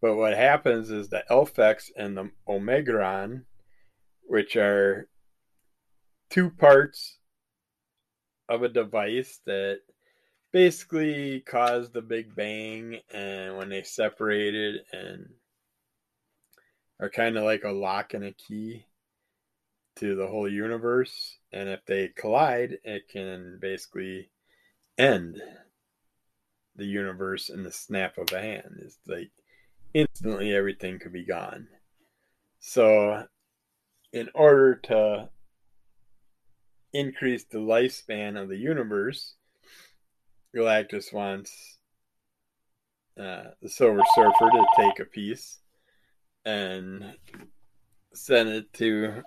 But 0.00 0.16
what 0.16 0.36
happens 0.36 0.90
is 0.90 1.08
the 1.08 1.24
Elfex 1.30 1.90
and 1.96 2.16
the 2.16 2.30
Omegron, 2.48 3.44
which 4.24 4.56
are 4.56 5.08
two 6.30 6.50
parts 6.50 7.18
of 8.48 8.62
a 8.62 8.68
device 8.68 9.40
that 9.46 9.80
basically 10.52 11.40
caused 11.40 11.92
the 11.92 12.02
Big 12.02 12.34
Bang, 12.34 13.00
and 13.12 13.56
when 13.56 13.68
they 13.68 13.82
separated 13.82 14.82
and 14.92 15.28
are 17.00 17.10
kind 17.10 17.36
of 17.36 17.44
like 17.44 17.64
a 17.64 17.70
lock 17.70 18.14
and 18.14 18.24
a 18.24 18.32
key 18.32 18.86
to 19.96 20.14
the 20.14 20.26
whole 20.26 20.48
universe. 20.48 21.38
And 21.52 21.68
if 21.68 21.84
they 21.86 22.08
collide, 22.08 22.78
it 22.84 23.08
can 23.08 23.58
basically 23.60 24.30
end 24.98 25.40
the 26.76 26.86
universe 26.86 27.48
in 27.48 27.62
the 27.62 27.72
snap 27.72 28.18
of 28.18 28.32
a 28.32 28.40
hand. 28.40 28.80
It's 28.80 28.98
like 29.06 29.30
instantly 29.92 30.54
everything 30.54 30.98
could 30.98 31.12
be 31.12 31.24
gone. 31.24 31.68
So, 32.58 33.26
in 34.12 34.28
order 34.34 34.76
to 34.76 35.28
increase 36.94 37.44
the 37.44 37.58
lifespan 37.58 38.40
of 38.40 38.48
the 38.48 38.56
universe, 38.56 39.34
Galactus 40.56 41.12
wants 41.12 41.78
uh, 43.18 43.50
the 43.60 43.68
Silver 43.68 44.02
Surfer 44.14 44.50
to 44.50 44.66
take 44.76 45.00
a 45.00 45.04
piece 45.04 45.58
and 46.44 47.16
send 48.14 48.48
it 48.48 48.72
to. 48.74 49.22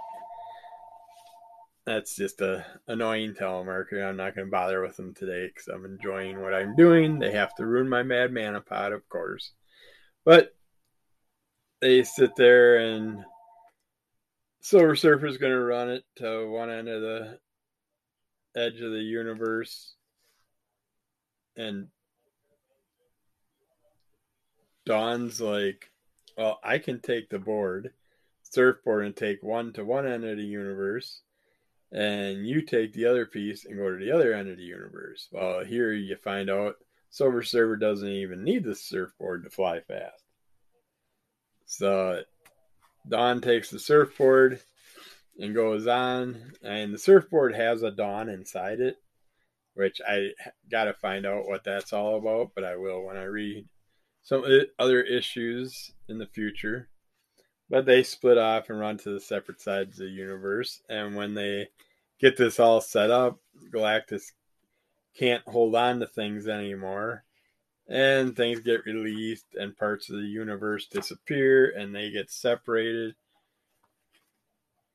That's 1.85 2.15
just 2.17 2.41
a 2.41 2.65
annoying 2.87 3.33
telemarketer. 3.33 4.05
I'm 4.05 4.17
not 4.17 4.35
going 4.35 4.47
to 4.47 4.51
bother 4.51 4.81
with 4.81 4.97
them 4.97 5.13
today 5.13 5.47
because 5.47 5.67
I'm 5.67 5.85
enjoying 5.85 6.41
what 6.41 6.53
I'm 6.53 6.75
doing. 6.75 7.19
They 7.19 7.31
have 7.31 7.55
to 7.55 7.65
ruin 7.65 7.87
my 7.87 8.03
Mad 8.03 8.33
Mana 8.33 8.59
pod, 8.59 8.91
of 8.91 9.07
course, 9.07 9.51
but 10.25 10.53
they 11.79 12.03
sit 12.03 12.35
there 12.35 12.77
and 12.77 13.23
Silver 14.61 14.97
Surfer's 14.97 15.37
going 15.37 15.53
to 15.53 15.61
run 15.61 15.89
it 15.89 16.03
to 16.17 16.49
one 16.49 16.69
end 16.69 16.89
of 16.89 17.01
the 17.01 17.39
edge 18.57 18.81
of 18.81 18.91
the 18.91 19.01
universe, 19.01 19.93
and 21.55 21.87
Dawn's 24.85 25.39
like, 25.39 25.91
well, 26.37 26.59
I 26.63 26.77
can 26.79 26.99
take 26.99 27.29
the 27.29 27.39
board, 27.39 27.91
surfboard, 28.43 29.05
and 29.05 29.15
take 29.15 29.43
one 29.43 29.73
to 29.73 29.85
one 29.85 30.07
end 30.07 30.23
of 30.23 30.37
the 30.37 30.43
universe, 30.43 31.21
and 31.91 32.47
you 32.47 32.61
take 32.61 32.93
the 32.93 33.05
other 33.05 33.25
piece 33.25 33.65
and 33.65 33.77
go 33.77 33.89
to 33.91 34.03
the 34.03 34.11
other 34.11 34.33
end 34.33 34.49
of 34.49 34.57
the 34.57 34.63
universe. 34.63 35.27
Well, 35.31 35.63
here 35.63 35.93
you 35.93 36.15
find 36.15 36.49
out 36.49 36.75
Silver 37.09 37.43
Surfer 37.43 37.77
doesn't 37.77 38.07
even 38.07 38.43
need 38.43 38.63
the 38.63 38.75
surfboard 38.75 39.43
to 39.43 39.49
fly 39.49 39.79
fast. 39.81 40.23
So 41.65 42.23
Don 43.07 43.41
takes 43.41 43.69
the 43.69 43.79
surfboard 43.79 44.61
and 45.39 45.55
goes 45.55 45.87
on, 45.87 46.53
and 46.63 46.93
the 46.93 46.97
surfboard 46.97 47.55
has 47.55 47.83
a 47.83 47.91
Dawn 47.91 48.29
inside 48.29 48.79
it, 48.79 48.97
which 49.73 50.01
I 50.07 50.29
got 50.69 50.85
to 50.85 50.93
find 50.93 51.25
out 51.25 51.47
what 51.47 51.63
that's 51.63 51.93
all 51.93 52.17
about, 52.17 52.51
but 52.55 52.63
I 52.63 52.75
will 52.75 53.03
when 53.03 53.17
I 53.17 53.23
read 53.23 53.65
some 54.21 54.43
other 54.79 55.01
issues 55.01 55.91
in 56.09 56.17
the 56.17 56.25
future. 56.25 56.89
But 57.69 57.85
they 57.85 58.03
split 58.03 58.37
off 58.37 58.69
and 58.69 58.79
run 58.79 58.97
to 58.99 59.09
the 59.09 59.19
separate 59.19 59.61
sides 59.61 59.99
of 59.99 60.05
the 60.05 60.11
universe. 60.11 60.81
And 60.89 61.15
when 61.15 61.33
they 61.33 61.67
get 62.19 62.37
this 62.37 62.59
all 62.59 62.81
set 62.81 63.11
up. 63.11 63.39
Galactus 63.73 64.31
can't 65.17 65.43
hold 65.47 65.75
on 65.75 65.99
to 65.99 66.07
things 66.07 66.47
anymore. 66.47 67.23
And 67.89 68.35
things 68.35 68.59
get 68.59 68.85
released, 68.85 69.45
and 69.53 69.77
parts 69.77 70.09
of 70.09 70.17
the 70.17 70.27
universe 70.27 70.87
disappear, 70.87 71.69
and 71.69 71.95
they 71.95 72.11
get 72.11 72.29
separated 72.29 73.15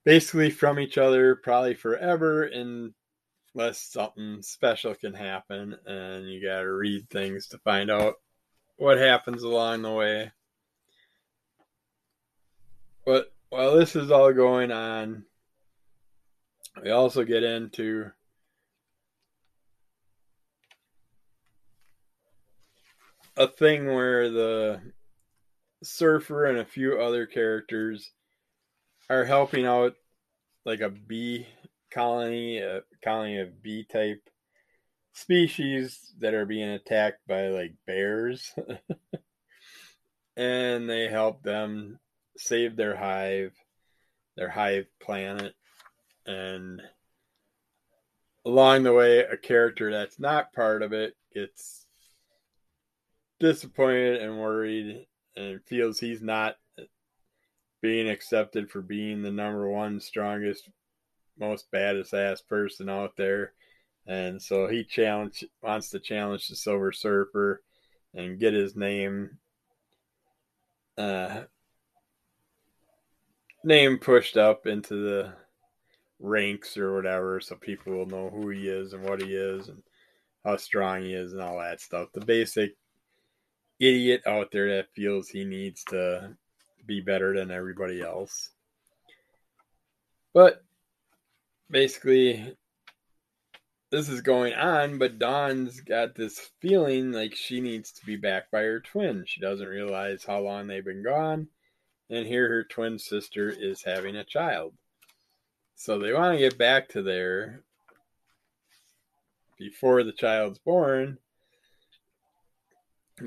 basically 0.04 0.50
from 0.50 0.78
each 0.78 0.98
other, 0.98 1.36
probably 1.36 1.74
forever, 1.74 2.44
unless 2.44 3.80
something 3.80 4.42
special 4.42 4.94
can 4.94 5.14
happen. 5.14 5.76
And 5.86 6.28
you 6.28 6.42
got 6.42 6.60
to 6.60 6.72
read 6.72 7.08
things 7.08 7.48
to 7.48 7.58
find 7.58 7.90
out 7.90 8.14
what 8.76 8.98
happens 8.98 9.42
along 9.42 9.82
the 9.82 9.92
way. 9.92 10.32
But 13.04 13.32
while 13.48 13.76
this 13.76 13.96
is 13.96 14.10
all 14.10 14.32
going 14.32 14.70
on, 14.70 15.24
we 16.82 16.90
also 16.90 17.24
get 17.24 17.42
into 17.42 18.10
a 23.36 23.46
thing 23.46 23.86
where 23.86 24.30
the 24.30 24.80
surfer 25.82 26.46
and 26.46 26.58
a 26.58 26.64
few 26.64 27.00
other 27.00 27.26
characters 27.26 28.12
are 29.12 29.24
helping 29.24 29.66
out 29.66 29.94
like 30.64 30.80
a 30.80 30.88
bee 30.88 31.46
colony, 31.90 32.58
a 32.58 32.80
colony 33.04 33.38
of 33.38 33.62
bee 33.62 33.84
type 33.84 34.22
species 35.12 36.14
that 36.18 36.32
are 36.32 36.46
being 36.46 36.70
attacked 36.70 37.20
by 37.28 37.48
like 37.48 37.74
bears. 37.86 38.52
and 40.36 40.88
they 40.88 41.08
help 41.08 41.42
them 41.42 41.98
save 42.38 42.74
their 42.74 42.96
hive, 42.96 43.52
their 44.36 44.48
hive 44.48 44.86
planet. 44.98 45.54
And 46.24 46.80
along 48.46 48.84
the 48.84 48.94
way, 48.94 49.18
a 49.18 49.36
character 49.36 49.90
that's 49.90 50.18
not 50.18 50.54
part 50.54 50.82
of 50.82 50.94
it 50.94 51.14
gets 51.34 51.84
disappointed 53.40 54.22
and 54.22 54.38
worried 54.38 55.06
and 55.36 55.60
feels 55.66 55.98
he's 55.98 56.22
not 56.22 56.56
being 57.82 58.08
accepted 58.08 58.70
for 58.70 58.80
being 58.80 59.22
the 59.22 59.30
number 59.30 59.68
one 59.68 60.00
strongest, 60.00 60.70
most 61.38 61.70
baddest 61.70 62.14
ass 62.14 62.40
person 62.40 62.88
out 62.88 63.16
there. 63.16 63.52
And 64.06 64.40
so 64.40 64.68
he 64.68 64.84
challenge 64.84 65.44
wants 65.62 65.90
to 65.90 66.00
challenge 66.00 66.48
the 66.48 66.56
Silver 66.56 66.92
Surfer 66.92 67.62
and 68.14 68.38
get 68.38 68.54
his 68.54 68.76
name 68.76 69.38
uh, 70.96 71.42
name 73.64 73.98
pushed 73.98 74.36
up 74.36 74.66
into 74.66 74.94
the 74.94 75.32
ranks 76.20 76.76
or 76.76 76.94
whatever 76.94 77.40
so 77.40 77.56
people 77.56 77.92
will 77.92 78.06
know 78.06 78.30
who 78.30 78.48
he 78.50 78.68
is 78.68 78.92
and 78.92 79.02
what 79.04 79.20
he 79.20 79.34
is 79.34 79.68
and 79.68 79.82
how 80.44 80.56
strong 80.56 81.02
he 81.02 81.14
is 81.14 81.32
and 81.32 81.42
all 81.42 81.58
that 81.58 81.80
stuff. 81.80 82.08
The 82.12 82.24
basic 82.24 82.76
idiot 83.80 84.22
out 84.26 84.50
there 84.52 84.76
that 84.76 84.92
feels 84.94 85.28
he 85.28 85.44
needs 85.44 85.82
to 85.84 86.36
be 86.86 87.00
better 87.00 87.34
than 87.34 87.50
everybody 87.50 88.00
else. 88.00 88.50
But 90.34 90.64
basically, 91.70 92.56
this 93.90 94.08
is 94.08 94.22
going 94.22 94.54
on, 94.54 94.98
but 94.98 95.18
Dawn's 95.18 95.80
got 95.80 96.14
this 96.14 96.50
feeling 96.60 97.12
like 97.12 97.34
she 97.34 97.60
needs 97.60 97.92
to 97.92 98.06
be 98.06 98.16
back 98.16 98.50
by 98.50 98.62
her 98.62 98.80
twin. 98.80 99.24
She 99.26 99.40
doesn't 99.40 99.66
realize 99.66 100.24
how 100.24 100.40
long 100.40 100.66
they've 100.66 100.84
been 100.84 101.04
gone, 101.04 101.48
and 102.08 102.26
here 102.26 102.48
her 102.48 102.64
twin 102.64 102.98
sister 102.98 103.50
is 103.50 103.82
having 103.82 104.16
a 104.16 104.24
child. 104.24 104.72
So 105.74 105.98
they 105.98 106.12
want 106.12 106.34
to 106.34 106.38
get 106.38 106.56
back 106.56 106.88
to 106.90 107.02
there 107.02 107.64
before 109.58 110.02
the 110.02 110.12
child's 110.12 110.58
born 110.58 111.18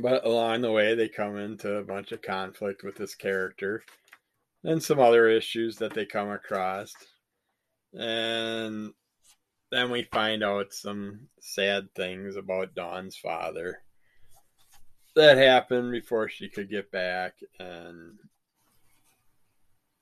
but 0.01 0.25
along 0.25 0.61
the 0.61 0.71
way, 0.71 0.95
they 0.95 1.07
come 1.07 1.37
into 1.37 1.75
a 1.75 1.83
bunch 1.83 2.11
of 2.11 2.21
conflict 2.21 2.83
with 2.83 2.95
this 2.95 3.15
character 3.15 3.83
and 4.63 4.81
some 4.81 4.99
other 4.99 5.27
issues 5.27 5.77
that 5.77 5.93
they 5.93 6.05
come 6.05 6.29
across. 6.29 6.93
And 7.93 8.93
then 9.71 9.91
we 9.91 10.03
find 10.03 10.43
out 10.43 10.73
some 10.73 11.27
sad 11.39 11.93
things 11.95 12.35
about 12.35 12.75
Dawn's 12.75 13.15
father 13.15 13.81
that 15.15 15.37
happened 15.37 15.91
before 15.91 16.27
she 16.27 16.49
could 16.49 16.69
get 16.69 16.91
back. 16.91 17.35
And 17.59 18.19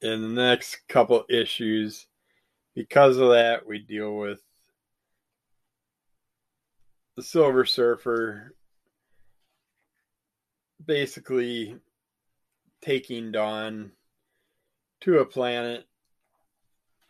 in 0.01 0.21
the 0.21 0.41
next 0.41 0.87
couple 0.87 1.23
issues, 1.29 2.07
because 2.75 3.17
of 3.17 3.29
that, 3.29 3.67
we 3.67 3.79
deal 3.79 4.15
with 4.15 4.41
the 7.15 7.23
Silver 7.23 7.63
Surfer 7.63 8.55
basically 10.85 11.77
taking 12.81 13.31
Dawn 13.31 13.91
to 15.01 15.19
a 15.19 15.25
planet 15.25 15.85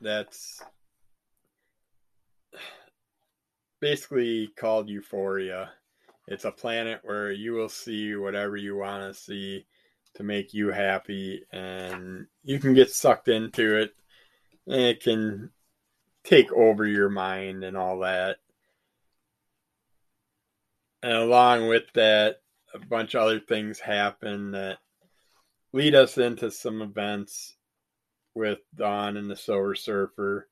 that's 0.01 0.61
basically 3.79 4.47
called 4.55 4.89
Euphoria. 4.89 5.71
It's 6.27 6.45
a 6.45 6.51
planet 6.51 7.01
where 7.03 7.31
you 7.31 7.53
will 7.53 7.69
see 7.69 8.15
whatever 8.15 8.55
you 8.55 8.77
want 8.77 9.13
to 9.13 9.19
see 9.19 9.65
to 10.15 10.23
make 10.23 10.53
you 10.53 10.69
happy, 10.69 11.43
and 11.51 12.27
you 12.43 12.59
can 12.59 12.73
get 12.73 12.91
sucked 12.91 13.27
into 13.27 13.77
it, 13.81 13.95
and 14.67 14.81
it 14.81 15.01
can 15.01 15.49
take 16.23 16.51
over 16.53 16.85
your 16.85 17.09
mind 17.09 17.63
and 17.63 17.75
all 17.75 17.99
that. 17.99 18.37
And 21.01 21.13
along 21.13 21.67
with 21.67 21.91
that, 21.95 22.42
a 22.73 22.79
bunch 22.79 23.13
of 23.13 23.21
other 23.21 23.39
things 23.39 23.79
happen 23.79 24.51
that 24.51 24.79
lead 25.73 25.95
us 25.95 26.17
into 26.17 26.51
some 26.51 26.81
events 26.81 27.55
with 28.35 28.59
Dawn 28.75 29.17
and 29.17 29.29
the 29.29 29.35
Silver 29.35 29.75
Surfer. 29.75 30.47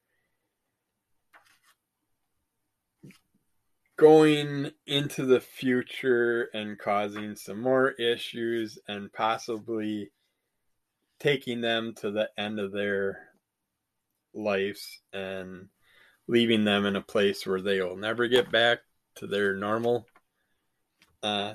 Going 3.97 4.71
into 4.87 5.25
the 5.25 5.39
future 5.39 6.49
and 6.53 6.77
causing 6.77 7.35
some 7.35 7.61
more 7.61 7.91
issues 7.91 8.79
and 8.87 9.13
possibly 9.13 10.11
taking 11.19 11.61
them 11.61 11.93
to 11.97 12.09
the 12.09 12.29
end 12.37 12.59
of 12.59 12.71
their 12.71 13.27
lives 14.33 15.01
and 15.13 15.67
leaving 16.27 16.63
them 16.63 16.85
in 16.85 16.95
a 16.95 17.01
place 17.01 17.45
where 17.45 17.61
they 17.61 17.79
will 17.79 17.97
never 17.97 18.27
get 18.27 18.51
back 18.51 18.79
to 19.15 19.27
their 19.27 19.55
normal 19.55 20.07
uh, 21.21 21.53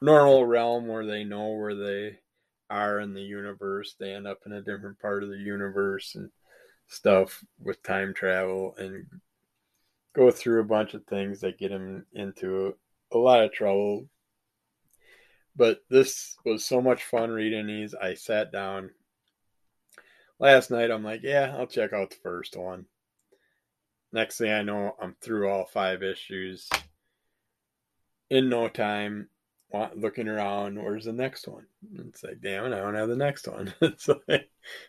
normal 0.00 0.46
realm 0.46 0.86
where 0.86 1.06
they 1.06 1.24
know 1.24 1.52
where 1.52 1.74
they 1.74 2.18
are 2.68 3.00
in 3.00 3.12
the 3.12 3.22
universe. 3.22 3.96
They 3.98 4.12
end 4.12 4.26
up 4.26 4.38
in 4.46 4.52
a 4.52 4.62
different 4.62 4.98
part 4.98 5.22
of 5.22 5.28
the 5.28 5.38
universe 5.38 6.14
and 6.14 6.30
stuff 6.88 7.44
with 7.62 7.82
time 7.82 8.14
travel 8.14 8.74
and 8.78 9.06
go 10.14 10.30
through 10.30 10.60
a 10.60 10.64
bunch 10.64 10.94
of 10.94 11.04
things 11.04 11.40
that 11.40 11.58
get 11.58 11.70
them 11.70 12.06
into 12.12 12.74
a, 13.12 13.18
lot 13.18 13.42
of 13.42 13.52
trouble. 13.52 14.06
But 15.56 15.80
this 15.90 16.36
was 16.44 16.64
so 16.64 16.80
much 16.80 17.04
fun 17.04 17.30
reading 17.30 17.66
these. 17.66 17.94
I 17.94 18.14
sat 18.14 18.50
down 18.52 18.90
last 20.38 20.70
night. 20.70 20.90
I'm 20.90 21.04
like, 21.04 21.20
yeah, 21.22 21.54
I'll 21.56 21.66
check 21.66 21.92
out 21.92 22.10
the 22.10 22.16
first 22.22 22.56
one. 22.56 22.86
Next 24.12 24.38
thing 24.38 24.50
I 24.50 24.62
know, 24.62 24.96
I'm 25.00 25.14
through 25.20 25.48
all 25.48 25.66
five 25.66 26.02
issues 26.02 26.68
in 28.30 28.48
no 28.48 28.68
time 28.68 29.28
looking 29.94 30.28
around 30.28 30.82
where's 30.82 31.04
the 31.04 31.12
next 31.12 31.46
one? 31.46 31.66
It's 31.94 32.24
like 32.24 32.40
damn 32.40 32.64
it 32.64 32.74
i 32.74 32.80
don't 32.80 32.94
have 32.94 33.08
the 33.08 33.16
next 33.16 33.46
one. 33.46 33.72
So 33.98 34.20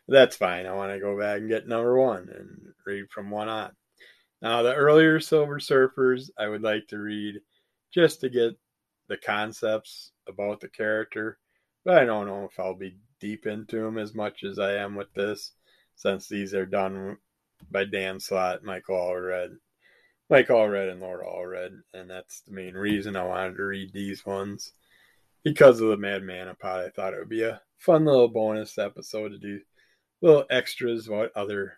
that's 0.07 0.35
fine 0.35 0.65
i 0.65 0.73
want 0.73 0.91
to 0.91 0.99
go 0.99 1.19
back 1.19 1.39
and 1.39 1.49
get 1.49 1.67
number 1.67 1.99
one 1.99 2.29
and 2.29 2.73
read 2.85 3.09
from 3.09 3.29
one 3.29 3.49
on. 3.49 3.71
Now 4.41 4.63
the 4.63 4.73
earlier 4.73 5.19
silver 5.19 5.59
surfers 5.59 6.29
i 6.37 6.47
would 6.47 6.61
like 6.61 6.87
to 6.87 6.97
read 6.97 7.41
just 7.93 8.21
to 8.21 8.29
get 8.29 8.57
the 9.07 9.17
concepts 9.17 10.11
about 10.27 10.61
the 10.61 10.69
character 10.69 11.37
but 11.83 11.97
i 11.97 12.05
don't 12.05 12.27
know 12.27 12.45
if 12.45 12.59
i'll 12.59 12.75
be 12.75 12.97
deep 13.19 13.45
into 13.45 13.81
them 13.81 13.97
as 13.97 14.15
much 14.15 14.43
as 14.43 14.57
i 14.57 14.73
am 14.75 14.95
with 14.95 15.13
this 15.13 15.51
since 15.95 16.27
these 16.27 16.53
are 16.53 16.65
done 16.65 17.17
by 17.69 17.83
dan 17.83 18.19
slott 18.19 18.63
michael 18.63 18.95
allred 18.95 19.57
like 20.31 20.47
Allred 20.47 20.89
and 20.89 21.01
Laura 21.01 21.27
Allred, 21.27 21.81
and 21.93 22.09
that's 22.09 22.41
the 22.41 22.53
main 22.53 22.73
reason 22.73 23.15
I 23.15 23.23
wanted 23.25 23.57
to 23.57 23.63
read 23.63 23.91
these 23.93 24.25
ones 24.25 24.71
because 25.43 25.81
of 25.81 25.89
the 25.89 25.97
Madman 25.97 26.55
Manapod. 26.55 26.87
I 26.87 26.89
thought 26.89 27.13
it 27.13 27.19
would 27.19 27.29
be 27.29 27.43
a 27.43 27.61
fun 27.77 28.05
little 28.05 28.29
bonus 28.29 28.77
episode 28.77 29.29
to 29.29 29.37
do 29.37 29.59
little 30.21 30.45
extras 30.49 31.07
about 31.07 31.31
other 31.35 31.73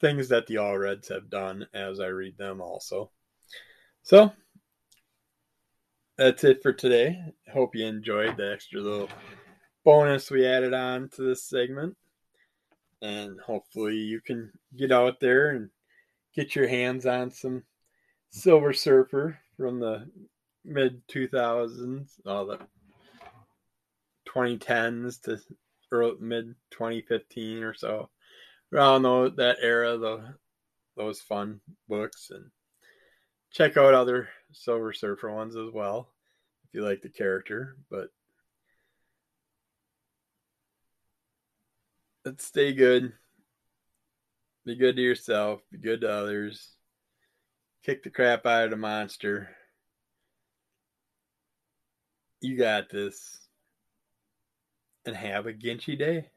things 0.00 0.28
that 0.28 0.46
the 0.48 0.56
Allreds 0.56 1.08
have 1.08 1.30
done 1.30 1.66
as 1.72 2.00
I 2.00 2.06
read 2.06 2.36
them 2.36 2.60
also. 2.60 3.12
So 4.02 4.32
that's 6.18 6.42
it 6.42 6.62
for 6.62 6.72
today. 6.72 7.16
Hope 7.52 7.76
you 7.76 7.86
enjoyed 7.86 8.36
the 8.36 8.52
extra 8.52 8.80
little 8.80 9.08
bonus 9.84 10.30
we 10.32 10.46
added 10.46 10.74
on 10.74 11.10
to 11.10 11.22
this 11.22 11.44
segment. 11.44 11.96
and 13.02 13.38
hopefully 13.40 13.96
you 13.96 14.20
can 14.20 14.50
get 14.76 14.90
out 14.90 15.20
there 15.20 15.50
and 15.50 15.68
get 16.34 16.56
your 16.56 16.66
hands 16.66 17.06
on 17.06 17.30
some 17.30 17.62
Silver 18.34 18.72
Surfer 18.72 19.38
from 19.56 19.78
the 19.78 20.10
mid 20.64 21.06
2000s, 21.06 22.18
all 22.26 22.46
the 22.46 22.58
2010s 24.28 25.22
to 25.22 25.38
early, 25.92 26.16
mid 26.18 26.56
2015 26.72 27.62
or 27.62 27.74
so. 27.74 28.10
Around 28.72 29.02
that 29.36 29.58
era, 29.62 29.96
the, 29.96 30.34
those 30.96 31.20
fun 31.20 31.60
books, 31.88 32.30
and 32.30 32.50
check 33.52 33.76
out 33.76 33.94
other 33.94 34.28
Silver 34.50 34.92
Surfer 34.92 35.32
ones 35.32 35.54
as 35.54 35.70
well 35.72 36.08
if 36.64 36.74
you 36.74 36.84
like 36.84 37.02
the 37.02 37.10
character. 37.10 37.76
But 37.88 38.08
let's 42.24 42.44
stay 42.44 42.72
good. 42.72 43.12
Be 44.66 44.74
good 44.74 44.96
to 44.96 45.02
yourself. 45.02 45.60
Be 45.70 45.78
good 45.78 46.00
to 46.00 46.10
others. 46.10 46.73
Kick 47.84 48.02
the 48.02 48.08
crap 48.08 48.46
out 48.46 48.64
of 48.64 48.70
the 48.70 48.76
monster. 48.78 49.50
You 52.40 52.56
got 52.56 52.88
this. 52.88 53.46
And 55.04 55.14
have 55.14 55.46
a 55.46 55.52
Ginchy 55.52 55.94
day. 55.94 56.30